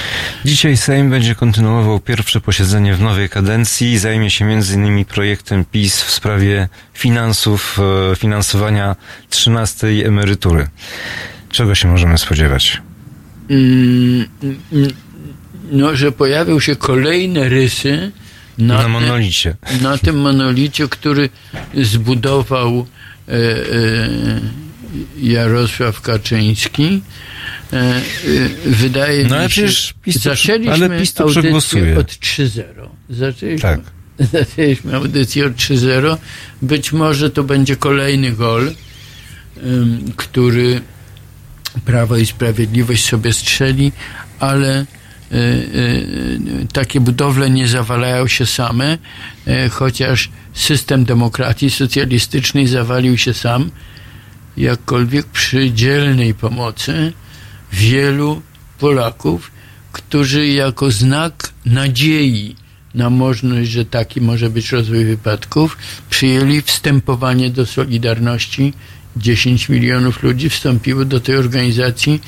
[0.45, 5.05] Dzisiaj Sejm będzie kontynuował pierwsze posiedzenie w nowej kadencji i zajmie się m.in.
[5.05, 7.79] projektem PiS w sprawie finansów,
[8.11, 8.95] e, finansowania
[9.29, 10.67] 13 emerytury.
[11.49, 12.81] Czego się możemy spodziewać?
[13.49, 14.25] Mm,
[14.73, 14.87] mm,
[15.71, 18.11] no, że pojawią się kolejne rysy
[18.57, 19.55] na, Na monolicie.
[19.81, 21.29] na tym monolicie, który
[21.83, 22.87] zbudował
[23.27, 23.39] e, e,
[25.17, 27.01] Jarosław Kaczyński.
[27.73, 28.01] E,
[28.65, 32.63] wydaje No mi się, przecież PiS to- zaczęliśmy ale PiS audycję od 3-0.
[33.09, 33.79] Zaczęliśmy, Tak.
[34.33, 36.17] zaczęliśmy audycję od 3-0.
[36.61, 38.71] Być może to będzie kolejny gol,
[40.15, 40.81] który
[41.85, 43.91] Prawo i Sprawiedliwość sobie strzeli,
[44.39, 44.85] ale e,
[45.35, 45.45] e,
[46.73, 48.97] takie budowle nie zawalają się same,
[49.71, 53.71] chociaż system demokracji socjalistycznej zawalił się sam,
[54.57, 57.13] jakkolwiek przy dzielnej pomocy
[57.73, 58.41] wielu
[58.79, 59.51] Polaków,
[59.91, 62.55] którzy jako znak nadziei
[62.95, 65.77] na możliwość, że taki może być rozwój wypadków,
[66.09, 68.73] przyjęli wstępowanie do Solidarności.
[69.17, 72.21] 10 milionów ludzi wstąpiło do tej organizacji,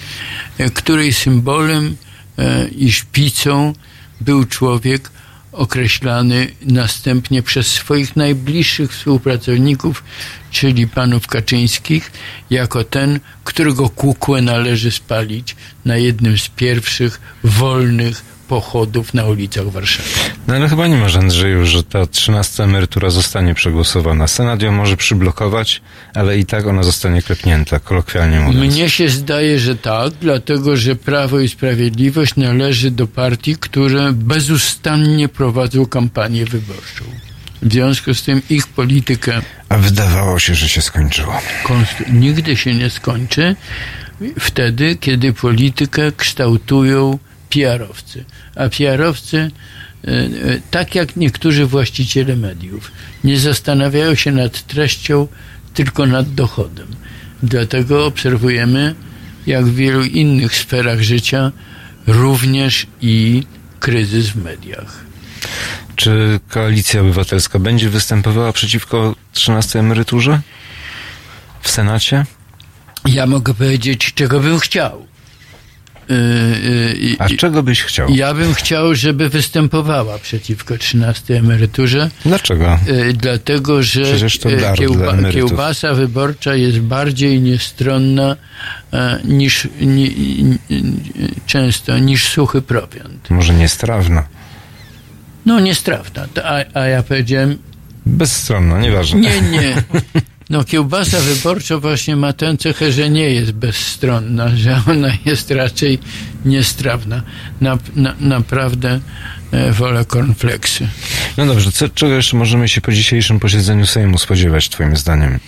[0.57, 1.95] e, której symbolem
[2.37, 3.73] e, i szpicą
[4.21, 5.11] był człowiek
[5.53, 10.03] określany następnie przez swoich najbliższych współpracowników,
[10.51, 12.11] czyli panów Kaczyńskich,
[12.49, 15.55] jako ten, którego kukłę należy spalić
[15.85, 20.09] na jednym z pierwszych wolnych pochodów na ulicach Warszawy.
[20.47, 24.27] No ale chyba nie masz, Andrzeju, że ta 13 emerytura zostanie przegłosowana.
[24.27, 25.81] Senat ją może przyblokować,
[26.13, 28.73] ale i tak ona zostanie klepnięta, kolokwialnie mówiąc.
[28.73, 35.29] Mnie się zdaje, że tak, dlatego że Prawo i Sprawiedliwość należy do partii, które bezustannie
[35.29, 37.03] prowadzą kampanię wyborczą.
[37.61, 41.33] W związku z tym ich politykę A wydawało się, że się skończyło.
[42.11, 43.55] nigdy się nie skończy
[44.39, 47.19] wtedy, kiedy politykę kształtują
[47.53, 48.25] PR-owcy.
[48.55, 50.29] A PR-owcy, e, e,
[50.71, 52.91] tak jak niektórzy właściciele mediów,
[53.23, 55.27] nie zastanawiają się nad treścią,
[55.73, 56.87] tylko nad dochodem.
[57.43, 58.95] Dlatego obserwujemy,
[59.47, 61.51] jak w wielu innych sferach życia,
[62.07, 63.43] również i
[63.79, 65.03] kryzys w mediach.
[65.95, 70.41] Czy Koalicja Obywatelska będzie występowała przeciwko 13 emeryturze?
[71.61, 72.25] W Senacie?
[73.05, 75.07] Ja mogę powiedzieć, czego bym chciał.
[76.09, 78.09] Yy, yy, A czego byś chciał?
[78.09, 82.09] Ja bym chciał, żeby występowała przeciwko 13 emeryturze.
[82.25, 82.79] Dlaczego?
[82.87, 84.05] Y, dlatego, że y,
[85.09, 85.33] emerytów.
[85.33, 88.35] kiełbasa wyborcza jest bardziej niestronna
[88.93, 90.57] e, niż ni, ni,
[91.45, 93.29] często niż suchy prowiant.
[93.29, 94.27] Może niestrawna.
[95.45, 96.27] No niestrawna.
[96.43, 97.57] A, a ja powiedziałem,
[98.05, 99.19] Bezstronna, nieważne.
[99.19, 99.83] nie, nie.
[100.53, 105.99] No kiełbasa wyborcza właśnie ma tę cechę, że nie jest bezstronna, że ona jest raczej
[106.45, 107.21] niestrawna.
[107.61, 108.99] Na, na, naprawdę
[109.51, 110.87] e, wolę kornfleksy.
[111.37, 115.39] No dobrze, co, czego jeszcze możemy się po dzisiejszym posiedzeniu Sejmu spodziewać, twoim zdaniem?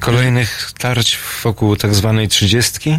[0.00, 2.98] Kolejnych tarć wokół tak zwanej trzydziestki?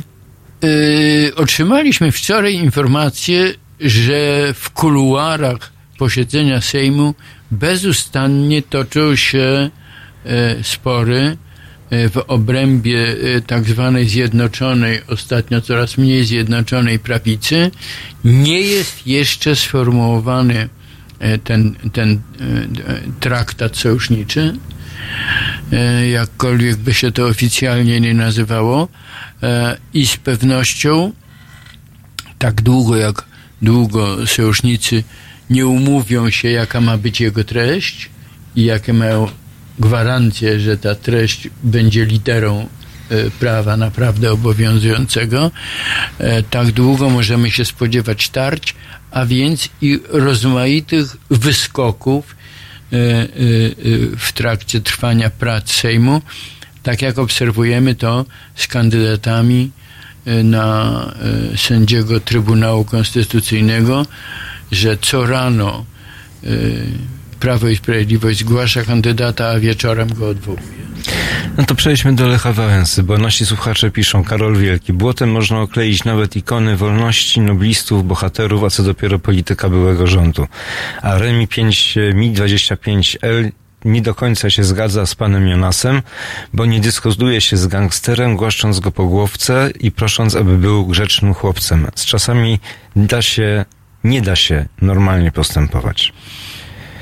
[0.61, 4.09] Yy, otrzymaliśmy wczoraj informację, że
[4.53, 7.15] w kuluarach posiedzenia Sejmu
[7.51, 9.69] bezustannie toczą się
[10.63, 11.37] spory
[11.89, 17.71] e, w obrębie e, tak zwanej zjednoczonej, ostatnio coraz mniej zjednoczonej prawicy.
[18.23, 20.69] Nie jest jeszcze sformułowany
[21.19, 22.43] e, ten, ten e,
[22.93, 24.53] e, traktat sojuszniczy
[25.71, 28.87] e, jakkolwiek by się to oficjalnie nie nazywało,
[29.43, 31.11] e, i z pewnością
[32.39, 33.25] tak długo jak
[33.61, 35.03] długo sojusznicy
[35.49, 38.09] nie umówią się, jaka ma być jego treść
[38.55, 39.27] i jakie mają
[39.79, 42.67] gwarancje, że ta treść będzie literą
[43.09, 45.51] e, prawa naprawdę obowiązującego,
[46.17, 48.75] e, tak długo możemy się spodziewać tarć,
[49.11, 52.35] a więc i rozmaitych wyskoków e,
[54.17, 56.21] w trakcie trwania prac Sejmu,
[56.83, 58.25] tak jak obserwujemy to
[58.55, 59.71] z kandydatami
[60.43, 61.05] na
[61.55, 64.05] sędziego Trybunału Konstytucyjnego,
[64.71, 65.85] że co rano
[67.39, 70.79] Prawo i Sprawiedliwość zgłasza kandydata, a wieczorem go odwołuje.
[71.57, 76.03] No to przejdźmy do Lecha Wałęsy, bo nasi słuchacze piszą, Karol Wielki, błotem można okleić
[76.03, 80.47] nawet ikony wolności, noblistów, bohaterów, a co dopiero polityka byłego rządu.
[81.01, 83.51] A Remi 5, Mi-25L
[83.85, 86.01] nie do końca się zgadza z panem Jonasem,
[86.53, 91.33] bo nie dyskutuje się z gangsterem, głaszcząc go po głowce i prosząc, aby był grzecznym
[91.33, 91.87] chłopcem.
[91.95, 92.59] Z czasami
[92.95, 93.65] da się,
[94.03, 96.13] nie da się normalnie postępować.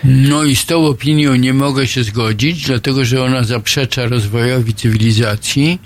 [0.03, 5.79] No i z tą opinią nie mogę się zgodzić, dlatego że ona zaprzecza rozwojowi cywilizacji.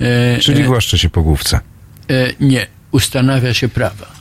[0.00, 1.60] E, Czyli e, głaszcze się po główce.
[2.10, 4.16] E, nie, ustanawia się prawa.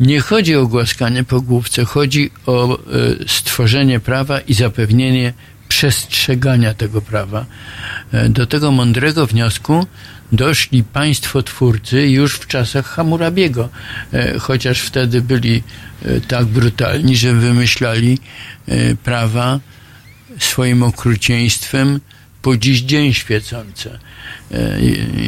[0.00, 2.78] Nie chodzi o głaskanie po główce, chodzi o
[3.26, 5.32] stworzenie prawa i zapewnienie
[5.68, 7.46] przestrzegania tego prawa.
[8.28, 9.86] Do tego mądrego wniosku
[10.32, 13.68] doszli państwotwórcy już w czasach Hammurabiego,
[14.12, 15.62] e, chociaż wtedy byli
[16.04, 18.18] e, tak brutalni, że wymyślali
[18.68, 19.60] e, prawa
[20.38, 22.00] swoim okrucieństwem
[22.42, 23.98] po dziś dzień świecące.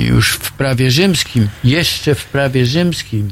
[0.08, 3.30] Już w prawie rzymskim, jeszcze w prawie rzymskim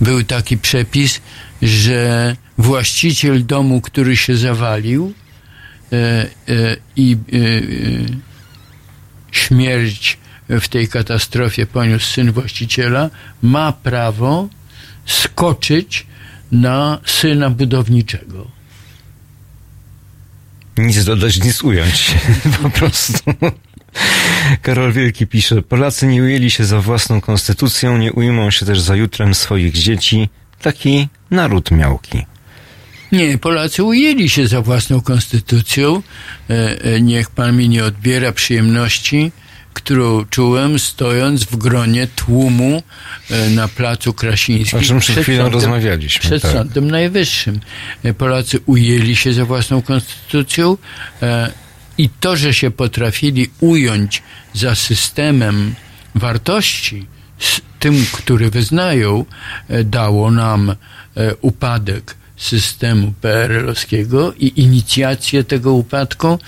[0.00, 1.20] był taki przepis,
[1.62, 5.14] że właściciel domu, który się zawalił
[6.96, 7.16] i
[9.32, 10.19] śmierć
[10.60, 13.10] w tej katastrofie poniósł syn właściciela,
[13.42, 14.48] ma prawo
[15.06, 16.06] skoczyć
[16.52, 18.50] na syna budowniczego.
[20.78, 22.14] Nic dodać, nic ująć.
[22.62, 23.32] po prostu.
[24.62, 28.96] Karol Wielki pisze, Polacy nie ujęli się za własną konstytucją, nie ujmą się też za
[28.96, 30.28] jutrem swoich dzieci.
[30.62, 32.26] Taki naród miałki.
[33.12, 36.02] Nie, Polacy ujęli się za własną konstytucją.
[36.50, 39.32] E, e, niech pan mi nie odbiera przyjemności
[39.74, 42.82] którą czułem stojąc w gronie tłumu
[43.30, 44.78] e, na placu Krasińskim.
[44.78, 46.52] O czym przed chwilą sądem- rozmawialiśmy, Przed tak.
[46.52, 47.60] Sądem Najwyższym.
[48.02, 50.76] E, Polacy ujęli się za własną konstytucją
[51.22, 51.50] e,
[51.98, 54.22] i to, że się potrafili ująć
[54.54, 55.74] za systemem
[56.14, 57.06] wartości,
[57.78, 59.24] tym, który wyznają,
[59.84, 60.74] dało nam
[61.40, 66.38] upadek systemu PRL-owskiego i inicjację tego upadku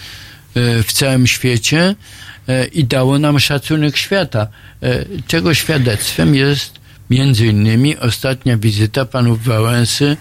[0.55, 1.95] w całym świecie
[2.73, 4.47] i dało nam szacunek świata,
[4.83, 10.17] e, czego świadectwem jest między innymi ostatnia wizyta panów Wałęsy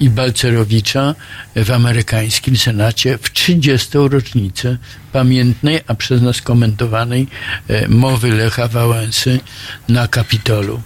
[0.00, 1.14] i Balcerowicza
[1.56, 3.88] w amerykańskim Senacie w 30.
[4.08, 4.76] rocznicę
[5.12, 7.26] pamiętnej, a przez nas komentowanej
[7.68, 9.40] e, mowy Lecha Wałęsy
[9.88, 10.80] na Kapitolu.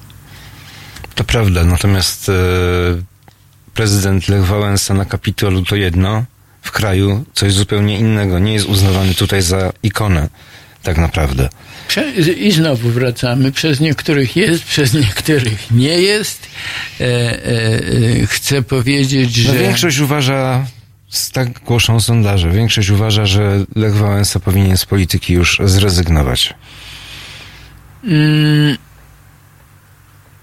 [1.15, 2.33] To prawda, natomiast e,
[3.75, 6.25] prezydent Lech Wałęsa na Kapitolu to jedno,
[6.63, 8.39] w kraju coś zupełnie innego.
[8.39, 10.29] Nie jest uznawany tutaj za ikonę,
[10.85, 11.49] tak naprawdę.
[12.37, 13.53] I znowu wracamy.
[13.53, 16.49] Przez niektórych jest, przez niektórych nie jest.
[17.01, 17.43] E, e,
[18.23, 19.53] e, chcę powiedzieć, że.
[19.53, 20.67] No większość uważa,
[21.33, 26.55] tak głoszą sondaże, większość uważa, że Lech Wałęsa powinien z polityki już zrezygnować.
[28.05, 28.77] Mm,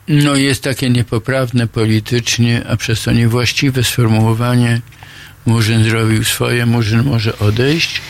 [0.08, 4.82] No jest takie niepoprawne politycznie, a przez to niewłaściwe sformułowanie
[5.46, 8.02] Murzyn zrobił swoje, Murzyn może odejść.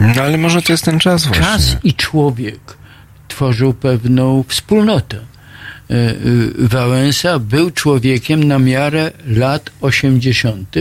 [0.00, 1.44] No ale może to jest ten czas właśnie.
[1.44, 2.76] Czas i człowiek
[3.28, 5.16] tworzył pewną wspólnotę.
[5.16, 6.14] E, e,
[6.58, 10.76] Wałęsa był człowiekiem na miarę lat 80.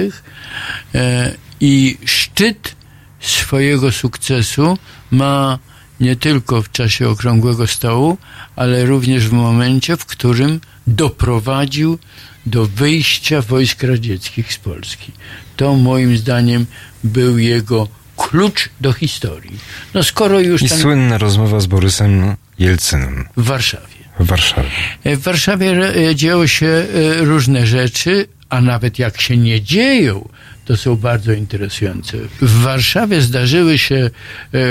[0.96, 2.76] e, i szczyt
[3.20, 4.78] swojego sukcesu
[5.12, 5.60] ma
[6.00, 8.18] nie tylko w czasie okrągłego stołu,
[8.56, 12.00] ale również w momencie, w którym doprowadził
[12.46, 15.12] do wyjścia wojsk radzieckich z Polski.
[15.58, 16.66] To moim zdaniem
[17.04, 17.88] był jego
[18.18, 19.60] klucz do historii.
[19.94, 23.88] No skoro już I słynna rozmowa z Borysem Jelcynem w Warszawie.
[24.20, 24.70] w Warszawie.
[25.04, 25.72] E, W Warszawie
[26.10, 26.86] e, dzieją się e,
[27.26, 30.30] różne rzeczy, a nawet jak się nie dzieją,
[30.66, 32.18] to są bardzo interesujące.
[32.42, 34.10] W Warszawie zdarzyły się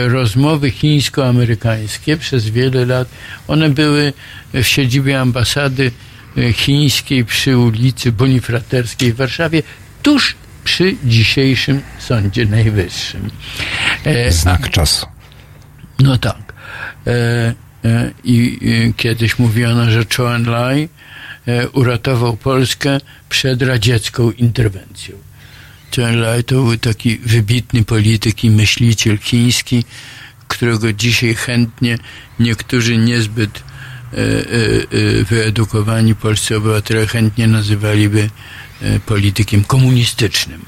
[0.09, 3.09] rozmowy chińsko-amerykańskie przez wiele lat.
[3.49, 4.13] One były
[4.55, 5.91] w siedzibie ambasady
[6.53, 9.63] chińskiej przy ulicy Bonifraterskiej w Warszawie,
[10.03, 13.31] tuż przy dzisiejszym Sądzie Najwyższym.
[14.05, 15.07] E, Znak czasu.
[16.01, 16.53] no tak.
[17.07, 18.59] E, e, I
[18.97, 20.89] kiedyś mówiono, że Chou Enlai
[21.49, 22.99] e, uratował Polskę
[23.29, 25.17] przed radziecką interwencją.
[25.97, 29.85] Chou Enlai to był taki wybitny polityk i myśliciel chiński,
[30.49, 31.99] którego dzisiaj chętnie
[32.41, 33.63] niektórzy niezbyt
[35.31, 38.31] wyedukowani polscy obywatele chętnie nazywaliby
[39.07, 40.65] politykiem komunistycznym.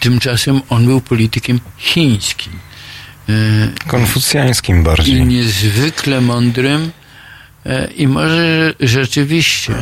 [0.00, 2.52] Tymczasem on był politykiem chińskim.
[3.28, 3.32] E,
[3.86, 5.26] Konfucjańskim i bardziej.
[5.26, 7.03] niezwykle mądrym e,
[7.96, 9.74] i może rzeczywiście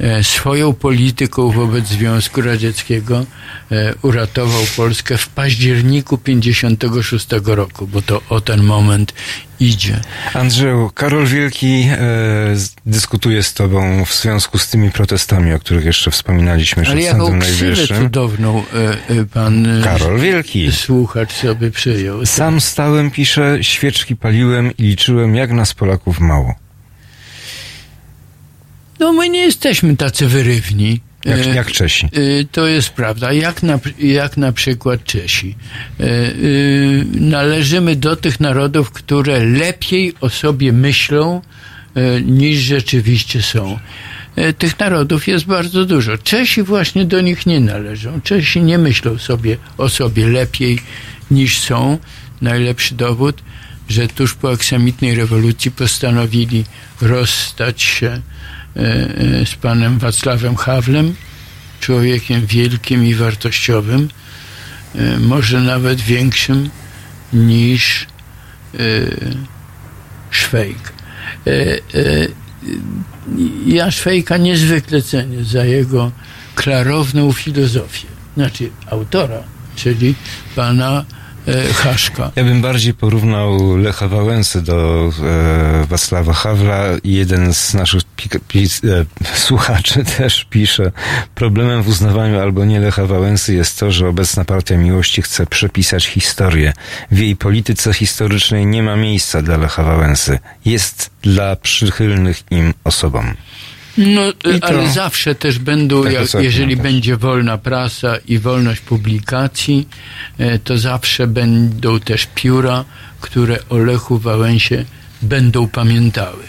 [0.00, 3.26] e, swoją polityką wobec Związku Radzieckiego
[3.72, 9.14] e, uratował Polskę w październiku 56 roku, bo to o ten moment
[9.60, 10.00] idzie.
[10.34, 11.98] Andrzeju, Karol Wielki e,
[12.86, 17.38] dyskutuje z tobą w związku z tymi protestami, o których jeszcze wspominaliśmy Ale przed Sądem
[17.38, 17.96] Najwyższym.
[17.98, 20.72] cudowną e, e, pan e, Karol Wielki.
[20.72, 22.26] słuchacz sobie przyjął.
[22.26, 26.54] Sam stałem, pisze, świeczki paliłem i liczyłem, jak nas Polaków mało.
[29.00, 31.00] No my nie jesteśmy tacy wyrywni.
[31.24, 32.08] Jak, E, jak Czesi.
[32.16, 33.32] Y, To jest prawda.
[33.32, 35.54] Jak na, jak na przykład Czesi.
[36.00, 41.42] Y, Należymy do tych narodów, które lepiej o sobie myślą
[42.24, 43.78] niż rzeczywiście są.
[44.58, 46.18] Tych narodów jest bardzo dużo.
[46.18, 48.20] Czesi właśnie do nich nie należą.
[48.20, 50.78] Czesi nie myślą sobie o sobie lepiej
[51.30, 51.98] niż są.
[52.40, 53.42] Najlepszy dowód,
[53.88, 56.64] że tuż po aksamitnej rewolucji postanowili
[57.00, 58.20] rozstać się e, e,
[59.44, 61.14] z panem Wacławem Hawlem,
[61.80, 64.08] człowiekiem wielkim i wartościowym,
[64.94, 66.70] e, może nawet większym
[67.32, 68.06] niż
[68.74, 68.78] e,
[70.30, 70.92] Szwejk.
[71.46, 71.78] E, e,
[73.66, 76.12] Ja Szwejka niezwykle cenię za jego
[76.54, 78.08] klarowną filozofię.
[78.36, 79.42] Znaczy autora,
[79.76, 80.14] czyli
[80.56, 81.19] pana e,
[81.74, 82.30] Haszka.
[82.36, 89.04] Ja bym bardziej porównał Lecha Wałęsy do e, Wacława Hawla jeden z naszych e,
[89.34, 90.92] słuchaczy też pisze,
[91.34, 96.06] problemem w uznawaniu albo nie Lecha Wałęsy jest to, że obecna Partia Miłości chce przepisać
[96.06, 96.72] historię.
[97.10, 100.38] W jej polityce historycznej nie ma miejsca dla Lecha Wałęsy.
[100.64, 103.34] Jest dla przychylnych im osobom.
[103.98, 106.82] No, to- ale zawsze też będą, Tak, jak, jeżeli też.
[106.82, 109.88] będzie wolna prasa i wolność publikacji,
[110.38, 112.84] e, to zawsze będą też pióra,
[113.20, 114.84] które o Lechu Wałęsie
[115.22, 116.42] będą pamiętały.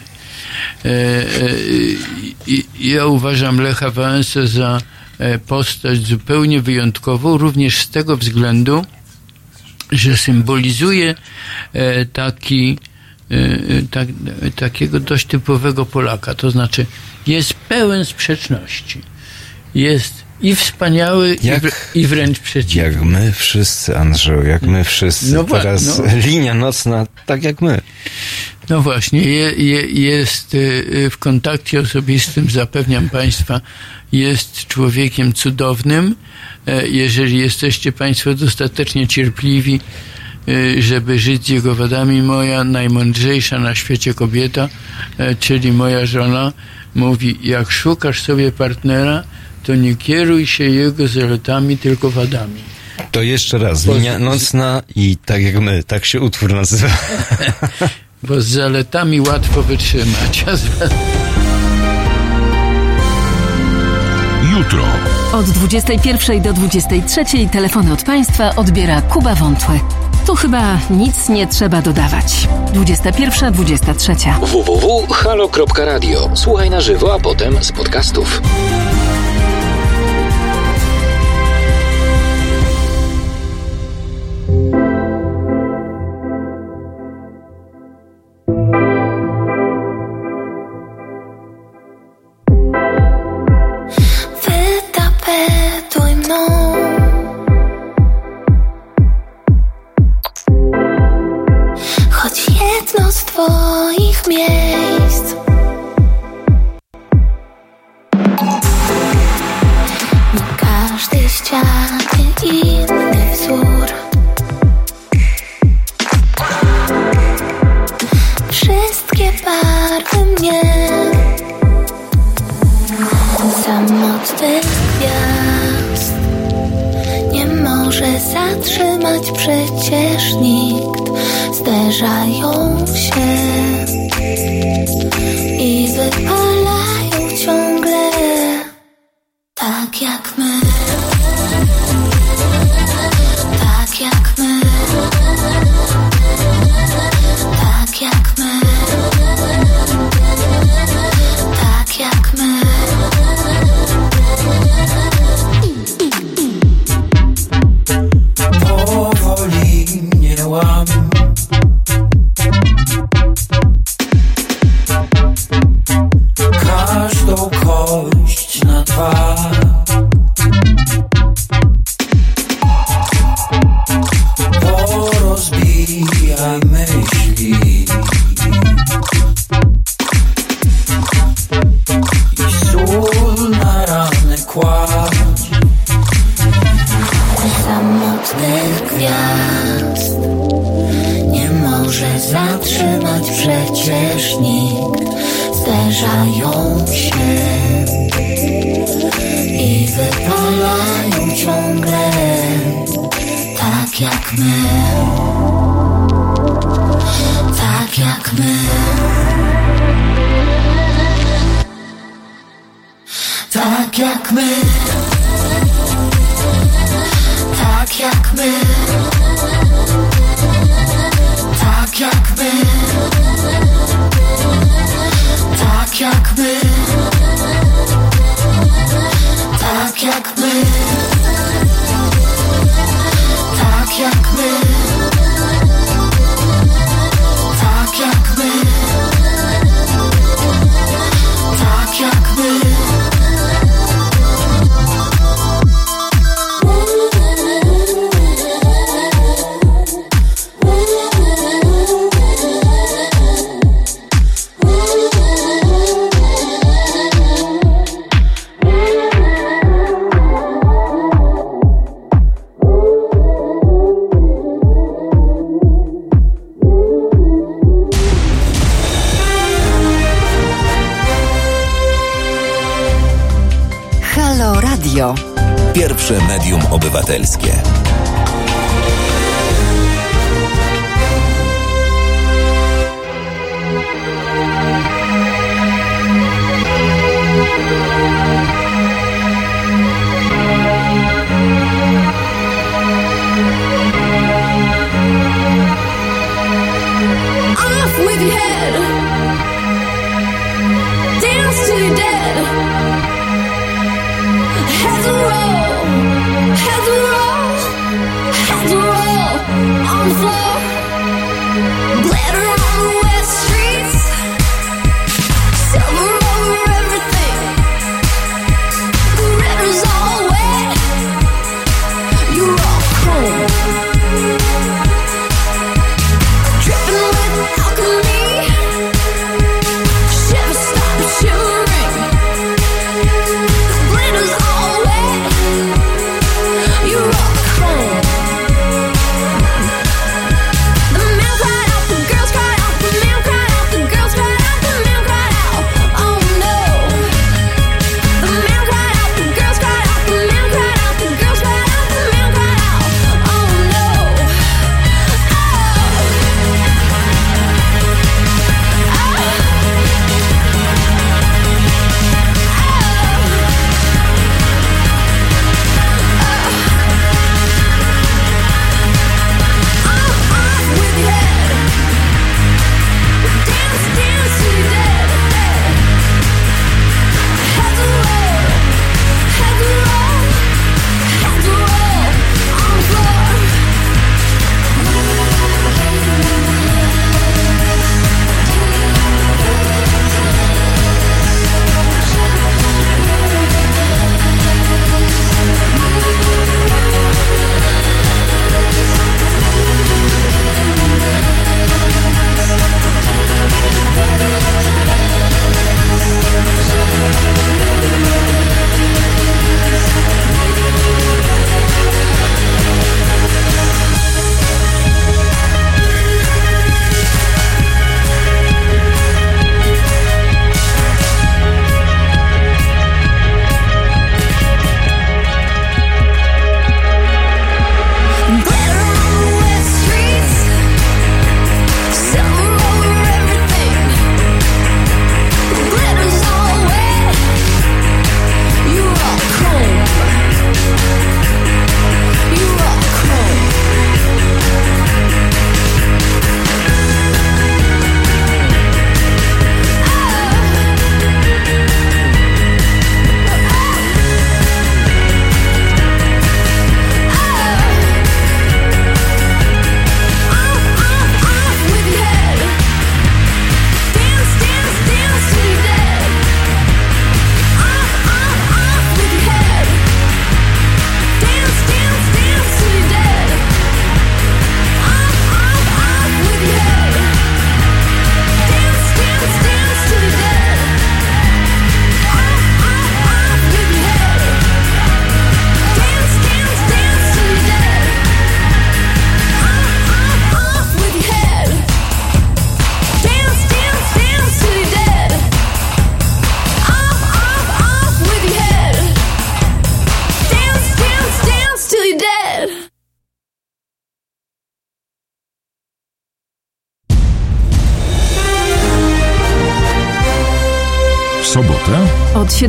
[0.86, 1.26] E, e,
[2.80, 4.82] Ja uważam Lecha Wałęsę za
[5.20, 8.86] e, postać zupełnie wyjątkową, również z tego względu,
[9.92, 11.16] że symbolizuje
[11.74, 12.78] e, taki,
[13.32, 14.08] e, e, tak,
[14.42, 16.36] e, takiego dość typowego Polaka.
[16.36, 16.86] To znaczy,
[17.28, 19.02] jest pełen sprzeczności.
[19.76, 22.84] Jest i wspaniały, i, Jak- wr- i wręcz przeciwny.
[22.92, 25.34] Jak my wszyscy, Andrzeju, jak my wszyscy.
[25.34, 26.04] No Teraz no.
[26.26, 27.82] linia nocna, tak jak my.
[28.70, 33.62] No właśnie, je, je, jest y, y, w kontakcie osobistym, zapewniam Państwa,
[34.12, 36.16] jest człowiekiem cudownym.
[36.68, 39.80] E, Jeżeli jesteście Państwo dostatecznie cierpliwi,
[40.50, 44.70] y, żeby żyć z jego wadami, moja najmądrzejsza na świecie kobieta,
[45.18, 46.54] e, czyli moja żona,
[46.96, 49.24] mówi, jak szukasz sobie partnera,
[49.64, 52.62] to nie kieruj się jego zaletami, tylko wadami.
[53.12, 56.88] To jeszcze raz, linia nocna i tak jak my, tak się utwór nazywa.
[58.24, 60.46] Bo z zaletami łatwo wytrzymać,
[64.58, 64.86] Jutro.
[65.34, 69.80] Od 21 do 23 telefony od Państwa odbiera Kuba Wątły.
[70.26, 72.48] Tu chyba nic nie trzeba dodawać.
[72.74, 74.16] 21, 23.
[74.42, 76.30] www.halo.radio.
[76.34, 78.42] Słuchaj na żywo, a potem z podcastów.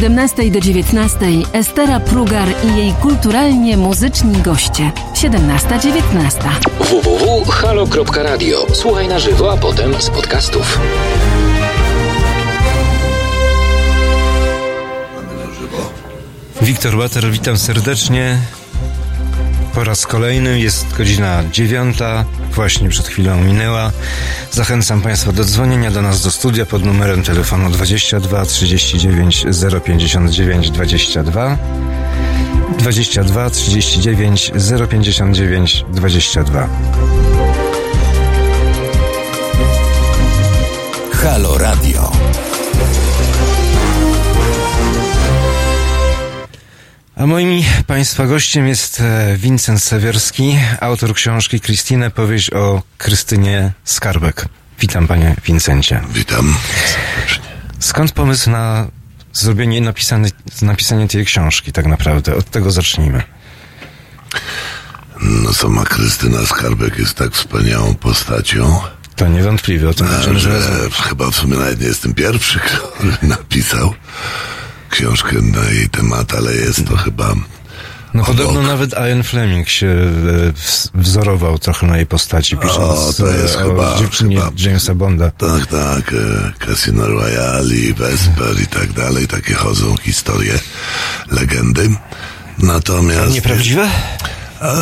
[0.02, 1.18] 17 do 19
[1.52, 4.92] Estera Prugar i jej kulturalnie muzyczni goście.
[5.14, 6.48] 17-19.
[6.80, 8.66] www.halo.radio.
[8.72, 10.80] Słuchaj na żywo, a potem z podcastów.
[16.62, 18.38] Wiktor Water, witam serdecznie.
[19.74, 22.24] Po raz kolejny jest godzina dziewiąta,
[22.54, 23.92] właśnie przed chwilą minęła.
[24.50, 29.46] Zachęcam Państwa do dzwonienia do nas do studia pod numerem telefonu 22 39
[29.84, 31.58] 059 22
[32.78, 34.52] 22 39
[34.90, 36.68] 059 22
[41.12, 42.12] Halo Radio.
[47.22, 54.44] A moim Państwa gościem jest e, Wincent Sewierski, autor książki Krystynę, powieść o Krystynie Skarbek.
[54.80, 56.00] Witam Panie Wincencie.
[56.12, 56.54] Witam.
[57.78, 58.86] Skąd pomysł na
[59.32, 60.30] zrobienie, napisanie,
[60.62, 62.36] napisanie tej książki tak naprawdę?
[62.36, 63.22] Od tego zacznijmy.
[65.20, 68.80] No sama Krystyna Skarbek jest tak wspaniałą postacią.
[69.16, 70.60] To niewątpliwie o tym że, że
[71.02, 72.58] chyba w sumie nawet nie jestem pierwszy,
[72.94, 73.94] który napisał
[74.92, 77.34] książkę na jej temat, ale jest to chyba.
[78.14, 80.52] No podobno nawet Ian Fleming się e,
[80.94, 85.30] wzorował trochę na jej postaci, pisząc o, to jest o chyba, dziewczynie chyba, Jamesa Bonda.
[85.30, 86.12] Tak, tak.
[86.12, 89.28] e, Casino Royale, Vesper i tak dalej.
[89.28, 90.58] Takie chodzą historie,
[91.30, 91.90] legendy.
[92.58, 93.34] Natomiast...
[93.34, 93.88] Nieprawdziwe?
[94.60, 94.74] A,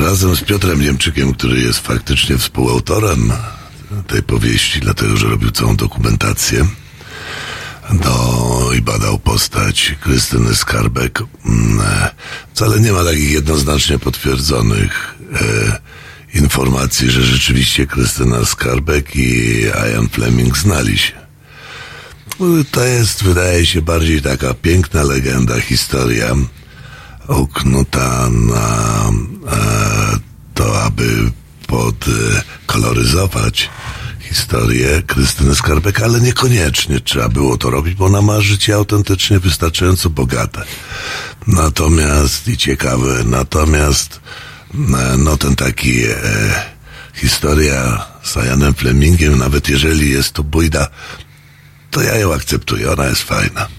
[0.00, 3.32] razem z Piotrem Niemczykiem, który jest faktycznie współautorem
[4.06, 6.66] tej powieści, dlatego że robił całą dokumentację
[7.92, 8.48] do,
[8.78, 11.22] i badał postać Krystyny Skarbek.
[11.46, 12.10] Mm, e,
[12.54, 15.78] Wcale nie ma takich jednoznacznie potwierdzonych e,
[16.38, 19.60] informacji, że rzeczywiście Krystyna Skarbek i
[19.92, 21.12] Ian Fleming znali się.
[22.70, 26.34] To jest, wydaje się, bardziej taka piękna legenda, historia
[27.28, 29.10] uknuta na
[29.52, 29.56] e,
[30.54, 31.30] to, aby
[31.66, 33.70] podkoloryzować
[34.28, 40.10] historię Krystyny Skarbek, ale niekoniecznie trzeba było to robić, bo ona ma życie autentycznie wystarczająco
[40.10, 40.64] bogate.
[41.46, 44.20] Natomiast i ciekawe, natomiast
[44.74, 46.14] e, no ten taki e,
[47.14, 50.88] historia z Ianem Flemingiem, nawet jeżeli jest to bójda,
[51.90, 53.77] to ja ją akceptuję, ona jest fajna.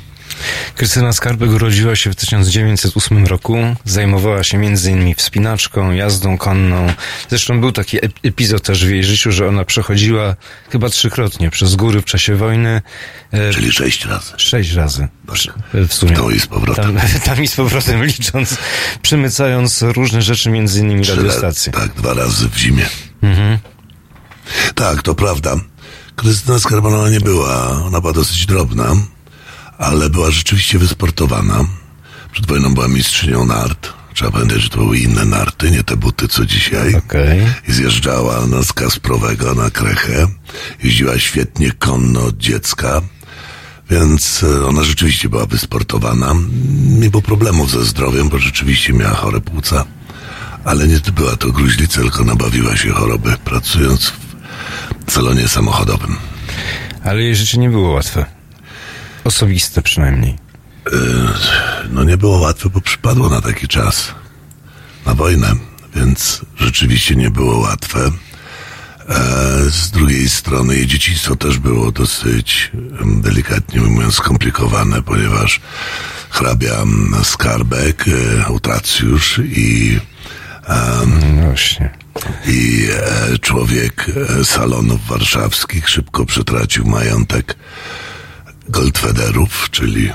[0.75, 3.57] Krystyna Skarbek urodziła się w 1908 roku.
[3.85, 5.15] Zajmowała się m.in.
[5.15, 6.93] wspinaczką, jazdą konną.
[7.29, 10.35] Zresztą był taki epizod też w jej życiu, że ona przechodziła
[10.69, 12.81] chyba trzykrotnie przez góry w czasie wojny.
[13.53, 14.33] Czyli sześć razy.
[14.37, 15.07] Sześć razy.
[15.73, 16.15] W sumie.
[16.15, 16.95] Tam i z powrotem.
[16.95, 18.57] Tam, tam i z powrotem licząc,
[19.01, 21.73] przymycając różne rzeczy, między innymi radiostacje.
[21.73, 22.85] Tak, dwa razy w zimie.
[23.21, 23.57] Mhm.
[24.75, 25.55] Tak, to prawda.
[26.15, 28.95] Krystyna Skarbanowa nie była, ona była dosyć drobna
[29.79, 31.65] ale była rzeczywiście wysportowana.
[32.31, 33.93] Przed wojną była mistrzynią nart.
[34.13, 36.95] Trzeba pamiętać, że to były inne narty, nie te buty co dzisiaj.
[36.95, 37.53] Okay.
[37.67, 40.27] I zjeżdżała na z Kasprowego na Krechę.
[40.83, 43.01] Jeździła świetnie konno od dziecka.
[43.89, 46.35] Więc ona rzeczywiście była wysportowana.
[46.83, 49.85] Nie było problemów ze zdrowiem, bo rzeczywiście miała chore płuca.
[50.65, 54.13] Ale nie była to gruźlica, tylko nabawiła się choroby, pracując
[55.07, 56.15] w salonie samochodowym.
[57.03, 58.38] Ale jej życie nie było łatwe.
[59.29, 60.37] Osobiste przynajmniej.
[61.91, 64.13] No nie było łatwe, bo przypadło na taki czas.
[65.05, 65.55] Na wojnę,
[65.95, 68.11] więc rzeczywiście nie było łatwe.
[69.69, 72.71] Z drugiej strony jej dzieciństwo też było dosyć,
[73.05, 75.61] delikatnie mówiąc, skomplikowane, ponieważ
[76.29, 76.83] hrabia
[77.23, 78.05] Skarbek,
[78.49, 79.99] Utracjusz i
[81.37, 81.89] no Właśnie.
[82.47, 82.87] i
[83.41, 84.05] człowiek
[84.43, 87.55] salonów warszawskich szybko przetracił majątek
[88.69, 90.11] Goldfederów, czyli,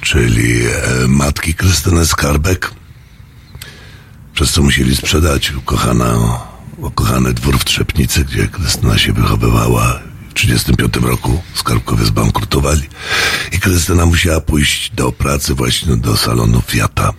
[0.00, 2.70] czyli e, matki Krystyny Skarbek,
[4.34, 6.40] przez co musieli sprzedać ukochana,
[6.78, 10.00] ukochany dwór w Trzepnicy, gdzie Krystyna się wychowywała.
[10.28, 12.82] W 1935 roku Skarbkowie zbankrutowali
[13.52, 17.12] i Krystyna musiała pójść do pracy właśnie do salonu Fiata.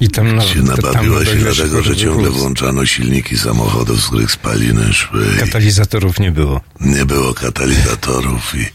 [0.00, 5.26] I tam się nabawiła się dlatego, że ciągle włączano silniki samochodów, z których spaliny szły.
[5.40, 6.60] Katalizatorów nie było.
[6.80, 8.66] Nie było katalizatorów i,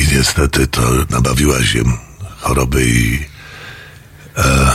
[0.00, 1.82] i niestety to nabawiła się
[2.40, 3.18] choroby i,
[4.36, 4.70] e,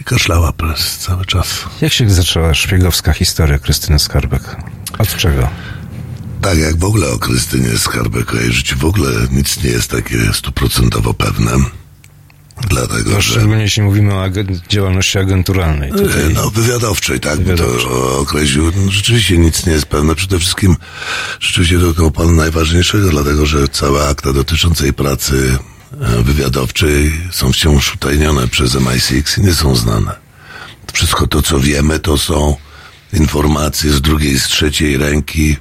[0.00, 1.64] i kaszlała przez cały czas.
[1.80, 4.56] Jak się zaczęła szpiegowska historia Krystyny Skarbek?
[4.98, 5.48] Od czego?
[6.42, 9.90] Tak, jak w ogóle o Krystynie Skarbek, o jej życiu w ogóle nic nie jest
[9.90, 11.50] takie stuprocentowo pewne
[12.68, 15.90] Dlatego, że szczególnie jeśli mówimy o agen- działalności agenturalnej.
[15.90, 17.88] E, Tutaj No, wywiadowczej, tak, by Wywiadowczej.
[17.90, 18.72] to określił.
[18.76, 20.14] No, Rzeczywiście nic nie jest pewne.
[20.14, 20.76] Przede wszystkim
[21.40, 25.58] rzeczywiście dotknął Pan najważniejszego, dlatego że całe akta dotyczące jej pracy
[26.00, 30.16] e, wywiadowczej są wciąż utajnione przez MI6 i nie są znane.
[30.92, 32.56] Wszystko to, co wiemy, to są
[33.12, 35.56] informacje z drugiej, z trzeciej ręki,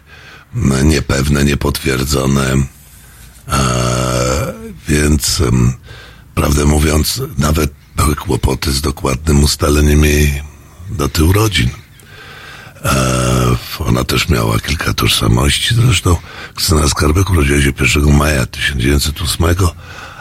[0.84, 2.54] niepewne, niepotwierdzone.
[3.48, 4.54] E,
[4.88, 5.74] więc, em,
[6.36, 10.42] prawdę mówiąc, nawet były kłopoty z dokładnym ustaleniem jej
[10.92, 11.70] daty urodzin.
[12.86, 15.76] E, ona też miała kilka tożsamości.
[15.76, 16.18] Zresztą
[16.56, 19.56] Krystyna Skarbek urodziła się 1 maja 1908,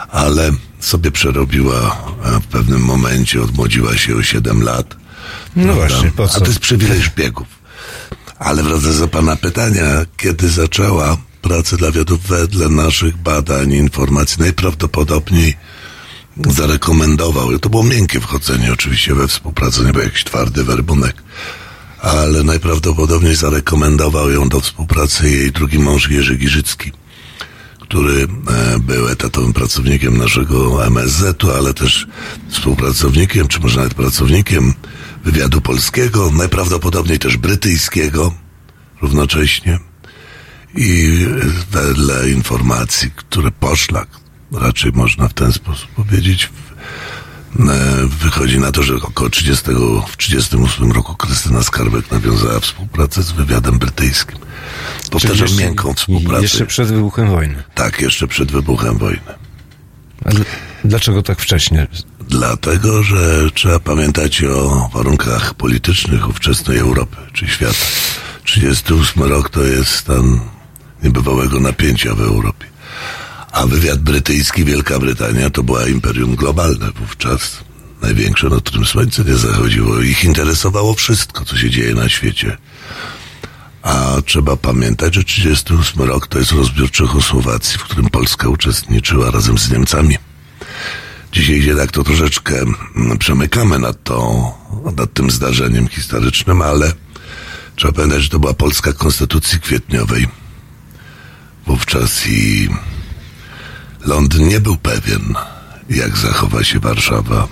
[0.09, 4.95] ale sobie przerobiła e, w pewnym momencie, odmłodziła się o 7 lat.
[5.55, 5.87] No Prawda?
[5.87, 6.37] właśnie, po co?
[6.37, 7.47] A to jest przywilej szpiegów.
[8.39, 9.85] Ale wracając do pana pytania,
[10.17, 15.57] kiedy zaczęła pracę dla wiadów wedle naszych badań i informacji, najprawdopodobniej
[16.37, 21.15] zarekomendował, to było miękkie wchodzenie oczywiście we współpracę, nie był jakiś twardy werbunek,
[22.01, 26.91] ale najprawdopodobniej zarekomendował ją do współpracy jej drugi mąż Jerzy Giżycki,
[27.79, 32.07] który e, był etatowym pracownikiem naszego MSZ-u, ale też
[32.49, 34.73] współpracownikiem, czy może nawet pracownikiem
[35.23, 38.33] wywiadu polskiego, najprawdopodobniej też brytyjskiego
[39.01, 39.79] równocześnie.
[40.75, 41.19] I
[41.71, 44.22] wedle informacji, które poszlak,
[44.53, 46.49] raczej można w ten sposób powiedzieć,
[47.59, 47.63] e,
[48.07, 49.65] wychodzi na to, że około 30,
[50.07, 54.37] w 38 roku Krystyna Skarbek nawiązała współpracę z wywiadem brytyjskim.
[55.11, 56.41] Powtarzam, jeszcze- miękką współpracę.
[56.41, 57.63] Jeszcze przed wybuchem wojny.
[57.75, 59.21] Tak, jeszcze przed wybuchem wojny.
[60.25, 60.45] A dl-
[60.85, 61.87] dlaczego tak wcześnie?
[62.29, 67.73] Dlatego, że trzeba pamiętać o warunkach politycznych ówczesnej Europy czy świata.
[68.43, 70.39] 38 rok to jest stan
[71.03, 72.65] niebywałego napięcia w Europie.
[73.53, 77.57] A wywiad brytyjski, Wielka Brytania to była imperium globalne wówczas.
[78.01, 80.01] Największe, na którym słońce nie zachodziło.
[80.01, 82.57] Ich interesowało wszystko, co się dzieje na świecie.
[83.81, 89.57] A trzeba pamiętać, że 38 rok to jest rozbiór Czechosłowacji, w którym Polska uczestniczyła razem
[89.57, 90.17] z Niemcami.
[91.31, 92.55] Dzisiaj tak to troszeczkę
[92.95, 94.51] mm, przemykamy nad, tą,
[94.97, 96.93] nad tym zdarzeniem historycznym, ale
[97.75, 100.27] trzeba pamiętać, że to była Polska Konstytucji Kwietniowej.
[101.67, 102.69] Wówczas i
[104.05, 105.33] Londyn nie był pewien,
[105.89, 107.47] jak zachowa się Warszawa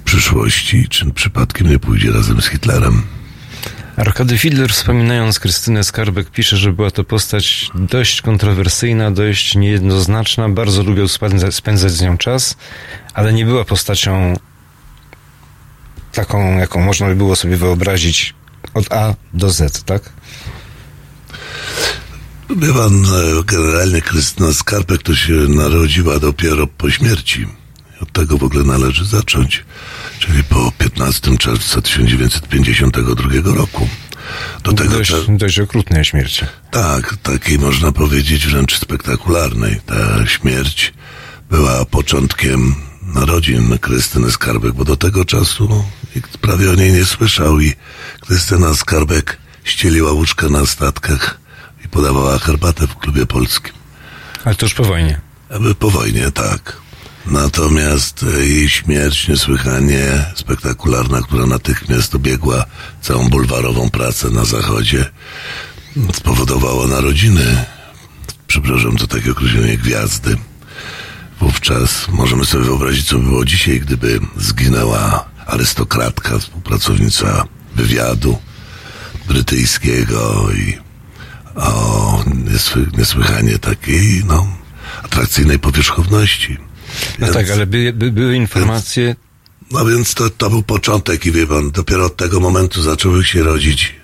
[0.00, 3.02] w przyszłości, czy przypadkiem nie pójdzie razem z Hitlerem.
[3.96, 10.82] Arkady Fidler wspominając Krystynę Skarbek pisze, że była to postać dość kontrowersyjna, dość niejednoznaczna, bardzo
[10.82, 12.56] lubił spędzać, spędzać z nią czas,
[13.14, 14.36] ale nie była postacią
[16.12, 18.34] taką, jaką można by było sobie wyobrazić
[18.74, 20.12] od A do Z, tak?
[22.48, 27.46] Pan, e, generalnie Krystyna Skarpek to się narodziła dopiero po śmierci.
[28.00, 29.64] Od tego w ogóle należy zacząć.
[30.18, 33.88] Czyli po 15 czerwca 1952 roku.
[34.64, 36.44] Do tego Dość, dość okrutnej śmierci.
[36.70, 39.80] tak, takiej można powiedzieć wręcz spektakularnej.
[39.86, 40.92] Ta śmierć
[41.50, 45.84] była początkiem narodzin Krystyny Skarbek, bo do tego czasu
[46.16, 47.72] nikt prawie o niej nie słyszał i
[48.20, 51.45] Krystyna Skarbek ścieliła łóżka na statkach
[51.86, 53.74] i podawała herbatę w klubie polskim.
[54.44, 55.20] Ale to już po wojnie.
[55.50, 56.76] Aby po wojnie, tak.
[57.26, 62.64] Natomiast e, jej śmierć niesłychanie spektakularna, która natychmiast obiegła
[63.02, 65.04] całą bulwarową pracę na zachodzie,
[66.12, 67.64] spowodowała narodziny,
[68.46, 70.36] przepraszam, to takie określenie gwiazdy.
[71.40, 77.44] Wówczas możemy sobie wyobrazić, co by było dzisiaj, gdyby zginęła arystokratka, współpracownica
[77.74, 78.38] wywiadu
[79.28, 80.85] brytyjskiego i
[81.56, 84.46] o niesły, niesłychanie takiej, no,
[85.02, 86.58] atrakcyjnej powierzchowności.
[87.18, 89.16] No tak, ale by, by, były informacje,
[89.70, 93.42] No więc to, to był początek i wie pan, dopiero od tego momentu zaczęły się
[93.42, 93.94] rodzić.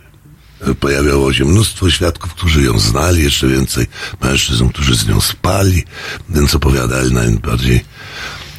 [0.61, 3.87] e, Pojawiało się mnóstwo świadków, którzy ją znali, jeszcze więcej
[4.23, 5.85] mężczyzn, którzy z nią spali,
[6.31, 7.85] więc opowiadali najbardziej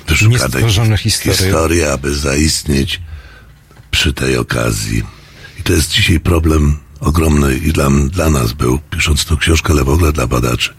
[0.08, 3.02] wyszukane historie, aby zaistnieć
[3.92, 5.04] przy tej okazji.
[5.60, 9.84] I to jest dzisiaj problem ogromny i dla, dla nas był, pisząc tą książkę, ale
[9.84, 10.74] w ogóle dla badaczy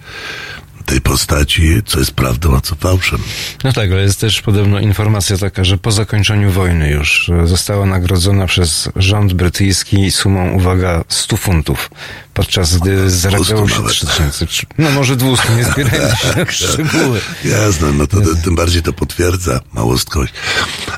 [0.86, 3.18] tej postaci, co jest prawdą, a co fałszem.
[3.64, 7.86] No tak, ale jest też podobno informacja taka, że po zakończeniu wojny już e, została
[7.86, 11.90] nagrodzona przez rząd brytyjski sumą, uwaga, 100 funtów,
[12.34, 13.92] podczas gdy zarabiało się nawet.
[13.92, 14.46] 3000.
[14.46, 17.20] Czy- No może 200, nie zbierajmy się szczegóły.
[17.44, 20.32] Jasne, no to, to tym bardziej to potwierdza małostkość.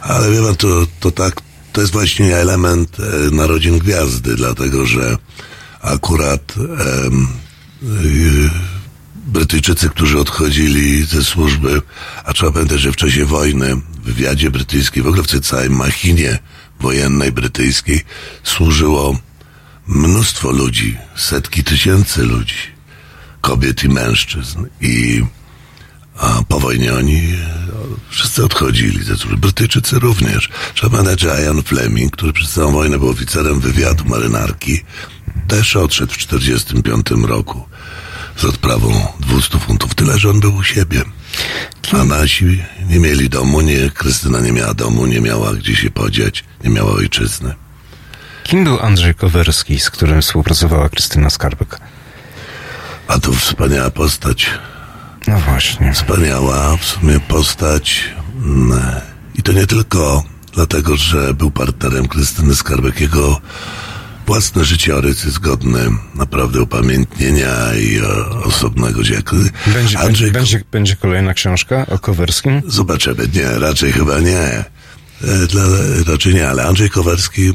[0.03, 0.69] Ale wie pan, to,
[1.01, 1.40] to tak,
[1.77, 5.16] to jest właśnie element e, narodzin gwiazdy, dlatego że
[5.81, 6.55] akurat
[7.07, 7.28] em,
[7.82, 8.51] y,
[9.27, 11.82] Brytyjczycy, którzy odchodzili ze służby,
[12.24, 16.39] a trzeba pamiętać, że w czasie wojny w wywiadzie brytyjskim, w ogóle w całej machinie
[16.81, 18.05] wojennej brytyjskiej
[18.43, 19.19] służyło
[19.86, 22.59] mnóstwo ludzi, setki tysięcy ludzi,
[23.40, 24.66] kobiet i mężczyzn.
[24.81, 25.24] I
[26.19, 27.37] a po wojnie oni e,
[28.11, 29.37] wszyscy odchodzili służby.
[29.37, 30.49] Brytyjczycy również.
[30.75, 30.89] Że
[31.45, 34.85] Ian Fleming, który przez całą wojnę był oficerem wywiadu marynarki,
[35.49, 37.65] też odszedł w 1945 roku
[38.37, 39.95] z odprawą 200 funtów.
[39.95, 41.03] Tyle, że on był u siebie.
[41.93, 46.45] A nasi nie mieli domu, nie, Krystyna nie miała domu, nie miała gdzie się podziać,
[46.65, 47.55] nie miała ojczyzny.
[48.45, 51.79] Kim był Andrzej Kowerski, z którym współpracowała Krystyna Skarbek?
[53.09, 54.51] A to wspaniała postać.
[55.27, 55.93] No właśnie.
[55.93, 58.05] Wspaniała w sumie postać.
[58.44, 58.81] mm,
[59.35, 63.01] I to nie tylko dlatego, że był partnerem Krystyny Skarbek.
[63.01, 63.40] Jego
[64.27, 65.81] własny życiorys jest godny
[66.15, 69.36] naprawdę upamiętnienia i e, osobnego dziecka.
[69.74, 72.62] Będzie, będzie, będzie, będzie kolejna książka o Kowerskim?
[72.66, 73.28] Zobaczymy.
[73.35, 74.39] Nie, raczej chyba nie.
[74.40, 74.65] E,
[75.48, 75.62] Dla,
[76.07, 77.55] raczej nie, ale Andrzej Kowarski, e,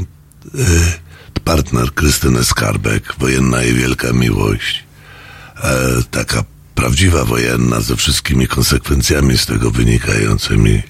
[1.44, 4.84] partner Krystyny Skarbek, wojenna i wielka miłość.
[6.12, 6.44] Taka
[6.76, 10.82] prawdziwa wojenna ze wszystkimi konsekwencjami z tego wynikającymi,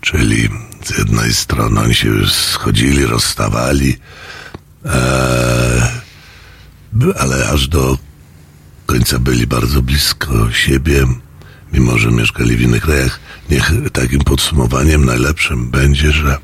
[0.00, 0.48] czyli
[0.84, 3.96] z jednej strony oni się już schodzili, rozstawali,
[4.84, 6.00] e,
[6.92, 7.98] by- ale aż do
[8.86, 11.06] końca byli bardzo blisko siebie,
[11.72, 13.20] mimo że mieszkali w innych krajach.
[13.50, 16.38] Niech takim podsumowaniem najlepszym będzie, że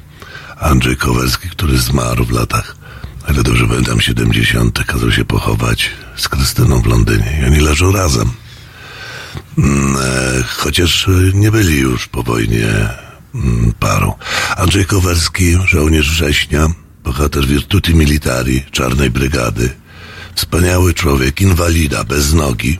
[0.60, 2.76] Andrzej Kowerski, który zmarł w latach,
[3.28, 4.84] ale dobrze pamiętam, 70.
[4.84, 8.30] kazał się pochować z Krystyną w Londynie i oni leżą razem.
[9.58, 12.88] Mm, e, chociaż e, nie byli już po wojnie
[13.34, 14.14] mm, parą.
[14.56, 16.68] Andrzej Kowerski, żołnierz września,
[17.04, 19.70] bohater Virtuti Militari, Czarnej Brygady,
[20.34, 22.78] wspaniały człowiek, inwalida, bez nogi.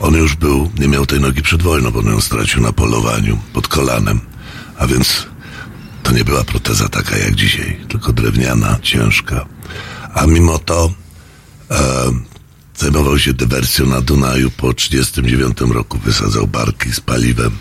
[0.00, 3.38] On już był, nie miał tej nogi przed wojną, bo on ją stracił na polowaniu,
[3.52, 4.20] pod kolanem.
[4.78, 5.26] A więc
[6.02, 9.46] to nie była proteza taka jak dzisiaj, tylko drewniana, ciężka.
[10.14, 10.92] A mimo to
[11.70, 11.74] e,
[12.78, 14.50] zajmował się dywersją na Dunaju.
[14.50, 17.58] Po 1939 roku wysadzał barki z paliwem.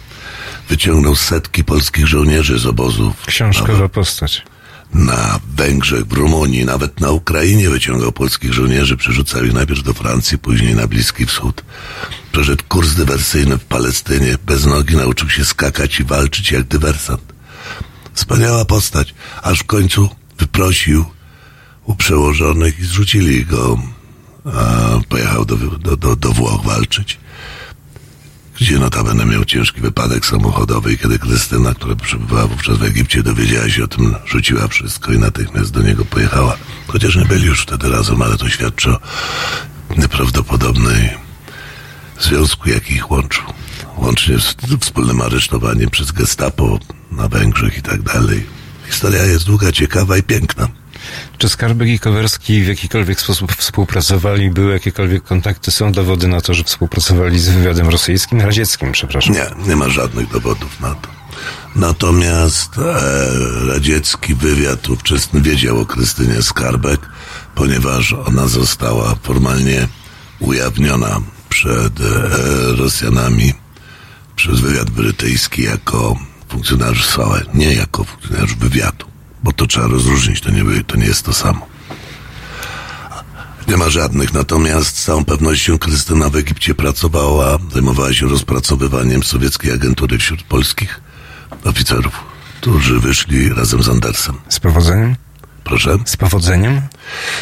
[0.69, 3.25] Wyciągnął setki polskich żołnierzy z obozów.
[3.25, 4.43] Książkowa postać.
[4.93, 10.37] Na Węgrzech, w Rumunii, nawet na Ukrainie wyciągał polskich żołnierzy, przerzucał ich najpierw do Francji,
[10.37, 11.63] później na Bliski Wschód.
[12.31, 17.33] Przeszedł kurs dywersyjny w Palestynie, bez nogi nauczył się skakać i walczyć jak dywersant.
[18.13, 19.13] Wspaniała postać,
[19.43, 21.05] aż w końcu wyprosił
[21.85, 23.79] u przełożonych i zrzucili go.
[25.09, 27.19] Pojechał do, do, do, do Włoch walczyć,
[28.59, 33.69] gdzie notabene miał ciężki wypadek samochodowy i kiedy Krystyna, która przebywała wówczas w Egipcie, dowiedziała
[33.69, 36.57] się o tym, rzuciła wszystko i natychmiast do niego pojechała.
[36.87, 38.99] Chociaż nie byli już wtedy razem, ale to świadczy o
[39.97, 41.09] nieprawdopodobnej
[42.19, 43.43] związku, jaki ich łączył.
[43.97, 46.79] Łącznie z wspólnym aresztowaniem przez gestapo
[47.11, 48.45] na Węgrzech i tak dalej.
[48.89, 50.67] Historia jest długa, ciekawa i piękna.
[51.37, 54.49] Czy Skarbek i Kowerski w jakikolwiek sposób współpracowali?
[54.49, 55.71] Były jakiekolwiek kontakty?
[55.71, 59.35] Są dowody na to, że współpracowali z wywiadem rosyjskim, radzieckim, przepraszam.
[59.35, 61.17] Nie, nie ma żadnych dowodów na to.
[61.75, 66.99] Natomiast e, radziecki wywiad ówczesny wiedział o Krystynie Skarbek,
[67.55, 69.87] ponieważ ona została formalnie
[70.39, 72.03] ujawniona przed e,
[72.75, 73.53] Rosjanami
[74.35, 76.17] przez wywiad brytyjski jako
[76.49, 79.05] funkcjonariusz SOE, nie jako funkcjonariusz wywiadu,
[79.43, 81.67] bo to trzeba rozróżnić, to nie, to nie jest to samo.
[83.67, 89.71] Nie ma żadnych, natomiast z całą pewnością Krystyna w Egipcie pracowała, zajmowała się rozpracowywaniem sowieckiej
[89.73, 91.01] agentury wśród polskich
[91.63, 92.13] oficerów,
[92.61, 94.35] którzy wyszli razem z Andersem.
[94.49, 95.15] Z powodzeniem?
[95.63, 95.97] Proszę?
[96.05, 96.81] Z powodzeniem?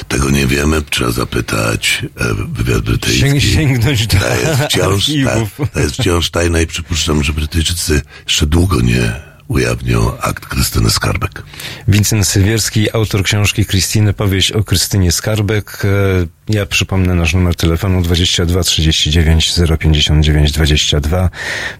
[0.07, 3.23] Tego nie wiemy, trzeba zapytać e, wywiad brytyjski.
[3.29, 8.01] Sięg- sięgnąć do to jest wciąż, tak, to jest wciąż tajne i przypuszczam, że Brytyjczycy
[8.25, 9.13] jeszcze długo nie
[9.47, 11.43] ujawnią akt Krystyny Skarbek.
[11.87, 15.81] Wincent Sywierski, autor książki Krystyny, powieść o Krystynie Skarbek.
[15.85, 21.29] E, Ja przypomnę nasz numer telefonu 22 39 059 22.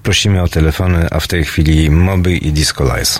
[0.03, 3.19] Prosimy o telefony, a w tej chwili Moby i Disco Lies.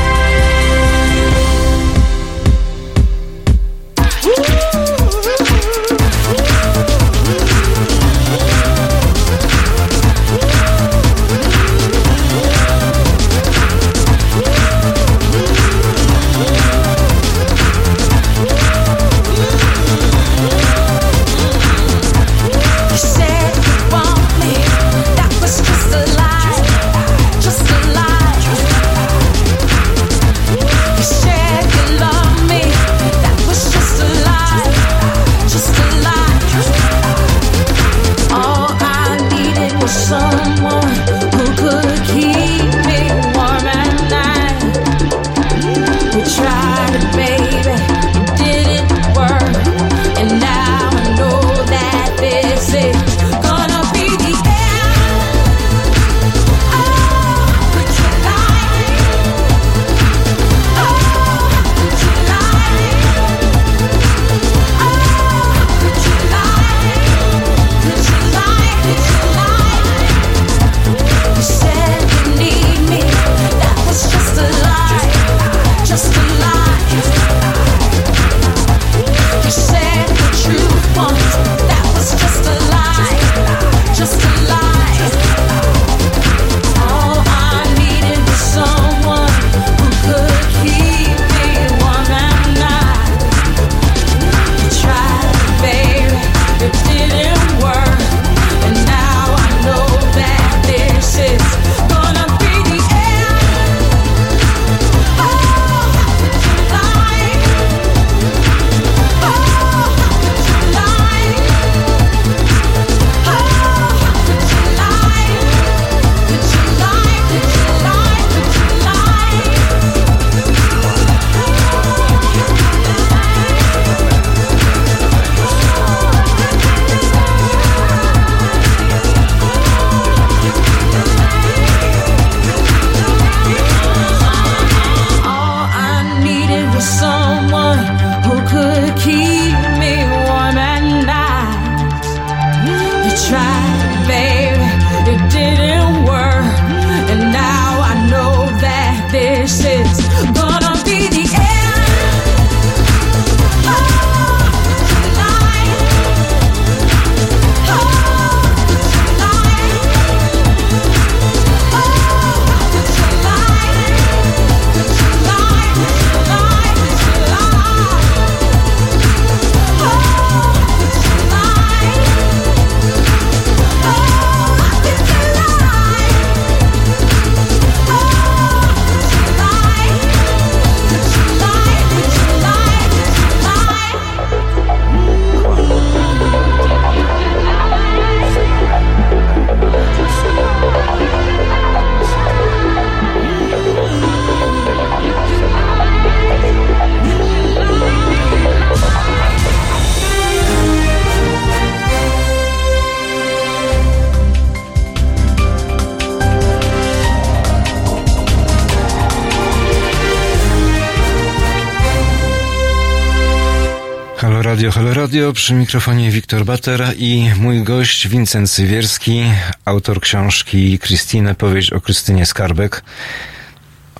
[215.01, 219.23] Radio, przy mikrofonie Wiktor Batera i mój gość Wincent Sywierski,
[219.65, 222.83] autor książki Krystynę, powieść o Krystynie Skarbek.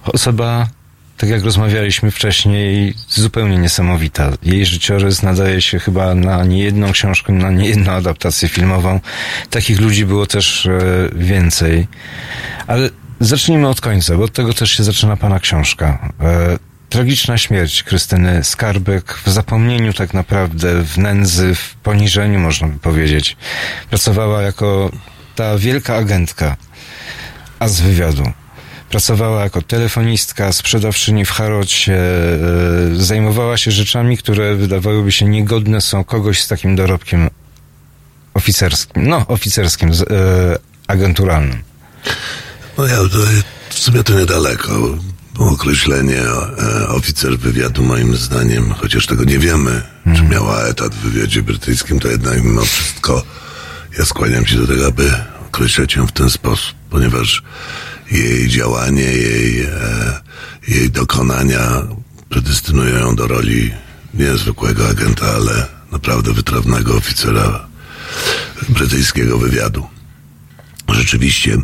[0.04, 0.68] Osoba,
[1.18, 4.32] tak jak rozmawialiśmy wcześniej, zupełnie niesamowita.
[4.44, 9.00] Jej życiorys nadaje się chyba na niejedną książkę, na niejedną adaptację filmową.
[9.50, 10.80] Takich ludzi było też e,
[11.16, 11.88] więcej.
[12.68, 12.90] Ale
[13.20, 16.14] zacznijmy od końca, bo od tego też się zaczyna pana książka.
[17.02, 23.38] Tragiczna śmierć Krystyny Skarbek w zapomnieniu tak naprawdę, w nędzy, w poniżeniu można by powiedzieć.
[23.90, 24.92] Pracowała jako
[25.36, 26.58] ta wielka agentka,
[27.60, 28.32] a z wywiadu.
[28.90, 36.04] Pracowała jako telefonistka, sprzedawczyni w Harocie, e, zajmowała się rzeczami, które wydawałyby się niegodne są
[36.04, 37.30] kogoś z takim dorobkiem
[38.34, 39.94] oficerskim, no oficerskim, e,
[40.88, 41.64] agenturalnym.
[42.78, 43.18] No ja, to,
[43.70, 44.72] w sumie to niedaleko.
[45.52, 49.82] Określenie e, oficer wywiadu moim zdaniem, chociaż tego nie wiemy,
[50.16, 53.24] czy miała etat w wywiadzie brytyjskim, to jednak mimo wszystko
[53.98, 55.12] ja skłaniam się do tego, aby
[55.48, 57.44] określać ją w ten sposób, ponieważ
[58.12, 59.70] jej działanie, jej, e,
[60.68, 61.88] jej dokonania
[62.30, 63.72] predestynują ją do roli
[64.14, 67.68] niezwykłego agenta, ale naprawdę wytrawnego oficera
[68.70, 69.88] brytyjskiego wywiadu.
[70.90, 71.58] Rzeczywiście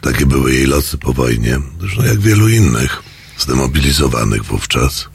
[0.00, 2.93] takie były jej losy po wojnie, zresztą jak wielu innych
[3.44, 5.08] zdemobilizowanych wówczas.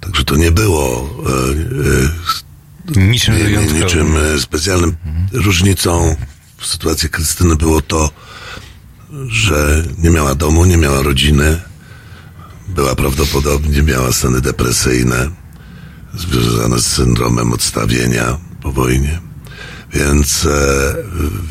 [0.00, 4.96] Także to nie było e, e, Niczym nie, nie, niczym e, specjalnym.
[5.32, 6.16] Różnicą
[6.58, 8.10] w sytuacji Krystyny było to,
[9.26, 11.60] że nie miała domu, nie miała rodziny,
[12.68, 15.30] była prawdopodobnie, miała stany depresyjne
[16.14, 19.20] związane z syndromem odstawienia po wojnie.
[19.92, 20.94] Więc, e,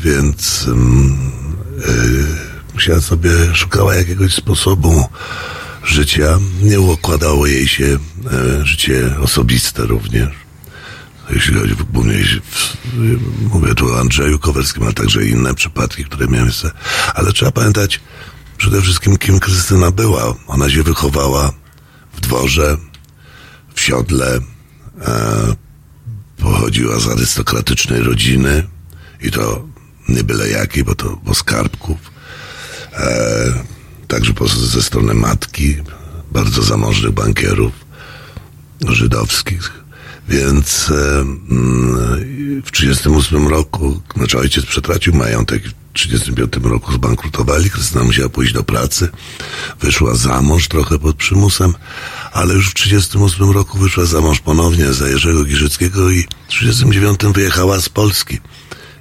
[0.02, 1.32] więc mm,
[1.78, 5.04] e, musiała sobie, szukała jakiegoś sposobu
[5.84, 6.38] życia.
[6.62, 7.84] Nie układało jej się
[8.32, 10.28] e, życie osobiste również.
[11.30, 12.14] Jeśli chodzi głównie,
[12.50, 12.76] w-
[13.54, 16.70] mówię tu o Andrzeju Kowerskim, ale także inne przypadki, które miały miejsce.
[17.14, 18.00] Ale trzeba pamiętać
[18.58, 20.34] przede wszystkim, kim Krystyna była.
[20.46, 21.52] Ona się wychowała
[22.14, 22.76] w dworze,
[23.74, 24.40] w siodle,
[25.02, 25.54] e,
[26.36, 28.66] pochodziła z arystokratycznej rodziny
[29.20, 29.64] i to
[30.08, 31.98] nie byle jakiej, bo to bo skarbków.
[32.92, 33.64] E,
[34.12, 35.76] także ze strony matki,
[36.32, 37.72] bardzo zamożnych bankierów
[38.88, 39.70] żydowskich.
[40.28, 48.04] Więc e, mm, w 1938 roku, znaczy ojciec przetracił majątek, w 1935 roku zbankrutowali, Krystyna
[48.04, 49.08] musiała pójść do pracy,
[49.80, 51.74] wyszła za mąż trochę pod przymusem,
[52.32, 57.34] ale już w 1938 roku wyszła za mąż ponownie za Jerzego Giżyckiego i w 1939
[57.34, 58.38] wyjechała z Polski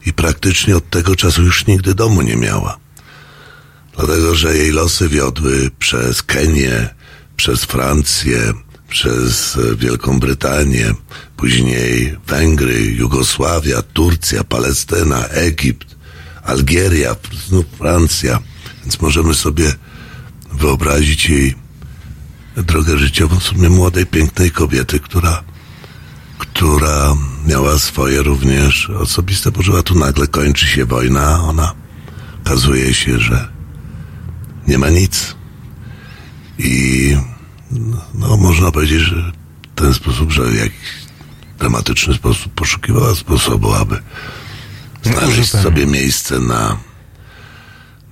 [0.05, 2.80] i praktycznie od tego czasu już nigdy domu nie miała.
[4.05, 6.89] Dlatego, że jej losy wiodły przez Kenię,
[7.35, 8.53] przez Francję,
[8.89, 10.93] przez e, Wielką Brytanię,
[11.37, 15.95] później Węgry, Jugosławia, Turcja, Palestyna, Egipt,
[16.43, 17.15] Algieria,
[17.47, 18.39] znów Francja.
[18.83, 19.73] Więc możemy sobie
[20.51, 21.55] wyobrazić jej
[22.57, 25.43] drogę życiową w sumie młodej, pięknej kobiety, która,
[26.37, 27.15] która
[27.47, 29.83] miała swoje również osobiste pożyła.
[29.83, 31.73] Tu nagle kończy się wojna, ona
[32.45, 33.50] okazuje się, że
[34.67, 35.35] nie ma nic.
[36.57, 37.17] I
[38.13, 39.31] no, można powiedzieć, że
[39.75, 40.89] w ten sposób, że w jakiś
[41.59, 44.01] dramatyczny sposób poszukiwała sposobu, aby
[45.03, 45.63] znaleźć zupełnie.
[45.63, 46.77] sobie miejsce na,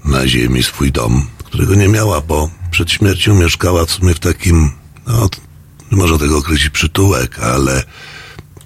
[0.06, 4.72] na ziemi, swój dom, którego nie miała, bo przed śmiercią mieszkała w sumie w takim,
[5.08, 5.30] no,
[5.92, 7.84] nie można tego określić przytułek, ale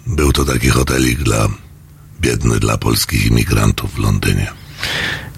[0.07, 1.47] był to taki hotelik dla
[2.21, 4.51] biedny dla polskich imigrantów w Londynie.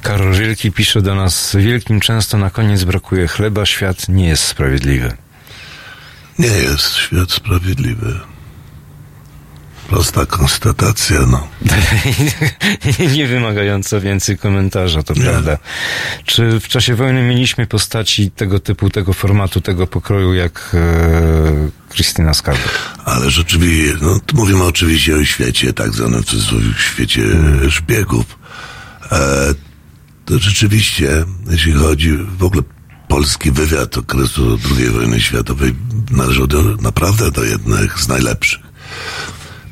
[0.06, 5.14] Karol Wielki pisze do nas, wielkim często na koniec brakuje chleba, świat nie jest sprawiedliwy.
[6.40, 8.20] Nie jest świat sprawiedliwy.
[9.90, 11.48] Prosta konstatacja, no.
[13.16, 15.22] nie wymagająco więcej komentarza, to Nie.
[15.22, 15.58] prawda.
[16.26, 22.34] Czy w czasie wojny mieliśmy postaci tego typu, tego formatu, tego pokroju jak e, Krystyna
[22.34, 22.80] Skarbek?
[23.06, 27.22] Ale rzeczywiście, no mówimy oczywiście o świecie, tak zwanym w cudzysłowie świecie
[27.66, 28.38] e, szpiegów.
[29.12, 29.75] E,
[30.26, 32.64] to rzeczywiście, jeśli chodzi w ogóle
[33.08, 35.76] polski wywiad okresu II wojny światowej
[36.12, 38.60] należał do, naprawdę do jednych z najlepszych.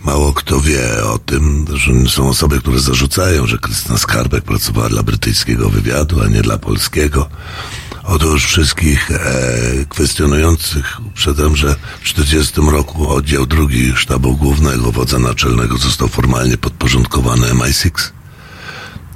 [0.04, 5.04] Mało kto wie o tym, że są osoby, które zarzucają, że Krystyna Skarbek pracowała dla
[5.04, 7.30] brytyjskiego wywiadu, a nie dla polskiego.
[8.04, 9.20] Otóż wszystkich e,
[9.90, 17.48] kwestionujących uprzedzam, że w 1940 roku oddział drugi sztabu głównego wodza naczelnego został formalnie podporządkowany
[17.48, 17.92] MI6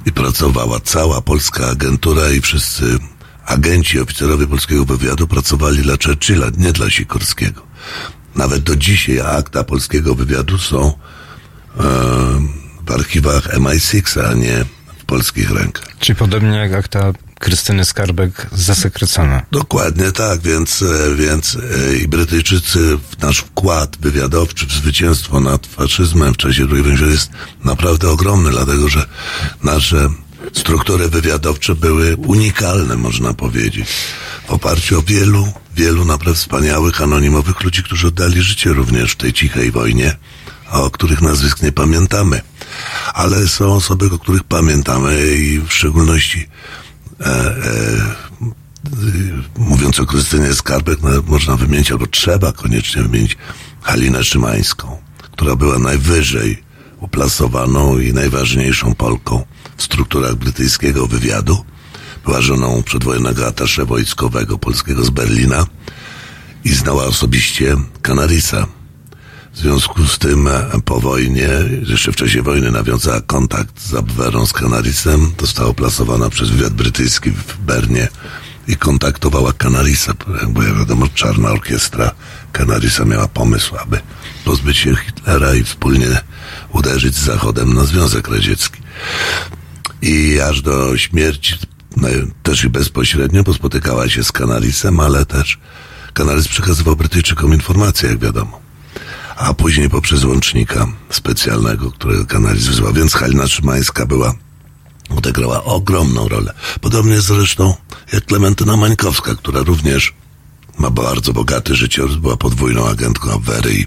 [0.08, 2.98] i pracowała cała polska agentura i wszyscy
[3.46, 7.62] agenci, oficerowie polskiego wywiadu pracowali dla Churchilla, nie dla Sikorskiego.
[8.34, 10.92] Nawet do dzisiaj akta polskiego wywiadu są e,
[12.86, 14.64] w archiwach MI6, a nie
[14.98, 15.88] w polskich rękach.
[16.00, 19.42] Czy podobnie jak akta Krystyny Skarbek zasekrecona?
[19.52, 26.34] Dokładnie tak, więc, e, więc e, i Brytyjczycy, nasz wkład wywiadowczy w zwycięstwo nad faszyzmem
[26.34, 27.30] w czasie II wojny jest
[27.64, 29.06] naprawdę ogromny, dlatego że
[29.62, 30.08] nasze
[30.52, 33.88] struktury wywiadowcze były unikalne, można powiedzieć.
[34.48, 39.32] W oparciu o wielu, wielu naprawdę wspaniałych, anonimowych ludzi, którzy oddali życie również w tej
[39.32, 40.16] cichej wojnie,
[40.70, 42.40] a o których nazwisk nie pamiętamy.
[43.14, 46.48] Ale są osoby, o których pamiętamy i w szczególności
[47.20, 48.28] e, e,
[49.58, 53.36] mówiąc o Krystynie Skarbek, no, można wymienić, albo trzeba koniecznie wymienić
[53.82, 56.62] Halinę Szymańską, która była najwyżej
[57.00, 59.44] uplasowaną i najważniejszą Polką
[59.76, 61.64] w strukturach brytyjskiego wywiadu.
[62.24, 65.66] Była żoną przedwojennego atasze wojskowego polskiego z Berlina
[66.64, 68.66] i znała osobiście Canarisa.
[69.58, 71.48] W związku z tym e, po wojnie,
[71.88, 77.30] jeszcze w czasie wojny nawiązała kontakt z Abwerą z Canarisem, została oplasowana przez wywiad brytyjski
[77.30, 78.08] w Bernie
[78.68, 80.12] i kontaktowała Canarisa,
[80.48, 82.10] bo jak wiadomo, czarna orkiestra
[82.52, 84.00] Canarisa miała pomysł, aby
[84.44, 86.20] pozbyć się Hitlera i wspólnie
[86.72, 88.82] uderzyć z Zachodem na Związek Radziecki.
[90.02, 91.54] I aż do śmierci,
[91.96, 92.08] no,
[92.42, 95.58] też i bezpośrednio, bo spotykała się z Canarisem, ale też
[96.14, 98.67] Canaris przekazywał Brytyjczykom informacje, jak wiadomo.
[99.38, 102.92] A później poprzez łącznika specjalnego, którego Canaris wysłał.
[102.92, 104.34] Więc Halina Szymańska była
[105.16, 106.54] odegrała ogromną rolę.
[106.80, 107.74] Podobnie zresztą
[108.12, 110.14] jak Klementyna Mańkowska, która również
[110.78, 113.86] ma bardzo bogaty życiorys, była podwójną agentką Awery i,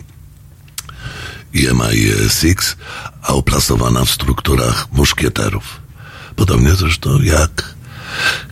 [1.53, 2.75] i MI6,
[3.21, 5.81] a oplasowana w strukturach muszkieterów.
[6.35, 7.75] Podobnie zresztą jak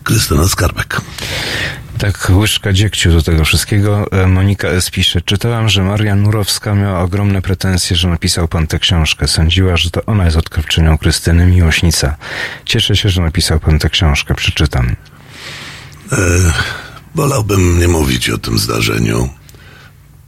[0.03, 1.01] Krystyna Skarbek.
[1.99, 4.11] Tak, łyżka dziegciu do tego wszystkiego.
[4.11, 4.89] E, Monika S.
[4.89, 9.27] pisze, czytałam, że Maria Nurowska miała ogromne pretensje, że napisał pan tę książkę.
[9.27, 12.15] Sądziła, że to ona jest odkrywczynią Krystyny Miłośnica.
[12.65, 14.35] Cieszę się, że napisał pan tę książkę.
[14.35, 14.95] Przeczytam.
[16.11, 16.17] E,
[17.15, 19.29] wolałbym nie mówić o tym zdarzeniu,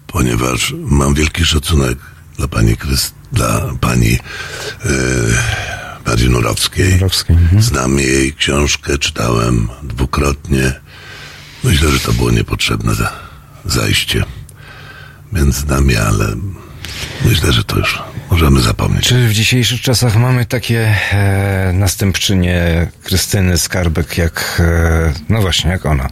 [0.08, 1.98] ponieważ mam wielki szacunek
[2.38, 4.90] dla pani Kryst, dla pani e,
[6.06, 6.94] Marii Nurowskiej.
[6.94, 7.62] Nurowskiej mhm.
[7.62, 10.74] Znam jej książkę, czytałem dwukrotnie.
[11.64, 13.12] Myślę, że to było niepotrzebne za,
[13.66, 14.24] zajście
[15.34, 16.36] między nami, ale
[17.26, 18.00] myślę, że to już
[18.32, 19.08] możemy zapomnieć.
[19.08, 25.86] Czy w dzisiejszych czasach mamy takie e, następczynie Krystyny Skarbek, jak, e, no właśnie, jak
[25.86, 26.10] ona?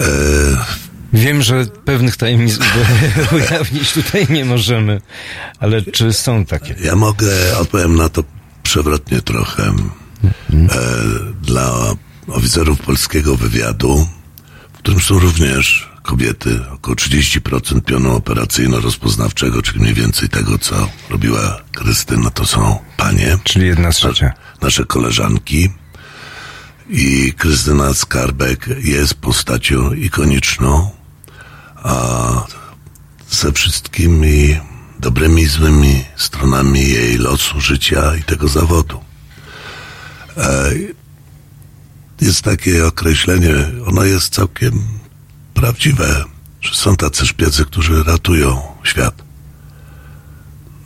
[0.00, 0.04] E,
[1.12, 2.58] Wiem, że pewnych tajemnic
[3.36, 5.00] ujawnić tutaj nie możemy,
[5.60, 6.74] ale czy są takie?
[6.84, 8.24] Ja mogę, odpowiem na to
[8.62, 9.62] przewrotnie trochę.
[9.62, 9.74] E,
[11.42, 11.94] dla
[12.28, 14.08] oficerów polskiego wywiadu,
[14.74, 21.60] w którym są również kobiety, około 30% pionu operacyjno-rozpoznawczego, czyli mniej więcej tego, co robiła
[21.72, 23.38] Krystyna, to są panie.
[23.44, 24.32] Czyli jedna trzecia.
[24.60, 25.68] Nasze koleżanki.
[26.88, 30.90] I Krystyna Skarbek jest postacią ikoniczną,
[31.76, 32.46] a
[33.30, 34.60] ze wszystkimi
[35.00, 39.00] dobrymi i złymi stronami jej losu, życia i tego zawodu.
[42.20, 43.54] Jest takie określenie,
[43.86, 44.82] ono jest całkiem
[45.54, 46.24] prawdziwe,
[46.60, 49.22] że są tacy szpiecy, którzy ratują świat.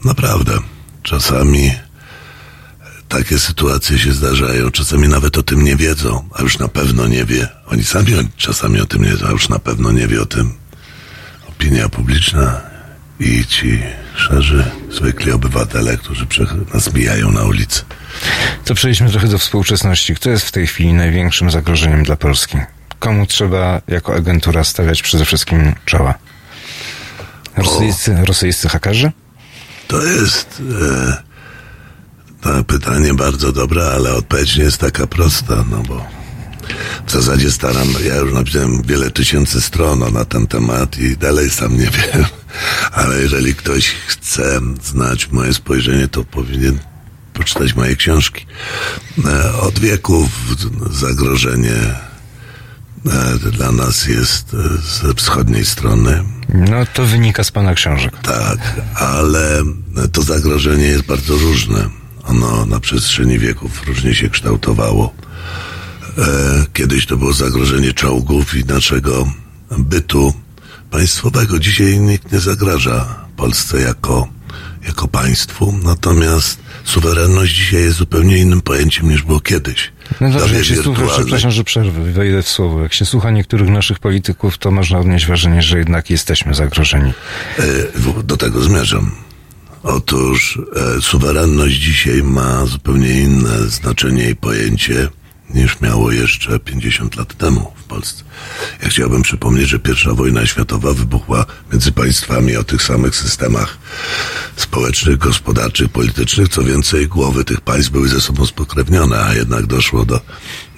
[0.05, 0.59] Naprawdę.
[1.03, 1.73] Czasami
[3.09, 7.25] takie sytuacje się zdarzają, czasami nawet o tym nie wiedzą, a już na pewno nie
[7.25, 7.49] wie.
[7.67, 10.55] Oni sami czasami o tym nie wiedzą, a już na pewno nie wie o tym
[11.49, 12.61] opinia publiczna
[13.21, 13.83] i ci
[14.17, 16.27] szarzy, zwykli obywatele, którzy
[16.75, 17.85] nas mijają na ulicy.
[18.65, 20.15] To przejdźmy trochę do współczesności.
[20.15, 22.59] Kto jest w tej chwili największym zagrożeniem dla Polski?
[22.99, 26.15] Komu trzeba jako agentura stawiać przede wszystkim czoła?
[27.57, 29.13] Rosyjscy, rosyjscy hakerzy?
[29.89, 31.23] To jest e,
[32.41, 36.07] to pytanie bardzo dobre, ale odpowiedź nie jest taka prosta, no bo
[37.07, 41.79] w zasadzie staram, ja już napisałem wiele tysięcy stron na ten temat i dalej sam
[41.79, 42.25] nie wiem,
[42.93, 46.79] ale jeżeli ktoś chce znać moje spojrzenie, to powinien
[47.33, 48.47] poczytać moje książki.
[49.27, 50.29] E, od wieków
[50.91, 51.77] zagrożenie
[53.07, 56.25] e, dla nas jest e, ze wschodniej strony.
[56.55, 58.13] No to wynika z pana książek.
[58.23, 59.63] Tak, ale
[60.13, 61.89] to zagrożenie jest bardzo różne.
[62.25, 65.13] Ono na przestrzeni wieków różnie się kształtowało.
[66.73, 69.33] Kiedyś to było zagrożenie czołgów i naszego
[69.79, 70.35] bytu
[70.91, 71.59] państwowego.
[71.59, 74.29] Dzisiaj nikt nie zagraża Polsce jako,
[74.87, 79.93] jako państwu, natomiast suwerenność dzisiaj jest zupełnie innym pojęciem niż było kiedyś.
[80.21, 82.83] No dobrze, jak się słucha, przepraszam, że przerwę, wejdę w słowo.
[82.83, 87.13] Jak się słucha niektórych naszych polityków, to można odnieść wrażenie, że jednak jesteśmy zagrożeni.
[88.25, 89.11] Do tego zmierzam.
[89.83, 90.61] Otóż
[90.97, 95.09] e, suwerenność dzisiaj ma zupełnie inne znaczenie i pojęcie
[95.55, 98.25] niż miało jeszcze 50 lat temu w Polsce.
[98.83, 103.79] Ja chciałbym przypomnieć, że pierwsza wojna światowa wybuchła między państwami o tych samych systemach
[104.57, 106.49] społecznych, gospodarczych, politycznych.
[106.49, 110.21] Co więcej, głowy tych państw były ze sobą spokrewnione, a jednak doszło do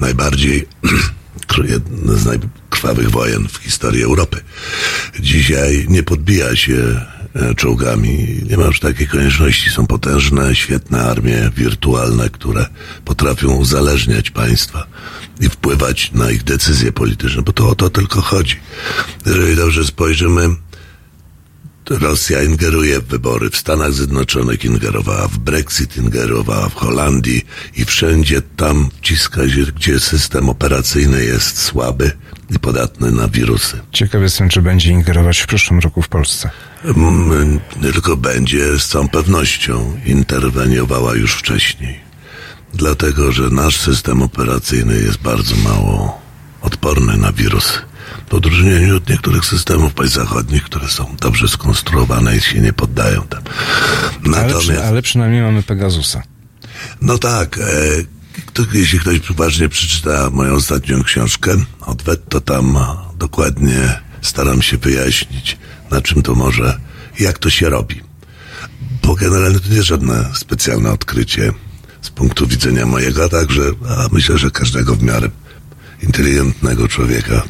[0.00, 0.68] najbardziej
[2.14, 4.40] z najkrwawych wojen w historii Europy.
[5.20, 7.00] Dzisiaj nie podbija się
[7.56, 9.70] czołgami, nie ma już takiej konieczności.
[9.70, 12.66] Są potężne, świetne armie wirtualne, które
[13.04, 14.86] potrafią uzależniać państwa
[15.40, 18.56] i wpływać na ich decyzje polityczne, bo to o to tylko chodzi.
[19.26, 20.48] Jeżeli dobrze spojrzymy,
[21.90, 27.46] Rosja ingeruje w wybory w Stanach Zjednoczonych, ingerowała w Brexit, ingerowała w Holandii
[27.76, 32.12] i wszędzie tam ciska się, gdzie system operacyjny jest słaby
[32.60, 33.80] podatny na wirusy.
[33.92, 36.50] Ciekaw jestem, czy będzie ingerować w przyszłym roku w Polsce.
[36.84, 42.00] Mm, tylko będzie, z całą pewnością interweniowała już wcześniej.
[42.74, 46.22] Dlatego, że nasz system operacyjny jest bardzo mało
[46.62, 47.78] odporny na wirusy.
[48.30, 53.22] W odróżnieniu od niektórych systemów państw zachodnich, które są dobrze skonstruowane i się nie poddają
[53.22, 53.42] tam.
[54.34, 56.22] Ale, przy, ale przynajmniej mamy Pegasusa.
[57.00, 57.58] No tak.
[57.58, 57.62] E,
[58.54, 62.78] to, jeśli ktoś poważnie przeczyta moją ostatnią książkę, Odwet, to tam
[63.18, 65.58] dokładnie staram się wyjaśnić,
[65.90, 66.80] na czym to może,
[67.20, 68.00] jak to się robi.
[69.02, 71.52] Bo generalnie to nie jest żadne specjalne odkrycie
[72.02, 75.28] z punktu widzenia mojego, a także a myślę, że każdego w miarę
[76.02, 77.42] inteligentnego człowieka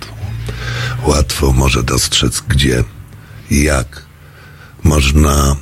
[1.07, 2.85] łatwo może dostrzec, gdzie
[3.51, 4.03] i jak
[4.83, 5.57] można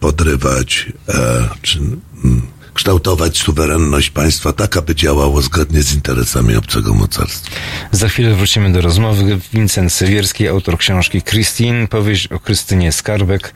[0.00, 2.42] podrywać e, czy mm,
[2.78, 7.56] kształtować suwerenność państwa tak, aby działało zgodnie z interesami obcego mocarstwa.
[7.92, 9.38] Za chwilę wrócimy do rozmowy.
[9.52, 13.54] Wincent Sywierski, autor książki Christine, powieść o Krystynie Skarbek.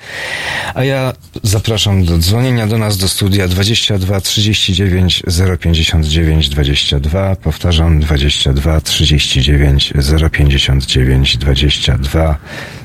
[0.74, 5.22] A ja zapraszam do dzwonienia do nas do studia 22 39
[5.60, 7.36] 059 22.
[7.36, 9.92] Powtarzam 22 39
[10.32, 12.36] 059 22.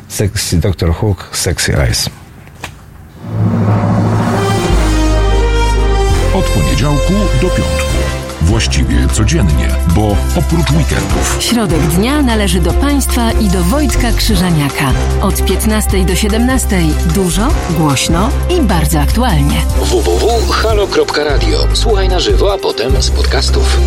[0.08, 0.94] Sexy Dr.
[0.94, 2.10] Hook, Sexy Eyes.
[6.38, 7.98] Od poniedziałku do piątku.
[8.42, 11.38] Właściwie codziennie, bo oprócz weekendów.
[11.40, 14.92] Środek dnia należy do Państwa i do Wojtka Krzyżaniaka.
[15.22, 16.82] Od 15 do 17
[17.16, 19.62] dużo, głośno i bardzo aktualnie.
[19.82, 21.58] www.halo.radio.
[21.74, 23.78] Słuchaj na żywo, a potem z podcastów.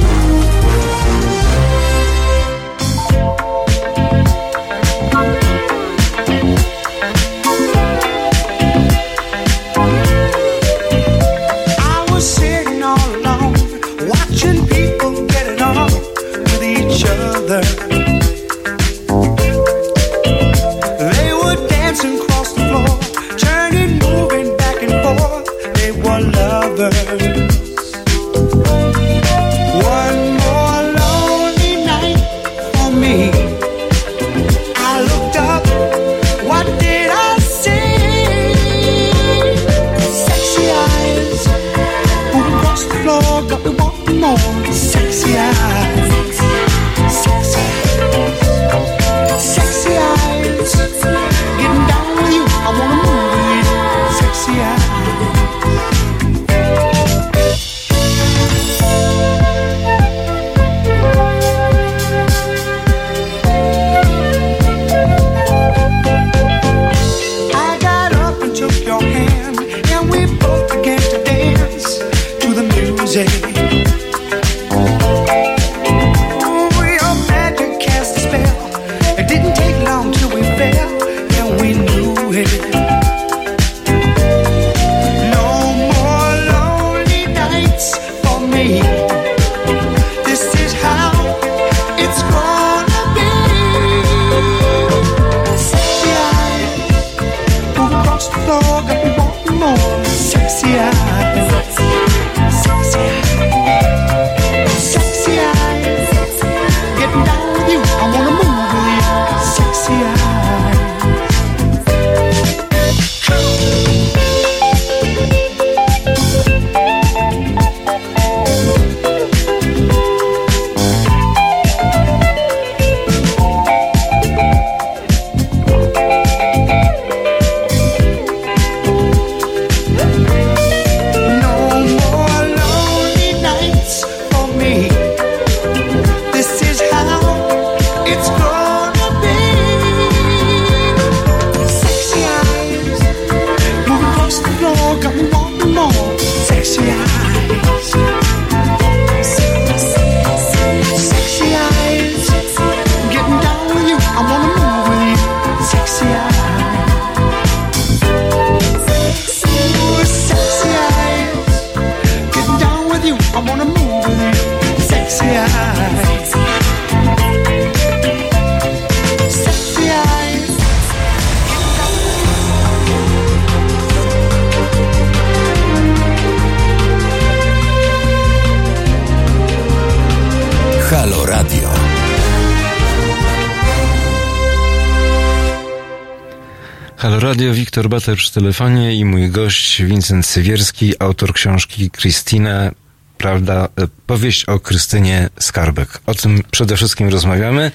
[187.81, 192.70] Radio, Wiktor Bater przy telefonie i mój gość Wincent Sywierski, autor książki Christina,
[193.18, 195.89] prawda, e, powieść o Krystynie Skarbek.
[196.07, 197.70] O tym przede wszystkim rozmawiamy,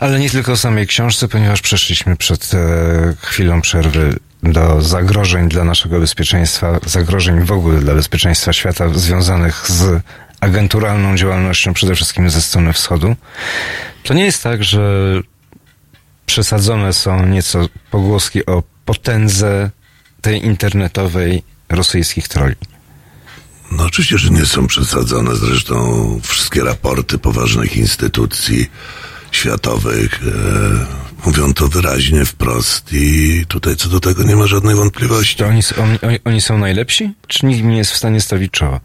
[0.00, 2.58] ale nie tylko o samej książce, ponieważ przeszliśmy przed e,
[3.20, 10.02] chwilą przerwy do zagrożeń dla naszego bezpieczeństwa, zagrożeń w ogóle dla bezpieczeństwa świata związanych z
[10.40, 13.16] agenturalną działalnością, przede wszystkim ze strony wschodu.
[14.02, 14.82] To nie jest tak, że
[16.26, 18.62] przesadzone są nieco pogłoski o
[18.92, 19.70] potędze
[20.20, 22.54] tej internetowej rosyjskich troli.
[23.72, 25.36] No oczywiście, że nie są przesadzone.
[25.36, 25.76] Zresztą
[26.22, 28.70] wszystkie raporty poważnych instytucji
[29.30, 35.36] światowych e, mówią to wyraźnie, wprost i tutaj co do tego nie ma żadnej wątpliwości.
[35.36, 35.62] To oni,
[36.24, 37.14] oni, są najlepsi?
[37.26, 38.80] Czy nikt nie jest w stanie stawić czoła?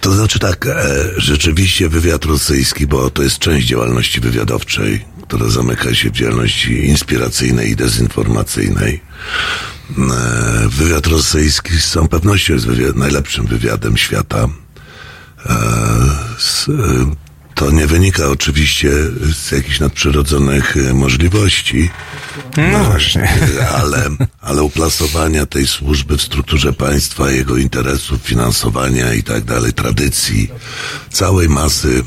[0.00, 0.74] To znaczy tak, e,
[1.16, 7.70] rzeczywiście wywiad rosyjski, bo to jest część działalności wywiadowczej, która zamyka się w działalności inspiracyjnej
[7.70, 9.00] i dezinformacyjnej.
[9.90, 14.48] E, wywiad rosyjski z całą pewnością jest wywiad, najlepszym wywiadem świata.
[15.46, 15.54] E, e,
[17.54, 18.90] to nie wynika oczywiście
[19.32, 21.90] z jakichś nadprzyrodzonych możliwości.
[22.72, 23.32] No właśnie.
[23.82, 30.50] Ale, ale uplasowania tej służby w strukturze państwa, jego interesów, finansowania i tak dalej, tradycji,
[31.10, 32.02] całej masy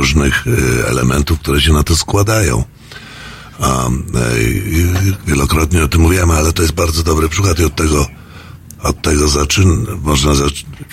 [0.00, 2.64] różnych e, elementów, które się na to składają.
[3.60, 3.90] E,
[5.26, 8.06] wielokrotnie o tym mówiłem, ale to jest bardzo dobry przykład i od tego,
[8.82, 10.32] od tego zaczyn, można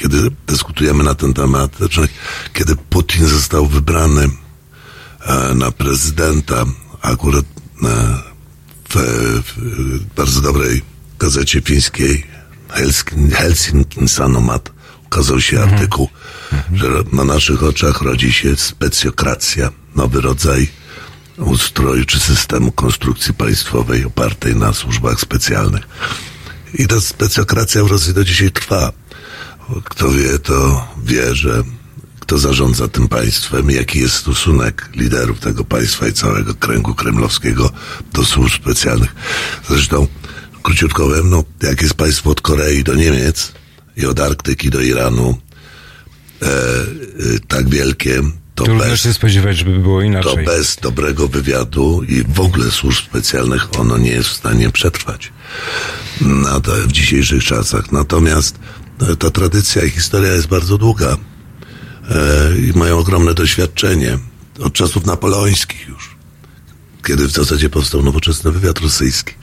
[0.02, 2.12] kiedy dyskutujemy na ten temat, zaczynać,
[2.54, 4.30] kiedy Putin został wybrany
[5.26, 6.66] e, na prezydenta,
[7.02, 7.88] akurat e,
[8.90, 8.96] w,
[10.16, 10.82] bardzo dobrej
[11.20, 12.24] gazecie fińskiej
[13.34, 14.72] Helsinki Sanomat
[15.06, 16.10] ukazał się artykuł,
[16.74, 20.68] że na naszych oczach rodzi się specjokracja, nowy rodzaj
[21.38, 25.88] ustroju czy systemu konstrukcji państwowej opartej na służbach specjalnych.
[26.74, 28.92] I ta specjokracja w Rosji do dzisiaj trwa.
[29.84, 31.64] Kto wie, to wie, że
[32.20, 37.72] kto zarządza tym państwem, jaki jest stosunek liderów tego państwa i całego kręgu kremlowskiego
[38.14, 39.16] do służb specjalnych.
[39.70, 40.08] Zresztą,
[40.64, 43.52] króciutko powiem, no, jak jest państwo od Korei do Niemiec
[43.98, 45.38] i od Arktyki do Iranu
[46.42, 48.22] e, e, tak wielkie,
[48.56, 50.46] to Trudno bez, się spodziewać, żeby było to inaczej.
[50.46, 55.32] bez dobrego wywiadu i w ogóle służb specjalnych ono nie jest w stanie przetrwać
[56.22, 57.92] na to, w dzisiejszych czasach.
[57.92, 58.60] Natomiast
[59.02, 61.18] e, ta tradycja i historia jest bardzo długa
[62.10, 64.18] e, i mają ogromne doświadczenie
[64.60, 66.16] od czasów napoleońskich już,
[67.08, 69.34] kiedy w zasadzie powstał nowoczesny wywiad rosyjski.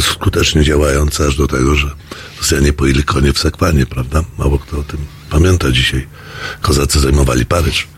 [0.00, 1.90] Skutecznie działający aż do tego, że
[2.38, 4.24] Rosjanie poili konie w Sekwanie, prawda?
[4.38, 4.98] Mało kto o tym
[5.30, 6.06] pamięta dzisiaj.
[6.60, 7.88] Kozacy zajmowali Paryż.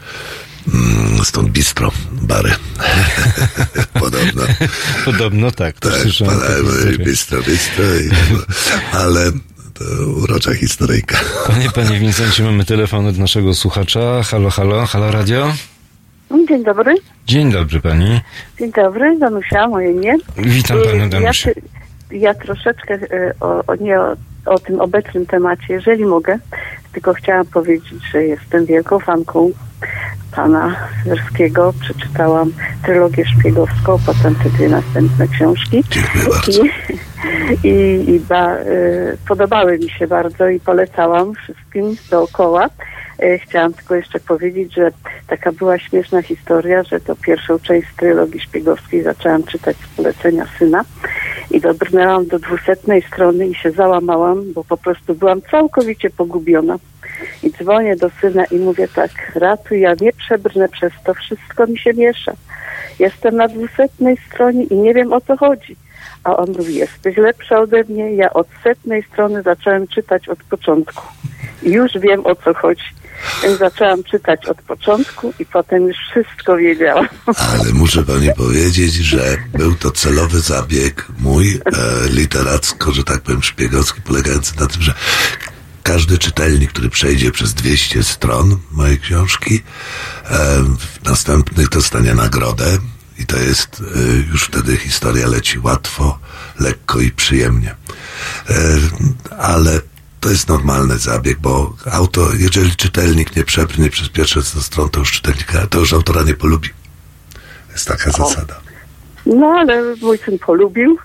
[0.74, 2.50] Mm, Stąd bistro, bary.
[4.00, 4.42] Podobno.
[5.04, 5.80] Podobno tak.
[5.80, 6.40] Tak, historię.
[6.98, 7.84] bistro, bistro.
[7.84, 8.10] I,
[8.92, 9.32] ale
[9.74, 11.20] to urocza historyjka.
[11.46, 14.22] Panie, panie Wincencie, mamy telefon od naszego słuchacza.
[14.22, 15.54] Halo, halo, halo radio.
[16.48, 16.94] Dzień dobry.
[17.30, 18.20] Dzień dobry pani.
[18.58, 20.14] Dzień dobry, Danusia, moje imię.
[20.36, 21.54] Witam panią Y, ja, Danusię.
[21.54, 26.38] ty- ja troszeczkę y, o, o, nie o, o tym obecnym temacie, jeżeli mogę,
[26.92, 29.50] tylko chciałam powiedzieć, że jestem wielką fanką
[30.32, 30.76] pana
[31.06, 31.74] Werskiego.
[31.80, 32.52] Przeczytałam
[32.84, 35.84] trylogię szpiegowską, potem te dwie następne książki.
[35.90, 36.62] Dziękuję bardzo.
[37.62, 42.68] I, i, i ba, y, podobały mi się bardzo i polecałam wszystkim dookoła.
[43.22, 44.90] Y, chciałam tylko jeszcze powiedzieć, że
[45.26, 50.84] taka była śmieszna historia, że to pierwszą część trylogii szpiegowskiej zaczęłam czytać z polecenia syna
[51.50, 56.78] i dobrnęłam do dwusetnej strony i się załamałam, bo po prostu byłam całkowicie pogubiona.
[57.42, 61.78] I dzwonię do syna i mówię tak, ratuj, ja nie przebrnę przez to, wszystko mi
[61.78, 62.32] się miesza.
[62.98, 65.76] Jestem na dwusetnej stronie i nie wiem o co chodzi.
[66.24, 71.02] A on mówi, jesteś lepsza ode mnie, ja od setnej strony zacząłem czytać od początku.
[71.62, 72.84] I już wiem o co chodzi.
[73.42, 77.08] Więc zaczęłam czytać od początku i potem już wszystko wiedziałam.
[77.26, 81.60] Ale muszę pani powiedzieć, że był to celowy zabieg mój, e,
[82.08, 84.94] literacko, że tak powiem, szpiegowski, polegający na tym, że
[85.82, 89.62] każdy czytelnik, który przejdzie przez 200 stron mojej książki,
[90.24, 92.78] e, w następnych dostanie nagrodę
[93.18, 96.18] i to jest e, już wtedy historia leci łatwo,
[96.60, 97.74] lekko i przyjemnie.
[98.50, 98.54] E,
[99.38, 99.80] ale
[100.20, 105.00] to jest normalny zabieg, bo auto, jeżeli czytelnik nie przebrnie przez pierwsze 100 stron, to
[105.00, 106.68] już czytelnika, to już autora nie polubi.
[107.72, 108.60] Jest taka zasada.
[109.26, 110.98] No ale mój syn polubił,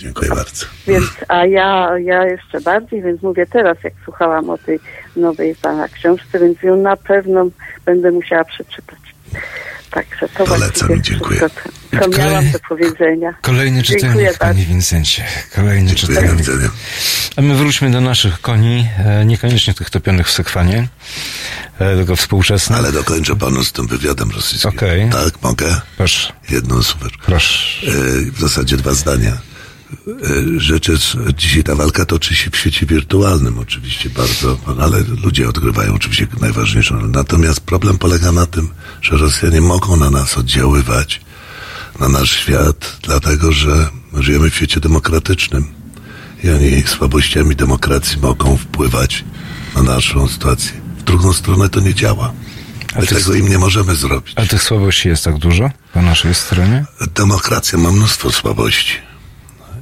[0.00, 0.66] Dziękuję bardzo.
[0.86, 4.80] więc a ja, ja jeszcze bardziej, więc mówię teraz, jak słuchałam o tej
[5.16, 7.46] nowej pana książce, więc ją na pewno
[7.84, 8.98] będę musiała przeczytać.
[9.90, 11.38] Także to Polecam dziękuję.
[11.38, 11.70] wszystko,
[12.00, 13.34] co, co miałam do powiedzenia.
[13.42, 14.38] Kolejny Dziękuję czytelnik, bardzo.
[14.38, 15.24] panie Wincencie.
[15.54, 16.70] Kolejny Dziękuję, czytelnik.
[17.36, 20.88] A my wróćmy do naszych koni, e, niekoniecznie tych topionych w sekwanie,
[21.78, 22.78] e, tylko współczesnych.
[22.78, 24.70] Ale dokończę panu z tym wywiadem rosyjskim.
[24.70, 25.10] Okej.
[25.10, 25.80] Tak, mogę?
[25.96, 26.32] Proszę.
[26.50, 27.10] Jedno super.
[27.26, 27.86] Proszę.
[27.86, 27.90] E,
[28.32, 29.49] w zasadzie dwa zdania.
[30.56, 31.04] E, Rzecz jest,
[31.36, 36.94] dzisiaj ta walka toczy się w świecie wirtualnym oczywiście bardzo, ale ludzie odgrywają oczywiście najważniejszą
[36.94, 37.08] rolę.
[37.08, 38.68] Natomiast problem polega na tym,
[39.02, 41.20] że Rosjanie mogą na nas oddziaływać,
[42.00, 45.66] na nasz świat, dlatego że żyjemy w świecie demokratycznym
[46.44, 49.24] i oni słabościami demokracji mogą wpływać
[49.76, 50.72] na naszą sytuację.
[50.98, 52.32] W drugą stronę to nie działa.
[53.00, 54.32] Ty- tego im nie możemy zrobić.
[54.36, 56.84] A tych słabości jest tak dużo po naszej stronie?
[57.14, 58.92] Demokracja ma mnóstwo słabości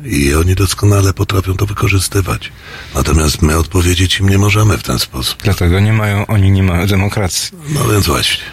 [0.04, 2.52] i oni doskonale potrafią to wykorzystywać.
[2.94, 5.42] Natomiast my odpowiedzieć im nie możemy w ten sposób.
[5.42, 7.50] Dlatego nie mają, oni nie mają demokracji.
[7.68, 8.44] No więc właśnie,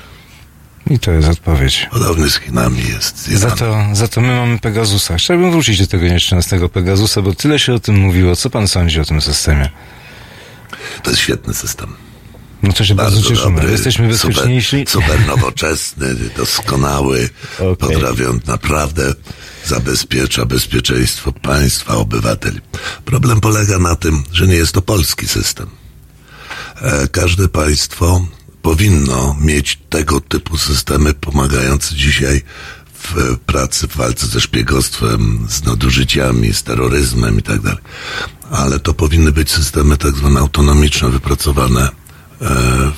[0.89, 1.87] I to jest odpowiedź.
[1.91, 3.27] podobny z Chinami jest.
[3.27, 5.17] Za to, za to my mamy Pegasusa.
[5.17, 8.35] Chciałbym wrócić do tego nieszczęsnego Pegasusa, bo tyle się o tym mówiło.
[8.35, 9.69] Co pan sądzi o tym systemie?
[11.03, 11.95] To jest świetny system.
[12.65, 13.71] No to się bardzo, cieszymy.
[13.71, 14.85] Jesteśmy bezpieczniejsi.
[14.87, 17.29] Super, super nowoczesny, doskonały,
[17.79, 19.13] potrafią naprawdę
[19.65, 22.61] zabezpiecza bezpieczeństwo państwa, obywateli.
[23.05, 25.67] Problem polega na tym, że nie jest to polski system.
[26.81, 28.27] E, Każde państwo
[28.61, 32.41] powinno mieć tego typu systemy pomagające dzisiaj
[32.93, 37.59] w e, pracy, w walce ze szpiegostwem, z nadużyciami, z terroryzmem i tak.
[38.51, 42.04] Ale to powinny być systemy tak zwane autonomiczne, wypracowane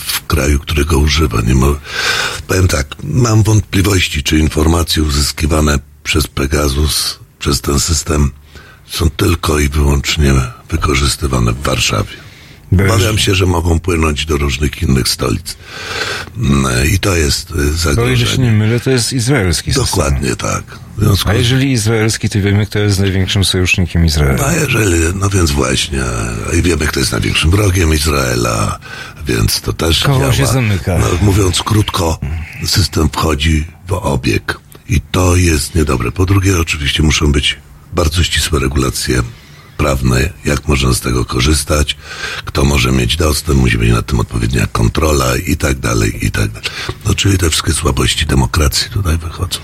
[0.05, 1.41] w kraju, którego używa.
[1.41, 1.75] Nie mo-
[2.47, 8.31] Powiem tak, mam wątpliwości, czy informacje uzyskiwane przez Pegasus, przez ten system
[8.89, 10.33] są tylko i wyłącznie
[10.69, 12.13] wykorzystywane w Warszawie.
[12.73, 15.57] Obawiam się, że mogą płynąć do różnych innych stolic.
[16.37, 18.43] Mm, I to jest e, Bo ile się zagrożenie.
[18.43, 19.85] nie mylę, to jest izraelski system.
[19.85, 20.63] Dokładnie tak.
[20.97, 24.45] W związku A jeżeli izraelski, to wiemy, kto jest największym sojusznikiem Izraela.
[24.47, 26.03] A jeżeli, no więc właśnie,
[26.59, 28.79] i wiemy, kto jest największym wrogiem Izraela,
[29.27, 30.33] więc to też Koło działa.
[30.33, 30.97] się zamyka.
[30.97, 32.19] No, mówiąc krótko,
[32.65, 36.11] system wchodzi w obieg i to jest niedobre.
[36.11, 37.57] Po drugie, oczywiście muszą być
[37.93, 39.21] bardzo ścisłe regulacje
[39.77, 41.97] prawne, jak można z tego korzystać,
[42.45, 46.47] kto może mieć dostęp, musi być nad tym odpowiednia kontrola i tak dalej, i tak
[46.47, 46.69] dalej.
[47.05, 49.59] No, czyli te wszystkie słabości demokracji tutaj wychodzą.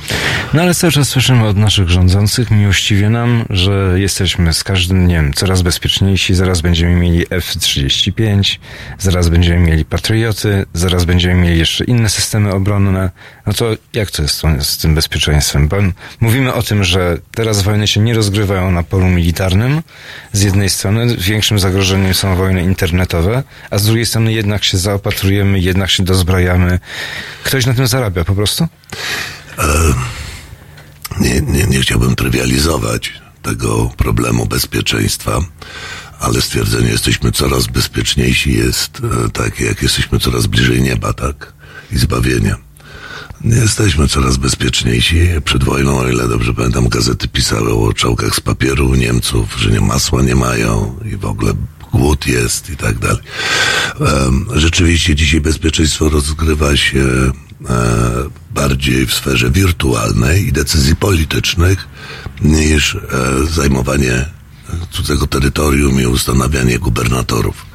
[0.53, 5.33] No ale cały czas słyszymy od naszych rządzących, miłościwie nam, że jesteśmy z każdym dniem
[5.33, 8.57] coraz bezpieczniejsi, zaraz będziemy mieli F-35,
[8.99, 13.11] zaraz będziemy mieli Patrioty, zaraz będziemy mieli jeszcze inne systemy obronne.
[13.47, 15.67] No to jak to jest z- tym bezpieczeństwem?
[15.67, 15.77] Bo
[16.19, 19.81] mówimy o tym, że teraz wojny się nie rozgrywają na polu militarnym,
[20.33, 25.59] z jednej strony większym zagrożeniem są wojny internetowe, a z drugiej strony jednak się zaopatrujemy,
[25.59, 26.79] jednak się dozbrajamy.
[27.43, 28.67] Ktoś na tym zarabia po prostu?
[31.19, 35.39] nie, nie, nie chciałbym trywializować tego problemu bezpieczeństwa,
[36.19, 41.53] ale stwierdzenie jesteśmy coraz bezpieczniejsi jest e, takie, jak jesteśmy coraz bliżej nieba, tak?
[41.91, 42.55] I zbawienia.
[43.43, 45.29] Jesteśmy coraz bezpieczniejsi.
[45.45, 49.81] Przed wojną, o ile dobrze pamiętam, gazety pisały o czołgach z papieru Niemców, że nie
[49.81, 51.53] masła nie mają i w ogóle
[51.91, 53.23] głód jest i tak dalej.
[54.55, 57.31] Rzeczywiście dzisiaj bezpieczeństwo rozgrywa się e,
[58.51, 61.87] bardziej w sferze wirtualnej i decyzji politycznych
[62.41, 62.99] niż e,
[63.51, 64.25] zajmowanie
[64.91, 67.65] cudzego terytorium i ustanawianie gubernatorów.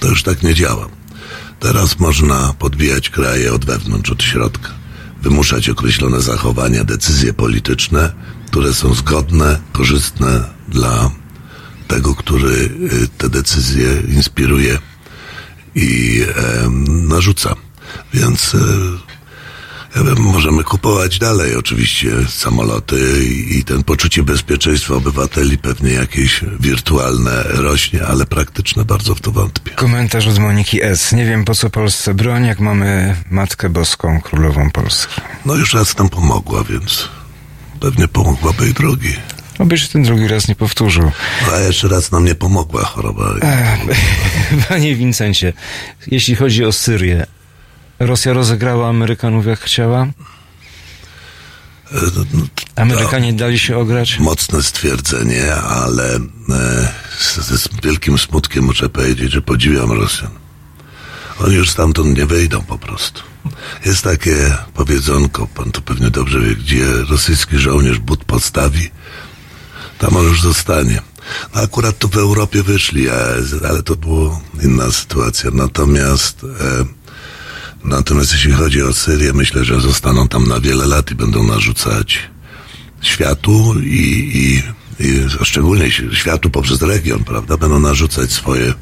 [0.00, 0.88] To już tak nie działa.
[1.60, 4.77] Teraz można podbijać kraje od wewnątrz, od środka,
[5.22, 8.12] wymuszać określone zachowania, decyzje polityczne,
[8.46, 11.10] które są zgodne, korzystne dla
[11.88, 12.52] tego, który
[12.92, 14.78] y, te decyzje inspiruje
[15.74, 16.22] i
[16.88, 17.54] narzuca.
[18.14, 18.98] Więc wiem,
[20.18, 28.06] możemy kupować dalej oczywiście samoloty i, i ten poczucie bezpieczeństwa obywateli pewnie jakieś wirtualne rośnie,
[28.06, 29.70] ale praktyczne bardzo w to wątpię.
[29.70, 31.12] Komentarz od Moniki S.
[31.12, 35.20] Nie wiem po co Polsce broń, jak mamy Matkę Boską, Królową Polski.
[35.46, 37.08] No już raz nam pomogła, więc
[37.80, 39.12] pewnie pomogłaby i drugi.
[39.58, 41.10] Oby się ten drugi raz nie powtórzył.
[41.52, 43.34] A jeszcze raz nam nie pomogła choroba.
[44.68, 45.52] Panie Wincencie,
[46.06, 47.26] jeśli chodzi o Syrię,
[47.98, 50.06] Rosja rozegrała Amerykanów jak chciała?
[52.76, 54.18] Amerykanie dali się ograć?
[54.18, 56.18] Mocne stwierdzenie, ale e,
[57.18, 60.30] z, z wielkim smutkiem muszę powiedzieć, że podziwiam Rosjan.
[61.44, 63.22] Oni już stamtąd nie wyjdą po prostu.
[63.86, 68.90] Jest takie powiedzonko, pan to pewnie dobrze wie, gdzie rosyjski żołnierz but postawi,
[69.98, 71.02] tam on już zostanie.
[71.54, 75.50] No akurat tu w Europie wyszli, a- ale to była inna sytuacja.
[75.52, 76.46] Natomiast e,
[77.84, 82.18] Natomiast jeśli chodzi o Syrię, myślę, że zostaną tam na wiele lat i będą narzucać
[83.02, 84.62] światu i, i,
[85.06, 87.56] i szczególnie światu poprzez region, prawda?
[87.56, 88.74] Będą narzucać swoje,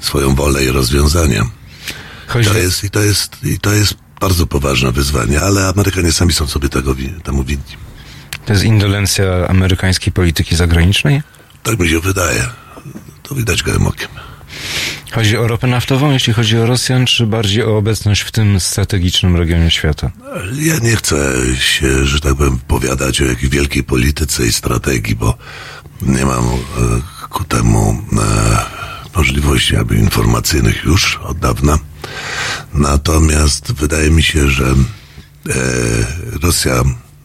[0.00, 1.46] swoją wolę i rozwiązania.
[2.26, 6.32] Chodzi- To jest, i, to jest, I to jest bardzo poważne wyzwanie, ale Amerykanie sami
[6.32, 7.76] są sobie tego, temu winni.
[8.46, 11.22] To jest indolencja amerykańskiej polityki zagranicznej?
[11.62, 12.46] Tak mi się wydaje.
[13.22, 14.08] To widać gołym okiem.
[15.16, 19.36] Chodzi o ropę naftową, jeśli chodzi o Rosjan, czy bardziej o obecność w tym strategicznym
[19.36, 20.10] regionie świata?
[20.58, 21.16] Ja nie chcę
[21.58, 25.34] się, że tak powiem, powiadać o jakiejś wielkiej polityce i strategii, bo
[26.02, 26.58] nie mam e,
[27.30, 31.78] ku temu e, możliwości aby informacyjnych już od dawna.
[32.74, 34.74] Natomiast wydaje mi się, że e,
[36.42, 36.82] Rosja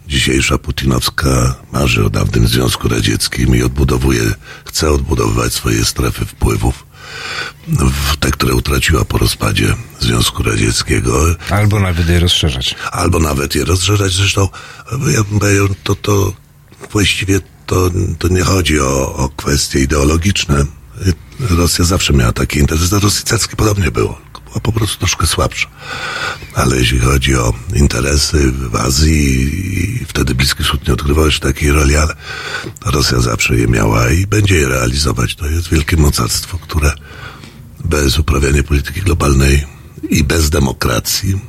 [0.07, 4.23] dzisiejsza putinowska marzy o dawnym Związku Radzieckim i odbudowuje,
[4.65, 6.90] chce odbudowywać swoje strefy wpływów
[8.19, 11.25] te, które utraciła po rozpadzie Związku Radzieckiego.
[11.49, 12.75] Albo nawet je rozszerzać.
[12.91, 14.11] Albo nawet je rozszerzać.
[14.13, 14.49] Zresztą
[14.91, 15.23] ja,
[15.83, 16.33] to, to
[16.91, 20.65] właściwie to, to nie chodzi o, o kwestie ideologiczne.
[21.49, 22.99] Rosja zawsze miała takie interesy.
[22.99, 24.21] Rosji carskiej podobnie było.
[24.45, 25.67] Była po prostu troszkę słabsza.
[26.55, 31.97] Ale jeśli chodzi o interesy w Azji, wtedy Bliski Wschód nie odgrywał jeszcze takiej roli,
[31.97, 32.13] ale
[32.85, 35.35] Rosja zawsze je miała i będzie je realizować.
[35.35, 36.91] To jest wielkie mocarstwo, które
[37.85, 39.65] bez uprawiania polityki globalnej
[40.09, 41.39] i bez demokracji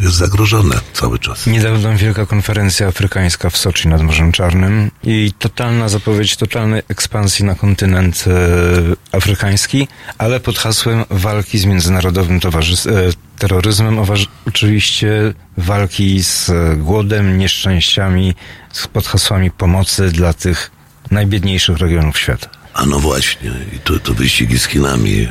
[0.00, 1.46] jest zagrożone cały czas.
[1.46, 7.54] Niedawno wielka konferencja afrykańska w Soczi nad Morzem Czarnym i totalna zapowiedź totalnej ekspansji na
[7.54, 9.88] kontynent e, afrykański,
[10.18, 13.98] ale pod hasłem walki z międzynarodowym towarzys- e, terroryzmem,
[14.46, 18.34] oczywiście walki z e, głodem, nieszczęściami,
[18.72, 20.70] z- pod hasłami pomocy dla tych
[21.10, 22.48] najbiedniejszych regionów świata.
[22.74, 25.22] A no właśnie, i tu, tu wyścigi z Chinami.
[25.22, 25.28] E,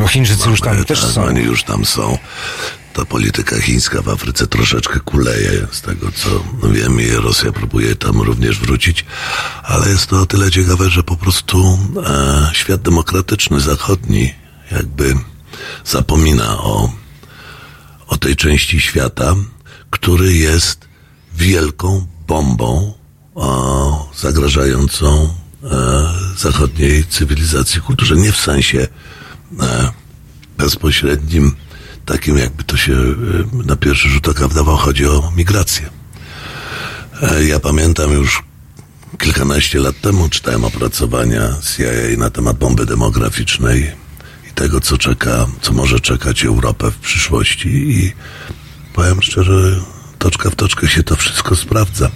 [0.00, 1.24] Bo Chińczycy już tam mamy, też tak, są.
[1.24, 2.18] Oni już tam są.
[2.98, 8.20] Ta polityka chińska w Afryce troszeczkę kuleje, z tego co wiem, i Rosja próbuje tam
[8.20, 9.04] również wrócić,
[9.62, 14.34] ale jest to o tyle ciekawe, że po prostu e, świat demokratyczny, zachodni,
[14.70, 15.14] jakby
[15.84, 16.92] zapomina o,
[18.06, 19.34] o tej części świata,
[19.90, 20.88] który jest
[21.34, 22.94] wielką bombą
[23.34, 25.68] o, zagrażającą e,
[26.36, 28.16] zachodniej cywilizacji, kulturze.
[28.16, 28.86] Nie w sensie
[29.60, 29.92] e,
[30.58, 31.54] bezpośrednim,
[32.08, 32.96] takim jakby to się
[33.52, 35.90] na pierwszy rzut oka wydawało, chodzi o migrację.
[37.22, 38.42] E, ja pamiętam już
[39.18, 41.40] kilkanaście lat temu czytałem opracowania
[41.76, 43.92] CIA na temat bomby demograficznej
[44.50, 48.12] i tego, co czeka, co może czekać Europę w przyszłości i
[48.94, 49.80] powiem szczerze,
[50.18, 52.10] toczka w toczkę się to wszystko sprawdza.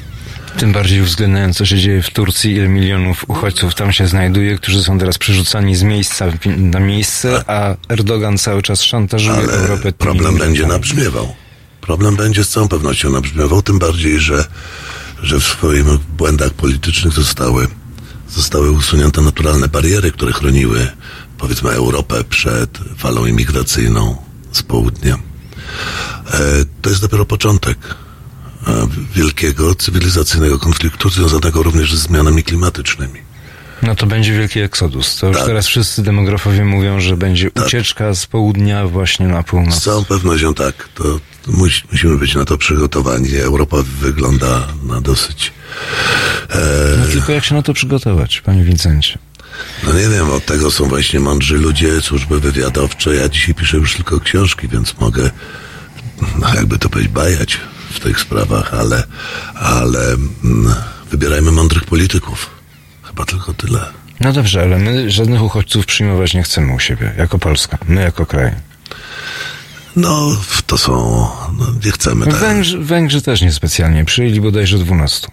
[0.59, 4.83] Tym bardziej uwzględniając, co się dzieje w Turcji, ile milionów uchodźców tam się znajduje, którzy
[4.83, 9.93] są teraz przerzucani z miejsca na miejsce, a Erdogan cały czas szantażuje Ale Europę.
[9.93, 11.35] problem będzie nabrzmiewał.
[11.81, 14.45] Problem będzie z całą pewnością nabrzmiewał, tym bardziej, że,
[15.23, 15.85] że w swoich
[16.19, 17.69] błędach politycznych zostały,
[18.31, 20.89] zostały usunięte naturalne bariery, które chroniły,
[21.39, 24.17] powiedzmy, Europę przed falą imigracyjną
[24.53, 25.15] z południa.
[25.15, 26.41] E,
[26.83, 27.79] to jest dopiero początek
[29.15, 33.21] wielkiego cywilizacyjnego konfliktu związanego również z zmianami klimatycznymi.
[33.83, 35.17] No to będzie wielki eksodus.
[35.17, 35.47] To już Tak.
[35.47, 39.81] teraz wszyscy demografowie mówią, że będzie ucieczka z południa właśnie na Z północ.
[39.85, 40.89] całą pewnością tak.
[40.95, 43.37] To musi, musimy być na to przygotowani.
[43.37, 45.53] Europa wygląda na dosyć.
[46.51, 46.57] E,
[46.99, 49.19] No tylko jak się na to przygotować, panie Wincencie?
[49.87, 53.15] no nie wiem, od tego są właśnie mądrzy ludzie, służby wywiadowcze.
[53.15, 55.31] Ja dzisiaj piszę już tylko książki, więc mogę,
[56.41, 57.61] no jakby to powiedzieć, bajać
[57.93, 59.03] w tych sprawach, ale,
[59.55, 60.05] ale
[60.45, 60.75] mm,
[61.11, 62.51] wybierajmy mądrych polityków.
[63.03, 63.87] Chyba tylko tyle.
[64.21, 68.27] No dobrze, ale my żadnych uchodźców przyjmować nie chcemy u siebie, jako Polska, my jako
[68.27, 68.53] kraj.
[69.97, 70.95] No, to są,
[71.59, 72.35] no, nie chcemy tak.
[72.35, 75.29] Węgrzy, Węgrzy też niespecjalnie przyjęli bodajże 12.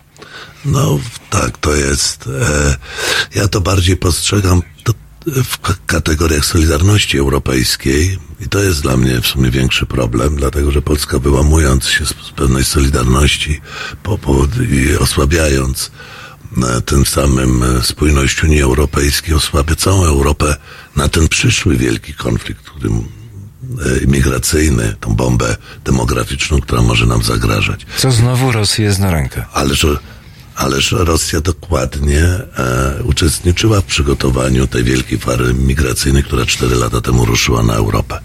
[0.65, 2.29] No tak, to jest.
[2.41, 2.75] E,
[3.39, 4.93] ja to bardziej postrzegam to
[5.27, 10.81] w kategoriach Solidarności Europejskiej i to jest dla mnie w sumie większy problem, dlatego że
[10.81, 13.61] Polska wyłamując się z, pewnej Solidarności
[14.03, 15.91] po, po, i osłabiając
[16.77, 20.55] e, tym samym e, spójność Unii Europejskiej, osłabia całą Europę
[20.95, 23.03] na ten przyszły wielki konflikt, którym
[23.85, 27.85] e, imigracyjny, tą bombę demograficzną, która może nam zagrażać.
[27.97, 29.45] Co znowu Rosji jest na rękę.
[29.53, 29.85] Ależ,
[30.59, 37.25] ależ Rosja dokładnie e, uczestniczyła w przygotowaniu tej wielkiej fary migracyjnej, która cztery lata temu
[37.25, 38.19] ruszyła na Europę.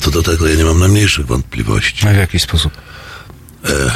[0.00, 2.08] Co do tego ja nie mam najmniejszych wątpliwości.
[2.08, 2.72] A w jaki sposób?
[3.64, 3.90] E,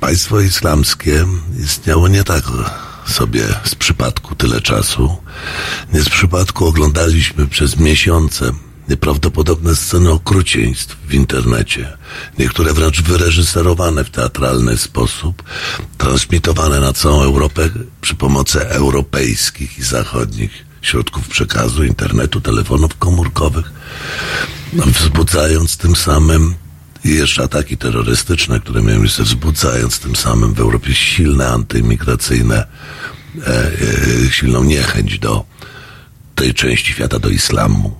[0.00, 1.26] państwo islamskie
[1.64, 2.44] istniało nie tak
[3.06, 5.16] sobie z przypadku tyle czasu.
[5.92, 8.52] Nie z przypadku oglądaliśmy przez miesiące
[8.90, 11.96] nieprawdopodobne sceny okrucieństw w internecie,
[12.38, 15.42] niektóre wręcz wyreżyserowane w teatralny sposób,
[15.98, 17.68] transmitowane na całą Europę
[18.00, 23.72] przy pomocy europejskich i zachodnich środków przekazu, internetu, telefonów komórkowych,
[24.72, 26.54] wzbudzając tym samym
[27.04, 32.66] i jeszcze ataki terrorystyczne, które miały miejsce, wzbudzając tym samym w Europie silne antyimigracyjne,
[33.46, 35.44] e, e, silną niechęć do
[36.34, 37.99] tej części świata, do islamu.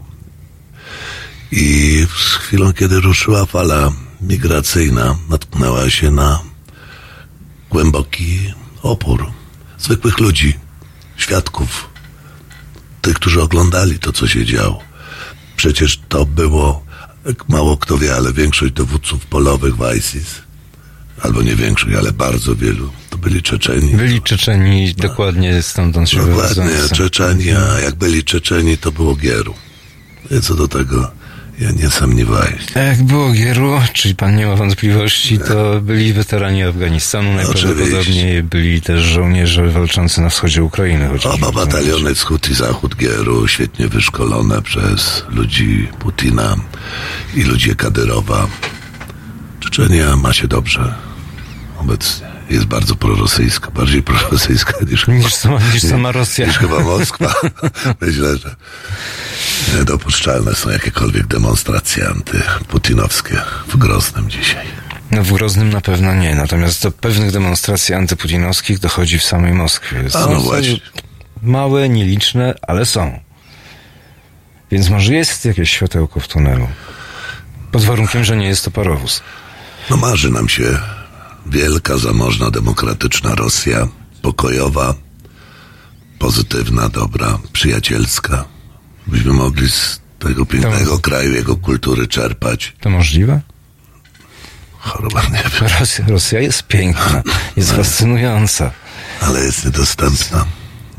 [1.52, 6.40] I z chwilą, kiedy ruszyła fala migracyjna, natknęła się na
[7.70, 9.32] głęboki opór
[9.78, 10.54] zwykłych ludzi,
[11.16, 11.88] świadków,
[13.02, 14.80] tych, którzy oglądali to, co się działo.
[15.56, 16.84] Przecież to było,
[17.26, 20.42] jak mało kto wie, ale większość dowódców polowych w ISIS,
[21.22, 23.94] albo nie większość, ale bardzo wielu, to byli Czeczeni.
[23.94, 26.88] Byli Czeczeni, dokładnie stamtąd się Dokładnie.
[26.94, 29.54] Czeczeni, a jak byli Czeczeni, to było Gieru.
[30.30, 31.10] I co do tego,
[31.60, 32.52] ja nie sumniewałem.
[32.74, 39.02] Jak było Gieru, czyli pan nie ma wątpliwości, to byli weterani Afganistanu, najprawdopodobniej byli też
[39.02, 41.08] żołnierze walczący na wschodzie Ukrainy.
[41.24, 46.56] Oba bataliony wschód i zachód Gieru, świetnie wyszkolone przez ludzi Putina
[47.34, 48.46] i ludzi Kadyrowa.
[49.60, 50.94] Czeczenia ma się dobrze
[51.78, 52.29] obecnie.
[52.50, 56.46] Jest bardzo prorosyjska, bardziej prorosyjska niż, Niż sama- niż sama Rosja.
[56.46, 57.34] Niż chyba Moskwa.
[58.00, 58.56] Myślę, że
[59.78, 64.66] niedopuszczalne są jakiekolwiek demonstracje antyputinowskie w Groznym dzisiaj.
[65.10, 70.04] No w Groznym na pewno nie, natomiast do pewnych demonstracji antyputinowskich dochodzi w samej Moskwie.
[70.14, 70.80] A, no właśnie.
[71.42, 73.20] Małe, nieliczne, ale są.
[74.70, 76.68] Więc może jest jakieś światełko w tunelu.
[77.72, 79.22] Pod warunkiem, że nie jest to parowóz.
[79.90, 80.78] No marzy nam się
[81.46, 83.88] wielka, zamożna, demokratyczna Rosja,
[84.22, 84.94] pokojowa,
[86.18, 88.44] pozytywna, dobra, przyjacielska.
[89.06, 92.76] Byśmy mogli z tego pięknego kraju, jego kultury czerpać.
[92.80, 93.40] To możliwe?
[94.78, 95.70] Choroba nie wiem.
[95.80, 97.22] Rosja, Rosja jest piękna,
[97.56, 98.70] jest fascynująca.
[99.20, 100.46] Ale jest niedostępna.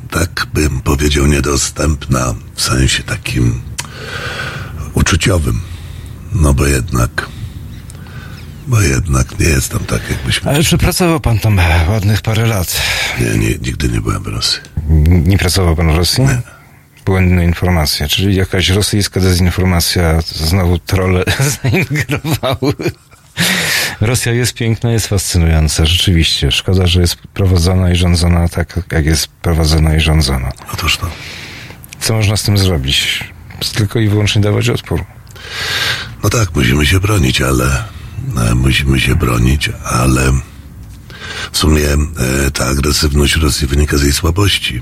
[0.10, 3.62] Tak bym powiedział, niedostępna w sensie takim
[4.94, 5.62] uczuciowym.
[6.34, 7.30] No bo jednak,
[8.68, 10.52] bo jednak nie jest tam tak, jakbyśmy...
[10.52, 11.60] Ale przepracował pan tam
[11.90, 12.82] ładnych parę lat.
[13.20, 14.60] Nie, nie, nigdy nie byłem w Rosji.
[15.10, 16.24] Nie pracował pan w Rosji?
[16.24, 16.42] Nie.
[17.06, 21.24] Błędne informacje, czyli jakaś rosyjska dezinformacja, znowu trolle
[21.64, 22.74] zaingerowały.
[24.02, 26.52] Rosja jest piękna, jest fascynująca, rzeczywiście.
[26.52, 30.52] Szkoda, że jest prowadzona i rządzona tak, jak jest prowadzona i rządzona.
[30.74, 31.10] Otóż to.
[32.00, 33.24] Co można z tym zrobić?
[33.74, 35.06] Tylko i wyłącznie dawać odpór.
[36.24, 37.84] No tak, musimy się bronić, ale
[38.56, 40.32] musimy się bronić, ale
[41.52, 44.82] w sumie e, ta agresywność Rosji wynika z jej słabości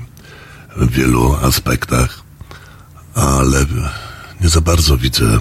[0.76, 2.22] w wielu aspektach,
[3.14, 3.64] ale
[4.40, 5.38] nie za bardzo widzę,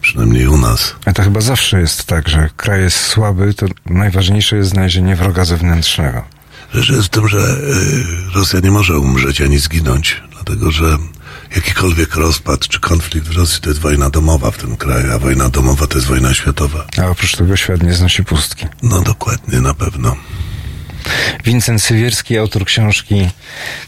[0.00, 0.94] przynajmniej u nas.
[1.04, 5.44] A to chyba zawsze jest tak, że kraj jest słaby, to najważniejsze jest znalezienie wroga
[5.44, 6.24] zewnętrznego.
[6.74, 10.98] Rzecz jest w tym, że y, Rosja nie może umrzeć ani zginąć, dlatego że
[11.56, 15.48] jakikolwiek rozpad czy konflikt w Rosji to jest wojna domowa w tym kraju, a wojna
[15.48, 16.86] domowa to jest wojna światowa.
[17.02, 18.66] A oprócz tego świat nie znosi pustki.
[18.82, 20.16] No dokładnie, na pewno.
[21.44, 23.30] Wincent Sywierski, autor książki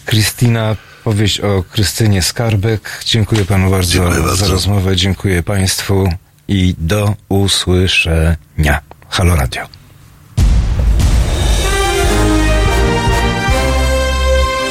[0.05, 3.03] Krystyna, powieść o Krystynie Skarbek.
[3.07, 4.37] Dziękuję panu bardzo, Dziękuję bardzo.
[4.37, 6.09] za rozmowę, dziękuję państwu
[6.49, 8.81] i do usłyszenia.
[9.09, 9.82] Halo Radio.